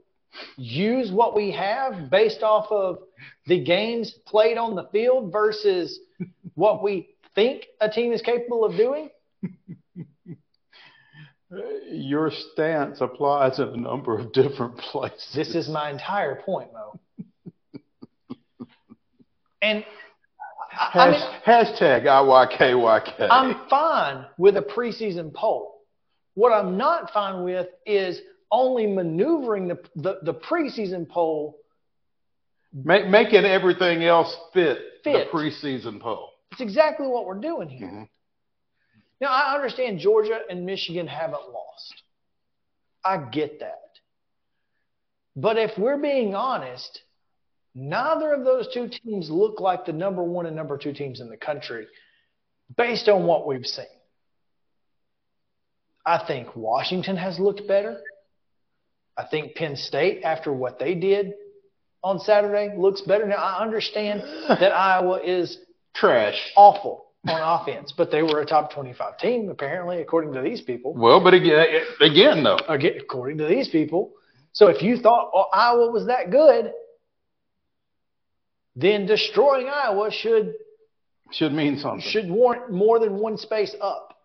[0.57, 2.99] use what we have based off of
[3.47, 5.99] the games played on the field versus
[6.53, 9.09] what we think a team is capable of doing?
[11.89, 15.31] Your stance applies in a number of different places.
[15.35, 16.99] This is my entire point, Mo.
[19.61, 19.83] And
[20.77, 23.27] I, mean, hashtag IYKYK.
[23.31, 25.81] I'm fine with a preseason poll.
[26.35, 31.57] What I'm not fine with is only maneuvering the the, the preseason poll.
[32.73, 35.31] Make, making everything else fit, Fit.
[35.31, 36.29] the preseason poll.
[36.51, 37.87] It's exactly what we're doing here.
[37.87, 38.03] Mm-hmm.
[39.21, 42.03] Now I understand Georgia and Michigan haven't lost.
[43.03, 43.79] I get that.
[45.35, 47.01] But if we're being honest,
[47.73, 51.29] neither of those two teams look like the number one and number two teams in
[51.29, 51.87] the country
[52.75, 53.85] based on what we've seen.
[56.05, 57.99] I think Washington has looked better.
[59.17, 61.33] I think Penn State, after what they did
[62.03, 63.25] on Saturday, looks better.
[63.25, 65.57] Now, I understand that Iowa is
[65.95, 70.61] trash, awful on offense, but they were a top 25 team, apparently, according to these
[70.61, 70.93] people.
[70.93, 71.65] Well, but again,
[72.01, 74.13] again though, Again, according to these people.
[74.53, 76.71] So if you thought oh, Iowa was that good,
[78.75, 80.53] then destroying Iowa should
[81.31, 82.01] should mean something.
[82.01, 84.15] should warrant more than one space up.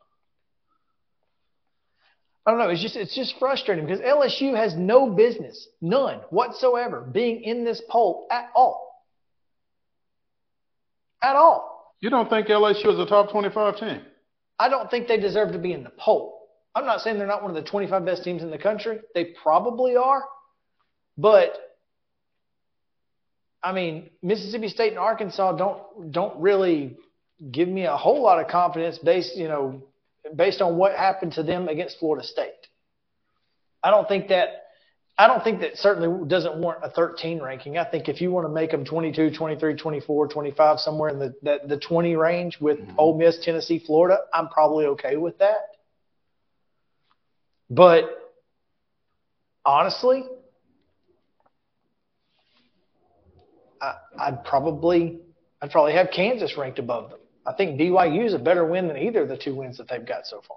[2.45, 2.69] I don't know.
[2.69, 7.81] It's just it's just frustrating because LSU has no business, none whatsoever, being in this
[7.89, 9.05] poll at all.
[11.23, 11.70] At all.
[12.01, 14.01] You don't think LSU is a top 25 team?
[14.59, 16.49] I don't think they deserve to be in the poll.
[16.75, 19.01] I'm not saying they're not one of the 25 best teams in the country.
[19.15, 20.23] They probably are.
[21.19, 21.53] But
[23.63, 26.97] I mean, Mississippi State and Arkansas don't don't really
[27.51, 29.83] give me a whole lot of confidence based, you know,
[30.35, 32.53] based on what happened to them against Florida State.
[33.83, 34.60] I don't think that
[35.21, 37.77] I don't think that certainly doesn't warrant a 13 ranking.
[37.77, 41.35] I think if you want to make them 22, 23, 24, 25, somewhere in the
[41.43, 42.99] the, the 20 range with mm-hmm.
[42.99, 45.59] Ole Miss, Tennessee, Florida, I'm probably okay with that.
[47.69, 48.05] But
[49.63, 50.25] honestly,
[53.79, 55.21] I, I'd probably
[55.61, 57.21] I'd probably have Kansas ranked above them.
[57.45, 60.07] I think BYU is a better win than either of the two wins that they've
[60.07, 60.57] got so far.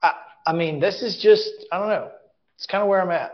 [0.00, 0.12] I,
[0.50, 2.12] I mean, this is just I don't know.
[2.56, 3.32] It's kind of where I'm at.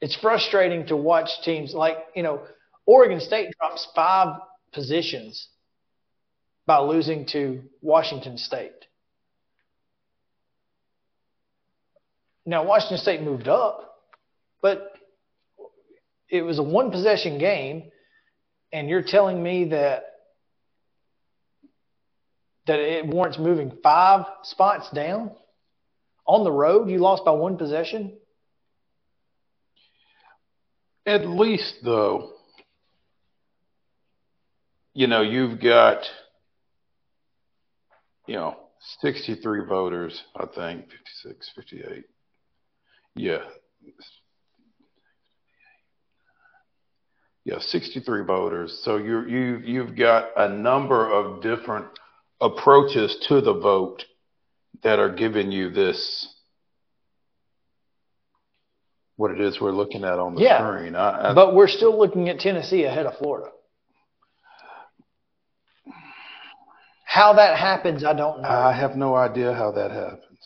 [0.00, 2.42] It's frustrating to watch teams like you know
[2.86, 4.40] Oregon State drops five
[4.72, 5.48] positions
[6.66, 8.72] by losing to Washington State.
[12.46, 13.94] Now Washington State moved up,
[14.62, 14.92] but
[16.30, 17.90] it was a one possession game,
[18.72, 20.04] and you're telling me that
[22.66, 25.32] that it warrants moving five spots down
[26.30, 26.88] on the road.
[26.88, 28.16] You lost by one possession.
[31.04, 32.30] At least, though,
[34.94, 36.02] you know, you've got,
[38.26, 38.56] you know,
[39.00, 40.84] 63 voters, I think,
[41.24, 42.04] 56, 58.
[43.16, 43.38] Yeah.
[47.44, 48.80] Yeah, 63 voters.
[48.84, 51.86] So you you you've got a number of different
[52.40, 54.04] approaches to the vote
[54.82, 56.34] that are giving you this
[59.16, 60.96] what it is we're looking at on the Yeah, screen.
[60.96, 63.50] I, I, But we're still looking at Tennessee ahead of Florida.
[67.04, 68.48] How that happens, I don't know.
[68.48, 70.38] I have no idea how that happens.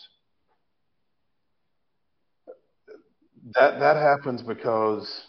[3.55, 5.27] That that happens because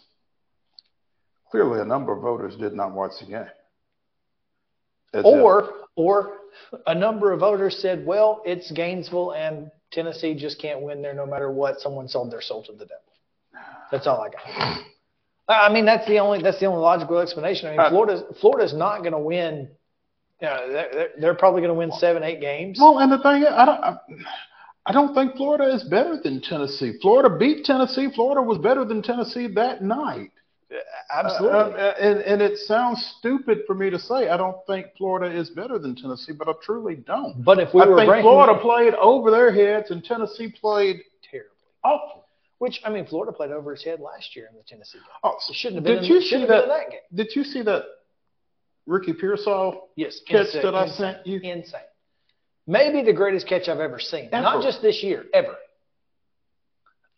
[1.50, 3.46] clearly a number of voters did not watch the game.
[5.12, 6.38] If- or or
[6.86, 11.26] a number of voters said, "Well, it's Gainesville and Tennessee just can't win there no
[11.26, 11.80] matter what.
[11.80, 13.02] Someone sold their soul to the devil."
[13.90, 14.80] That's all I got.
[15.48, 17.68] I mean, that's the only that's the only logical explanation.
[17.68, 19.68] I mean, Uh, Florida's Florida's not going to win.
[20.40, 22.78] You know, they're, they're, they're probably going to win seven, eight games.
[22.80, 23.96] Well, and the thing is, I don't, I,
[24.84, 26.98] I don't think Florida is better than Tennessee.
[27.00, 28.08] Florida beat Tennessee.
[28.14, 30.32] Florida was better than Tennessee that night.
[31.12, 31.74] Absolutely.
[31.74, 35.34] Uh, uh, and, and it sounds stupid for me to say I don't think Florida
[35.34, 37.44] is better than Tennessee, but I truly don't.
[37.44, 41.02] But if we I were think ranking- Florida played over their heads and Tennessee played
[41.30, 41.50] terribly.
[41.84, 42.24] awful.
[42.58, 45.06] Which I mean, Florida played over his head last year in the Tennessee game.
[45.22, 46.02] Oh, It shouldn't have been.
[46.02, 46.66] Did in, you see that?
[46.68, 47.00] that game.
[47.14, 47.82] Did you see that
[48.86, 51.40] Ricky Pearsall Yes, catch insane, that I insane, sent you?
[51.40, 51.80] Insane.
[52.66, 54.30] Maybe the greatest catch I've ever seen.
[54.32, 55.54] Not just this year, ever.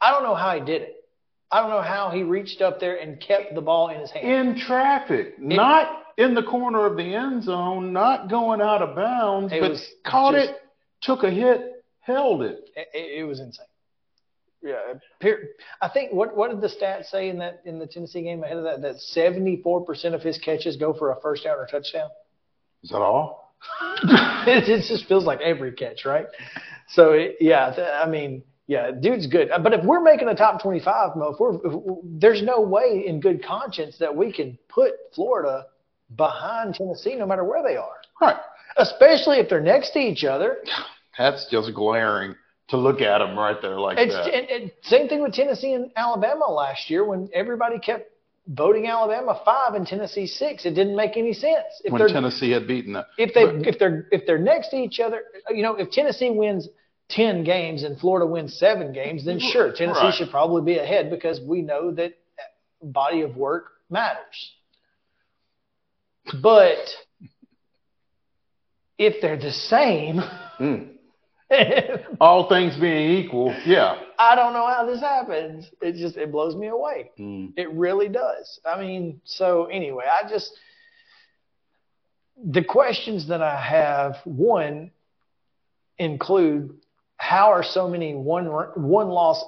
[0.01, 0.98] I don't know how he did it.
[1.51, 4.27] I don't know how he reached up there and kept the ball in his hand.
[4.27, 9.53] In traffic, not in the corner of the end zone, not going out of bounds,
[9.53, 10.57] It but was caught just- it,
[11.01, 12.59] took a hit, held it.
[12.77, 13.65] It, it, it was insane.
[14.61, 14.75] Yeah,
[15.81, 18.57] I think what what did the stats say in that in the Tennessee game ahead
[18.57, 18.83] of that?
[18.83, 22.09] That seventy four percent of his catches go for a first down or touchdown.
[22.83, 23.55] Is that all?
[24.03, 26.27] it, it just feels like every catch, right?
[26.89, 29.49] So it, yeah, th- I mean, yeah, dude's good.
[29.63, 33.19] But if we're making a top twenty-five, Mo, if we're, if, there's no way in
[33.19, 35.67] good conscience that we can put Florida
[36.15, 37.97] behind Tennessee, no matter where they are.
[38.21, 38.37] Right.
[38.77, 40.59] Especially if they're next to each other.
[41.19, 42.37] That's just glaring
[42.69, 44.33] to look at them right there like It's that.
[44.33, 48.11] and, and same thing with Tennessee and Alabama last year when everybody kept
[48.47, 50.67] voting Alabama five and Tennessee six.
[50.67, 51.65] It didn't make any sense.
[51.85, 53.05] If when Tennessee had beaten them.
[53.17, 56.69] if they if they're if they're next to each other, you know, if Tennessee wins
[57.09, 60.15] ten games and Florida wins seven games, then sure, Tennessee Right.
[60.15, 62.15] should probably be ahead because we know that
[62.83, 64.53] body of work matters.
[66.43, 66.77] But
[68.99, 70.21] if they're the same,
[70.59, 70.95] Mm.
[72.21, 74.03] All things being equal, yeah.
[74.19, 75.67] I don't know how this happens.
[75.81, 77.11] It just it blows me away.
[77.19, 77.53] Mm.
[77.57, 78.61] It really does.
[78.67, 80.53] I mean, so anyway, I just
[82.45, 84.91] the questions that I have one
[85.97, 86.77] include
[87.19, 89.45] how are so many one one loss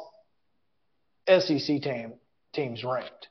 [1.27, 2.15] SEC team
[2.53, 3.29] teams ranked?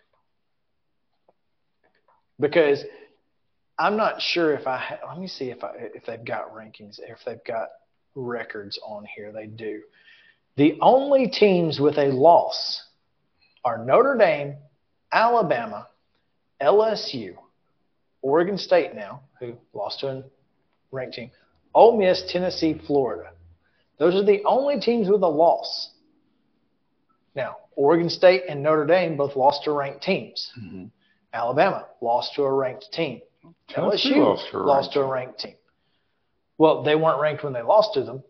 [2.40, 2.84] Because
[3.78, 7.00] I'm not sure if I ha- let me see if I if they've got rankings
[7.00, 7.70] if they've got
[8.16, 9.32] records on here.
[9.32, 9.82] They do.
[10.56, 12.84] The only teams with a loss
[13.64, 14.56] are Notre Dame,
[15.12, 15.88] Alabama,
[16.62, 17.36] LSU,
[18.22, 20.24] Oregon State now, who lost to a
[20.92, 21.32] ranked team,
[21.74, 23.32] Ole Miss, Tennessee, Florida.
[24.00, 25.92] Those are the only teams with a loss.
[27.36, 30.52] Now, Oregon State and Notre Dame both lost to ranked teams.
[30.60, 30.86] Mm-hmm.
[31.34, 33.22] Alabama lost to a ranked team.
[33.68, 35.56] Tennessee LSU lost to a lost to a ranked team.
[36.58, 38.24] Well, they weren't ranked when they lost to them.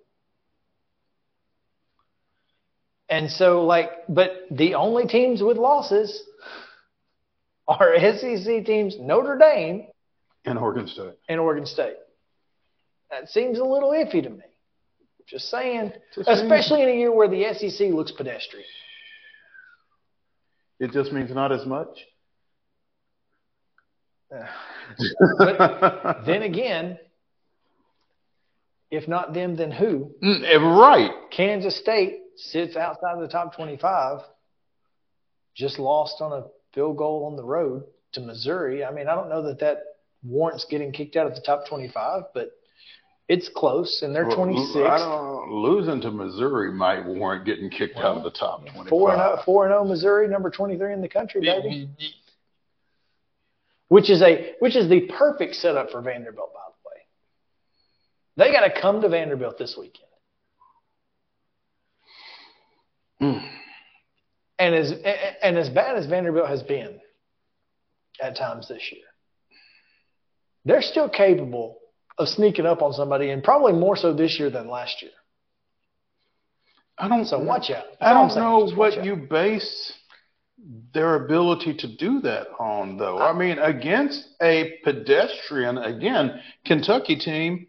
[3.08, 6.24] And so, like, but the only teams with losses
[7.68, 9.88] are SEC teams Notre Dame
[10.46, 11.14] And Oregon State.
[11.28, 11.96] and Oregon State.
[13.10, 14.44] That seems a little iffy to me.
[15.30, 16.40] Just saying, Just saying.
[16.40, 18.66] especially in a year where the SEC looks pedestrian.
[20.80, 21.90] It just means not as much.
[25.38, 26.98] but then again,
[28.92, 30.12] if not them, then who?
[30.24, 31.12] Mm, eh, right.
[31.32, 34.20] Kansas State sits outside of the top 25,
[35.56, 37.84] just lost on a field goal on the road
[38.14, 38.84] to Missouri.
[38.84, 39.78] I mean, I don't know that that
[40.24, 42.52] warrants getting kicked out of the top 25, but
[43.30, 44.76] it's close, and they're Well, 26.
[44.76, 48.90] I losing to Missouri might warrant getting kicked out of the top 25.
[48.90, 51.90] Four and oh, four and zero Missouri, number twenty three in the country, baby.
[53.88, 56.60] Which is a which is the perfect setup for Vanderbilt, by
[58.40, 58.50] the way.
[58.50, 60.06] They got to come to Vanderbilt this weekend.
[63.22, 63.48] Mm.
[64.58, 64.92] And as
[65.44, 67.00] and as bad as Vanderbilt has been
[68.20, 69.06] at times this year,
[70.66, 71.80] they're still capable
[72.20, 75.12] of sneaking up on somebody, and probably more so this year than last year.
[76.98, 77.26] I don't.
[77.26, 77.86] So watch out.
[78.00, 79.94] That's I don't know what you base
[80.94, 83.20] their ability to do that on, though.
[83.20, 87.68] I mean, against a pedestrian, again, Kentucky team,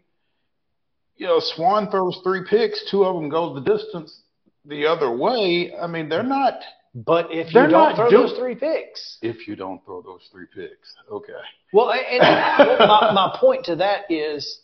[1.15, 4.21] you know, Swann throws three picks, two of them go the distance
[4.65, 5.73] the other way.
[5.73, 6.55] I mean, they're not.
[6.93, 10.01] But if you They're don't not throw do- those three picks, If you don't throw
[10.01, 11.31] those three picks, okay.
[11.71, 14.61] Well, and, and my, my point to that is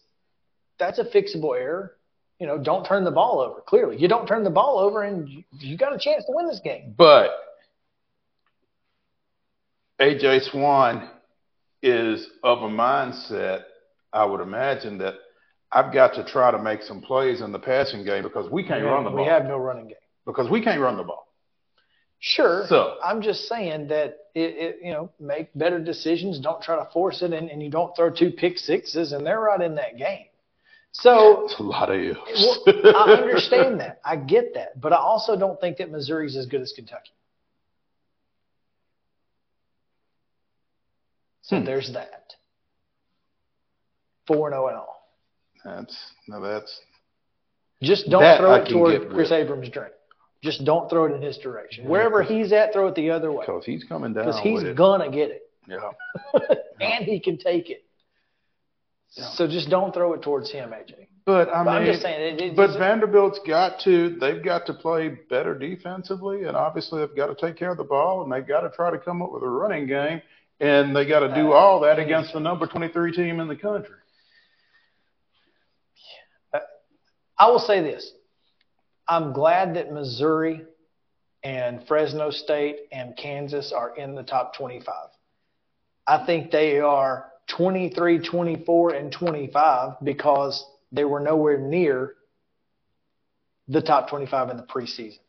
[0.78, 1.94] that's a fixable error.
[2.40, 3.62] You know, don't turn the ball over.
[3.62, 6.48] Clearly, you don't turn the ball over, and you, you got a chance to win
[6.48, 6.94] this game.
[6.98, 7.32] But
[9.99, 11.10] AJ Swann
[11.82, 13.64] is of a mindset,
[14.14, 15.16] I would imagine, that
[15.72, 18.84] I've got to try to make some plays in the passing game because we can't
[18.84, 19.26] we run the have, ball.
[19.26, 19.95] we have no running game.
[20.26, 21.27] because we can't run the ball.
[22.19, 22.65] Sure.
[22.68, 26.39] So- I'm just saying that it, it, you know, make better decisions.
[26.39, 29.39] Don't try to force it, and, and you don't throw two pick sixes, and they're
[29.39, 30.26] right in that game.
[30.94, 32.60] So It's a lot of ifs.
[32.65, 33.99] well, I understand that.
[34.03, 37.11] I get that, but I also don't think that Missouri's as good as Kentucky.
[41.44, 41.65] So Hmm.
[41.65, 42.34] there's that.
[44.26, 45.07] Four and zero and all.
[45.64, 46.81] That's no, that's
[47.81, 49.39] Just don't throw I it toward Chris with.
[49.39, 49.91] Abrams-Draine.
[50.43, 51.84] Just don't throw it in his direction.
[51.85, 53.43] Yeah, Wherever he's at, throw it the other way.
[53.45, 55.91] because he's coming down Because he's gonna get it, Yeah.
[56.81, 57.84] and he can take it.
[59.09, 61.07] So just don't throw it towards him, AJ.
[61.26, 64.73] But I But I'm just saying, it- it- but Vanderbilt's got to, they've got to
[64.73, 68.47] play better defensively, and obviously they've got to take care of the ball, and they've
[68.47, 70.22] got to try to come up with a running game,
[70.59, 73.55] and they got to do Uh, all that against the number 23 team in the
[73.55, 73.95] country.
[77.39, 78.11] I will say this.
[79.07, 80.63] I'm glad that Missouri
[81.43, 84.93] and Fresno State and Kansas are in the top 25.
[86.05, 92.15] I think they are 23, 24, and 25 because they were nowhere near
[93.67, 95.19] the top 25 in the preseason.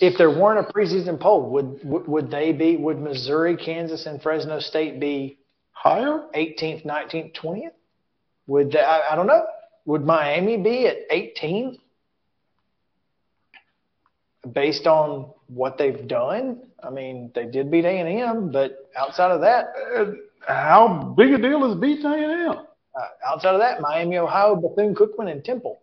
[0.00, 2.76] If there weren't a preseason poll, would would, they be?
[2.76, 5.38] Would Missouri, Kansas, and Fresno State be
[5.70, 6.26] higher?
[6.34, 7.70] 18th, 19th, 20th?
[8.48, 9.46] Would they, I, I don't know.
[9.84, 11.78] Would Miami be at 18th
[14.52, 16.62] based on what they've done?
[16.82, 19.66] I mean, they did beat A&M, but outside of that,
[20.46, 22.66] how big a deal is beating A&M?
[22.94, 25.80] Uh, outside of that, Miami, Ohio, Bethune-Cookman, and Temple.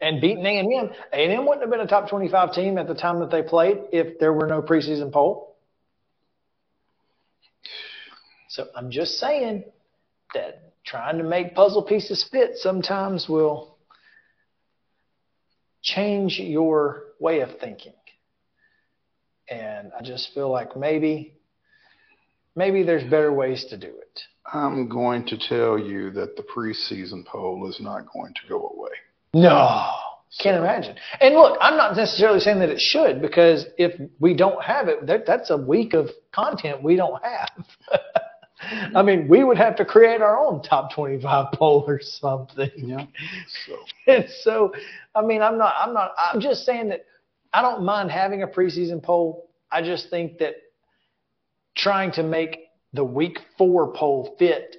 [0.00, 3.30] And beating A&M, A&M wouldn't have been a top 25 team at the time that
[3.30, 5.56] they played if there were no preseason poll.
[8.48, 9.64] So I'm just saying
[10.34, 13.76] that trying to make puzzle pieces fit sometimes will
[15.82, 17.94] change your way of thinking.
[19.48, 21.34] And I just feel like maybe
[22.56, 24.20] maybe there's better ways to do it.
[24.52, 28.90] I'm going to tell you that the preseason poll is not going to go away.
[29.32, 29.94] No,
[30.38, 30.96] can't imagine.
[31.20, 35.06] And look, I'm not necessarily saying that it should because if we don't have it,
[35.06, 37.50] that, that's a week of content we don't have.
[38.94, 42.70] I mean, we would have to create our own top 25 poll or something.
[42.76, 43.06] Yeah.
[43.66, 43.76] So
[44.06, 44.72] And so,
[45.14, 47.04] I mean, I'm not, I'm not, I'm just saying that
[47.52, 49.50] I don't mind having a preseason poll.
[49.72, 50.54] I just think that
[51.76, 54.76] trying to make the week four poll fit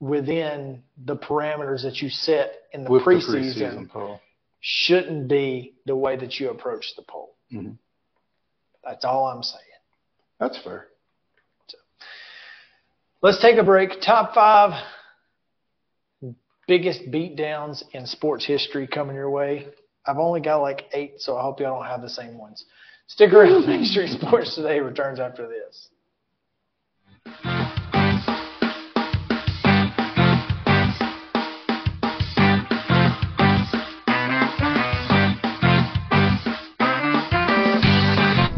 [0.00, 4.20] within the parameters that you set in the preseason, the preseason poll.
[4.60, 7.36] shouldn't be the way that you approach the poll.
[7.52, 7.78] Mhm.
[8.84, 9.62] That's all I'm saying.
[10.40, 10.88] That's fair.
[13.22, 14.00] Let's take a break.
[14.00, 14.72] Top five
[16.66, 19.68] biggest beatdowns in sports history coming your way.
[20.04, 22.64] I've only got like eight, so I hope y'all don't have the same ones.
[23.06, 23.66] Stick around.
[23.66, 25.88] Main Street Sports Today returns after this.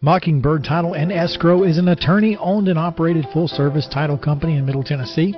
[0.00, 4.64] Mockingbird Title and Escrow is an attorney owned and operated full service title company in
[4.64, 5.34] Middle Tennessee.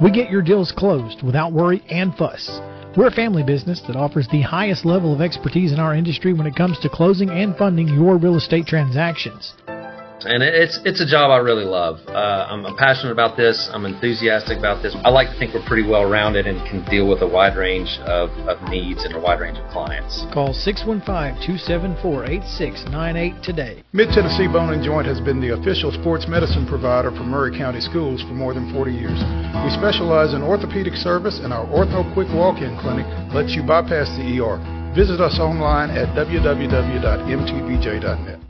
[0.00, 2.60] We get your deals closed without worry and fuss.
[2.96, 6.46] We're a family business that offers the highest level of expertise in our industry when
[6.46, 9.54] it comes to closing and funding your real estate transactions.
[10.26, 12.00] And it's it's a job I really love.
[12.08, 13.70] Uh, I'm, I'm passionate about this.
[13.72, 14.96] I'm enthusiastic about this.
[15.04, 17.98] I like to think we're pretty well rounded and can deal with a wide range
[18.06, 20.24] of, of needs and a wide range of clients.
[20.32, 23.82] Call 615-274-8698 today.
[23.92, 27.80] Mid Tennessee Bone and Joint has been the official sports medicine provider for Maury County
[27.80, 29.22] Schools for more than 40 years.
[29.64, 34.40] We specialize in orthopedic service, and our Ortho Quick Walk-In Clinic lets you bypass the
[34.40, 34.58] ER.
[34.94, 38.41] Visit us online at www.mtbj.net.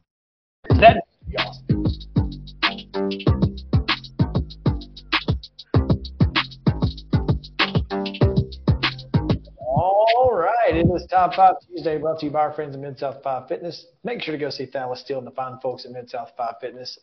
[11.13, 13.85] Top 5 Tuesday brought to you by our friends at Mid South 5 Fitness.
[14.03, 16.55] Make sure to go see Thales Steele and the fine folks at Mid South 5
[16.59, 16.99] Fitness.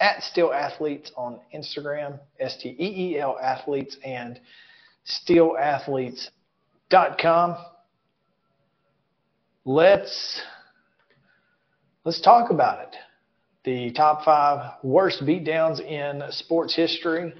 [0.00, 4.40] at Steel Athletes on Instagram, S T E E L Athletes, and
[5.06, 7.56] steelathletes.com.
[9.66, 10.40] Let's
[12.04, 12.96] let's talk about it.
[13.64, 17.34] The top five worst beatdowns in sports history.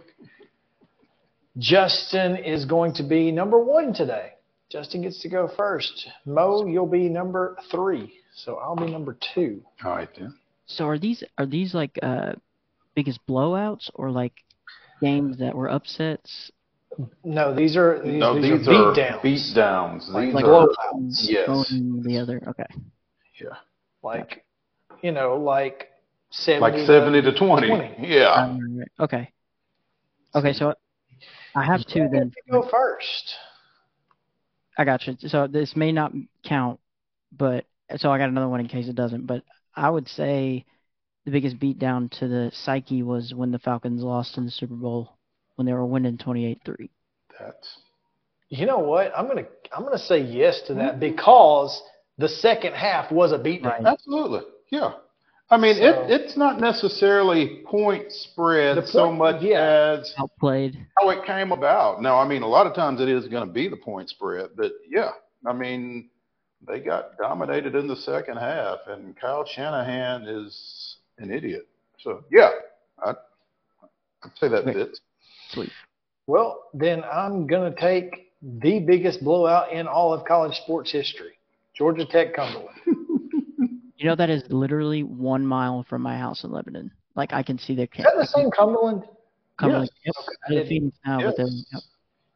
[1.57, 4.35] Justin is going to be number one today.
[4.71, 6.09] Justin gets to go first.
[6.27, 8.13] Mo, you'll be number three.
[8.35, 9.63] So I'll be number two.
[9.85, 10.35] All right then.
[10.67, 12.33] So are these are these like uh
[12.95, 14.35] biggest blowouts or like
[15.01, 16.51] games that were upsets?
[17.25, 19.23] No, these are these, no, these, these are are beat downs.
[19.23, 20.09] beat downs.
[20.11, 21.17] Like, These like are blowouts.
[21.23, 21.49] yes.
[21.49, 22.43] One the other.
[22.49, 22.67] Okay.
[23.41, 23.57] Yeah.
[24.03, 24.45] Like
[25.03, 25.89] you know, like
[26.31, 27.69] seventy Like seventy to 20.
[27.69, 27.95] 20.
[28.01, 28.33] Yeah.
[28.33, 29.33] Um, okay.
[30.35, 30.75] Okay, so
[31.55, 32.33] I have two then.
[32.51, 33.35] Go first.
[34.79, 35.17] I got you.
[35.27, 36.13] So this may not
[36.45, 36.79] count,
[37.37, 39.27] but so I got another one in case it doesn't.
[39.27, 39.43] But
[39.75, 40.65] I would say
[41.25, 45.19] the biggest beatdown to the psyche was when the Falcons lost in the Super Bowl
[45.57, 46.89] when they were winning 28-3.
[47.39, 47.79] That's
[48.49, 49.13] You know what?
[49.17, 49.47] I'm gonna
[49.77, 51.01] I'm gonna say yes to that mm-hmm.
[51.01, 51.83] because
[52.17, 53.85] the second half was a beatdown.
[53.85, 54.43] Absolutely.
[54.71, 54.93] Yeah.
[55.51, 59.97] I mean, So- it, it's not necessarily point spread The so much yeah.
[59.99, 60.77] as Outplayed.
[60.99, 62.03] how it came about.
[62.03, 64.51] Now, I mean, a lot of times it is going to be the point spread,
[64.57, 65.11] but yeah,
[65.47, 66.11] I mean,
[66.67, 71.67] they got dominated in the second half, and Kyle Shanahan is an idiot.
[72.01, 72.51] So yeah,
[73.03, 73.11] I,
[74.23, 75.01] I'd say that fits.
[75.51, 75.71] Sweet.
[76.27, 81.39] Well, then I'm gonna take the biggest blowout in all of college sports history.
[81.75, 82.77] Georgia Tech Cumberland.
[83.99, 86.93] You know that is literally one mile from my house in Lebanon.
[87.17, 89.03] Like I can see their Is that the same Cumberland?
[89.59, 89.91] Cumberland.
[90.05, 90.15] Yes.
[90.17, 90.37] Yep.
[90.49, 91.83] They're the now, but they're yep.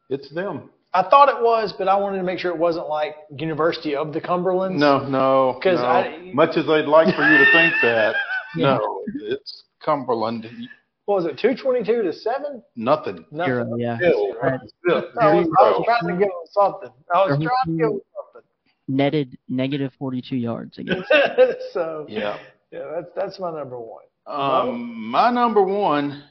[0.09, 0.69] It's them.
[0.93, 4.13] I thought it was, but I wanted to make sure it wasn't like University of
[4.13, 4.77] the Cumberlands.
[4.77, 5.85] No, no, 'Cause no.
[5.85, 8.15] I- Much as I'd like for you to think that,
[8.55, 8.77] Yeah.
[8.77, 10.45] no, it's Cumberland.
[11.05, 12.61] What was it 222 to seven?
[12.75, 13.25] Nothing.
[13.31, 13.53] Nothing.
[13.53, 13.97] Zero, yeah.
[13.97, 14.33] Zero.
[14.41, 14.59] Right.
[14.87, 15.03] Zero.
[15.19, 16.89] I was, I was trying to give them something.
[17.13, 18.01] I was trying to give them
[18.87, 21.09] netted negative 42 yards against.
[21.73, 22.37] so Yeah.
[22.71, 24.03] yeah, that's that's my number one.
[24.25, 26.23] Um, my number one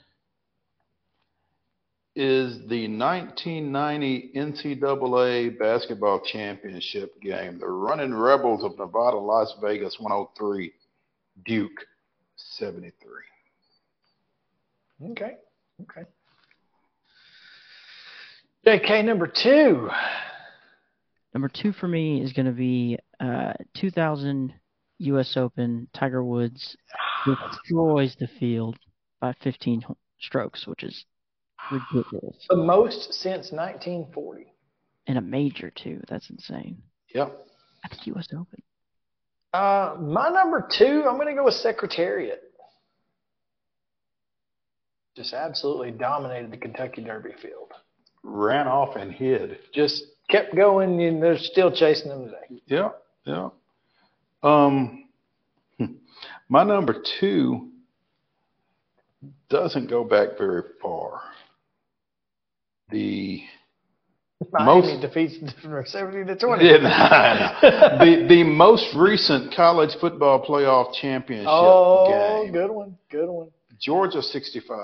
[2.15, 7.59] is the 1990 NCAA basketball championship game.
[7.59, 10.73] The Running Rebels of Nevada, Las Vegas, 103,
[11.47, 11.87] Duke,
[12.37, 12.93] 73.
[15.11, 15.37] Okay.
[15.83, 16.03] Okay.
[18.67, 19.89] JK number two.
[21.35, 24.53] Number two for me is going to be uh, 2000
[24.99, 25.37] U.S.
[25.37, 25.89] Open.
[25.95, 26.77] Tiger Woods
[27.25, 28.77] destroys the field
[29.21, 29.83] by 15
[30.21, 31.05] strokes, which is
[31.71, 32.37] ridiculous.
[32.49, 34.53] The most since 1940.
[35.07, 36.01] And a major too.
[36.09, 36.83] That's insane.
[37.15, 37.47] Yep.
[37.85, 38.29] At the U.S.
[38.33, 38.63] Open.
[39.53, 42.43] Uh, my number two, I'm going to go with Secretariat.
[45.17, 47.73] Just absolutely dominated the Kentucky Derby field.
[48.23, 49.59] Ran off and hid.
[49.75, 52.63] Just kept going, and they're still chasing them today.
[52.67, 52.91] Yeah,
[53.25, 53.49] yeah.
[54.43, 55.05] Um,
[56.49, 57.69] my number two
[59.49, 61.21] doesn't go back very far.
[62.91, 63.43] The
[64.51, 66.65] Miami Most- defeats from 70 to 20.
[66.65, 67.61] Yeah, nah.
[67.99, 72.53] the the most recent college football playoff championship oh, game.
[72.53, 72.97] good one.
[73.11, 73.51] Good one.
[73.81, 74.79] Georgia 65.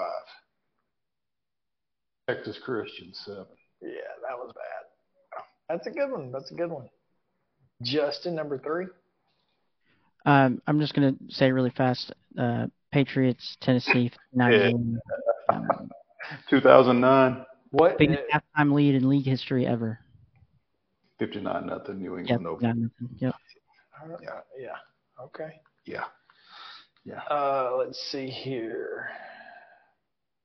[2.28, 3.46] Texas Christian 7.
[3.80, 3.88] Yeah,
[4.28, 4.88] that was bad.
[5.68, 6.32] That's a good one.
[6.32, 6.88] That's a good one.
[7.82, 8.86] Justin, number three.
[10.26, 14.98] Um, I'm just going to say really fast uh, Patriots, Tennessee, 91.
[15.50, 15.90] Um,
[16.50, 17.98] 2009, What?
[17.98, 19.98] biggest halftime lead in league history ever.
[21.18, 22.30] 59 nothing New Yep.
[22.30, 22.60] England over.
[22.60, 23.08] got nothing.
[23.18, 23.34] Yep.
[24.22, 24.40] Yeah.
[24.58, 24.76] Yeah.
[25.24, 25.60] Okay.
[25.84, 26.04] Yeah.
[27.04, 27.20] Yeah.
[27.30, 29.08] Uh, let's see here.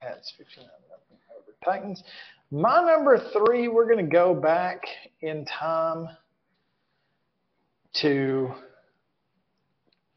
[0.01, 2.03] That's 59 nothing over Titans.
[2.53, 4.83] My number three, we're going to go back
[5.21, 6.07] in time
[7.93, 8.51] to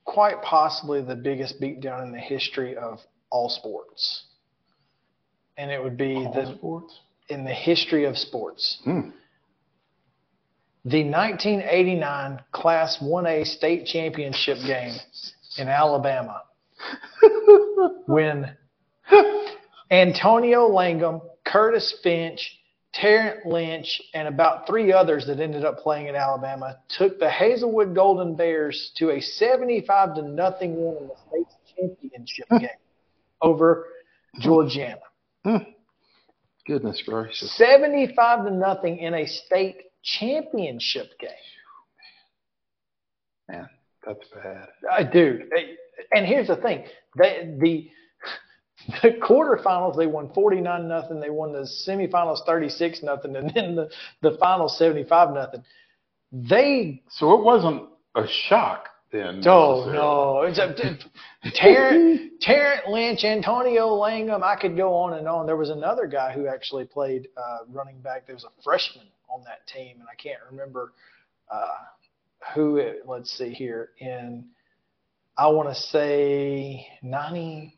[0.04, 2.98] quite possibly the biggest beatdown in the history of
[3.30, 4.24] all sports.
[5.56, 7.00] And it would be All the sports?
[7.30, 8.82] in the history of sports.
[8.84, 9.08] Hmm.
[10.84, 14.94] The 1989 Class 1A state championship game
[15.56, 16.42] in Alabama
[18.04, 18.54] when
[19.90, 21.22] Antonio Langham,
[21.56, 22.60] Curtis Finch,
[22.92, 27.94] Tarrant Lynch, and about three others that ended up playing at Alabama took the Hazelwood
[27.94, 32.68] Golden Bears to a 75 to nothing win in the state championship game
[33.40, 33.86] over
[34.38, 35.00] Georgiana.
[36.66, 37.56] Goodness gracious.
[37.56, 41.30] 75 to nothing in a state championship game.
[43.48, 43.68] Man,
[44.04, 44.68] that's bad.
[44.92, 45.50] Uh, dude,
[46.12, 46.84] and here's the thing:
[47.14, 47.90] the the
[49.02, 51.20] the quarterfinals they won 49 nothing.
[51.20, 53.90] They won the semifinals 36 nothing, and then the
[54.22, 55.64] the finals 75 nothing.
[56.32, 59.42] They So it wasn't a shock then.
[59.46, 60.42] Oh no!
[60.42, 60.74] It's a,
[61.54, 64.42] Tarrant, Tarrant Lynch, Antonio Langham.
[64.42, 65.46] I could go on and on.
[65.46, 68.26] There was another guy who actually played uh, running back.
[68.26, 70.92] There was a freshman on that team, and I can't remember
[71.50, 71.74] uh,
[72.54, 72.76] who.
[72.76, 73.90] It, let's see here.
[73.98, 74.46] In
[75.36, 77.75] I want to say ninety.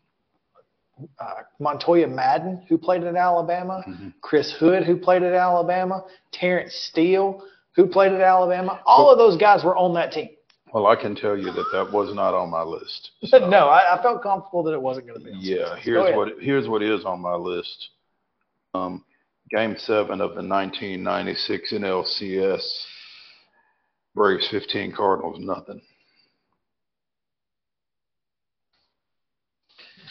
[1.19, 3.85] Uh, Montoya Madden, who played at Alabama,
[4.21, 7.43] Chris Hood, who played at Alabama, Terrence Steele,
[7.77, 8.81] who played at Alabama.
[8.87, 10.31] All of those guys were on that team.
[10.73, 13.13] Well, I can tell you that that was not on my list.
[13.33, 15.33] no, I, I felt comfortable that it wasn't going to be.
[15.33, 17.89] On Yeah, here's what here's what is on my list.
[18.75, 19.05] Um,
[19.51, 22.85] game seven of the 1996 NLCS.
[24.15, 25.81] Braves 15, Cardinals nothing.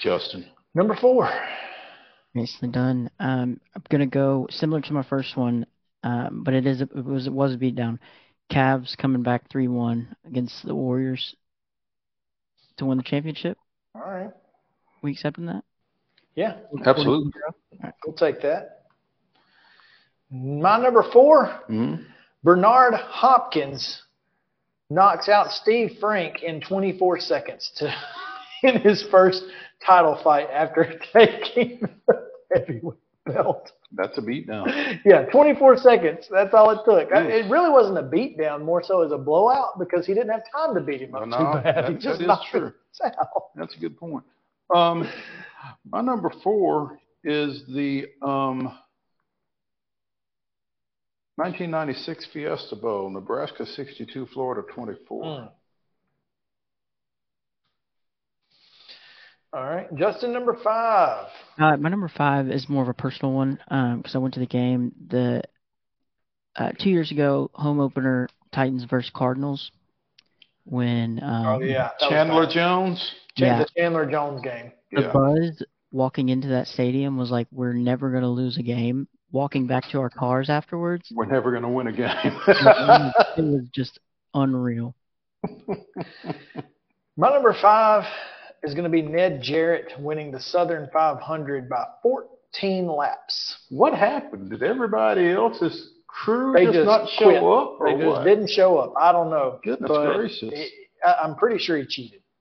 [0.01, 0.45] Justin.
[0.77, 1.27] Number four.
[2.35, 3.09] Nicely done.
[3.19, 5.65] Um, I'm gonna go similar to my first one,
[6.03, 7.97] um, but it is it was it was a beatdown.
[8.51, 11.35] Cavs coming back three one against the Warriors
[12.77, 13.57] to win the championship.
[13.95, 14.29] All right.
[15.01, 15.63] We accepting that?
[16.35, 16.57] Yeah.
[16.85, 17.31] Absolutely.
[18.05, 18.83] We'll take that.
[20.29, 22.05] My number 4 Mhm.
[22.43, 24.03] Bernard Hopkins
[24.91, 27.91] knocks out Steve Frank in 24 seconds to
[28.63, 29.43] in his first
[29.85, 33.71] title fight after taking the heavyweight belt.
[33.93, 34.99] That's a beatdown.
[35.05, 36.27] Yeah, 24 seconds.
[36.29, 37.11] That's all it took.
[37.13, 40.43] I- It really wasn't a beatdown, more so as a blowout because he didn't have
[40.51, 41.85] time to beat him up No, too bad.
[41.89, 42.73] he just that is knocked true.
[43.03, 43.27] out.
[43.55, 44.23] That's a good point.
[44.75, 45.07] Um,
[45.89, 48.77] my number four is the um,
[51.35, 55.23] 1996 Fiesta Bowl, Nebraska 62, Florida 24.
[55.23, 55.49] Mm.
[59.53, 61.28] All right, Justin, number five.
[61.57, 63.60] Uh, my number five is more of a personal one
[63.98, 64.91] because I went to the game.
[65.10, 65.41] The
[66.56, 69.72] uh, two years ago, home opener Titans versus Cardinals.
[70.65, 72.45] When um, oh yeah, Chandler.
[72.45, 73.14] Jones.
[73.38, 73.60] Yeah.
[73.60, 74.74] The Chandler Jones game.
[74.91, 75.11] the Yeah.
[75.14, 79.90] buzz walking into that stadium was like, "We're never gonna lose a game." Walking back
[79.91, 82.07] to our cars afterwards, We're never going to win a game.
[82.48, 83.99] it was just
[84.34, 84.95] unreal.
[87.18, 88.06] My number five
[88.63, 93.57] is going to be Ned Jarrett winning the Southern 500 by 14 laps.
[93.69, 94.49] what happened?
[94.49, 97.38] Did everybody else's crew They just, just not show quit.
[97.38, 98.23] up, or They just what?
[98.25, 98.93] didn't show up.
[98.99, 99.59] I don't know.
[99.63, 100.49] Goodness but gracious.
[100.53, 100.71] it-
[101.05, 102.21] I- I'm pretty sure he cheated.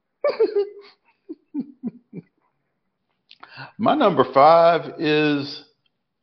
[3.78, 5.64] My number five is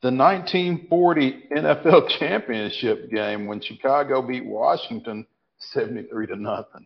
[0.01, 5.25] the 1940 NFL championship game when Chicago beat Washington
[5.59, 6.85] 73 to nothing.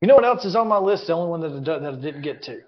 [0.00, 1.06] You know what else is on my list?
[1.06, 2.60] The only one that I, that I didn't get to.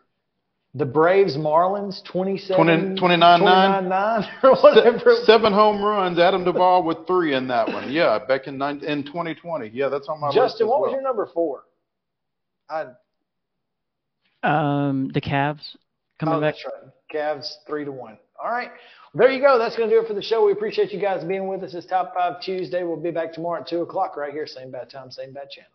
[0.75, 3.41] The Braves Marlins 27 20 29-9?
[3.89, 5.17] 29-9 or whatever.
[5.25, 6.19] Seven home runs.
[6.19, 7.91] Adam Duvall with three in that one.
[7.91, 9.71] Yeah, back in nine, in 2020.
[9.73, 10.37] Yeah, that's on my list.
[10.37, 11.65] Justin, as what was your number four?
[12.69, 12.87] I,
[14.43, 15.77] Um, the Cavs
[16.21, 16.55] coming oh, back.
[16.55, 16.93] that's right.
[17.13, 18.19] Cavs three to one.
[18.43, 18.71] All right.
[19.15, 19.59] Well, there you go.
[19.59, 20.45] That's going to do it for the show.
[20.45, 21.73] We appreciate you guys being with us.
[21.73, 22.85] It's Top Five Tuesday.
[22.85, 24.47] We'll be back tomorrow at two o'clock right here.
[24.47, 25.71] Same bad time, same bad channel.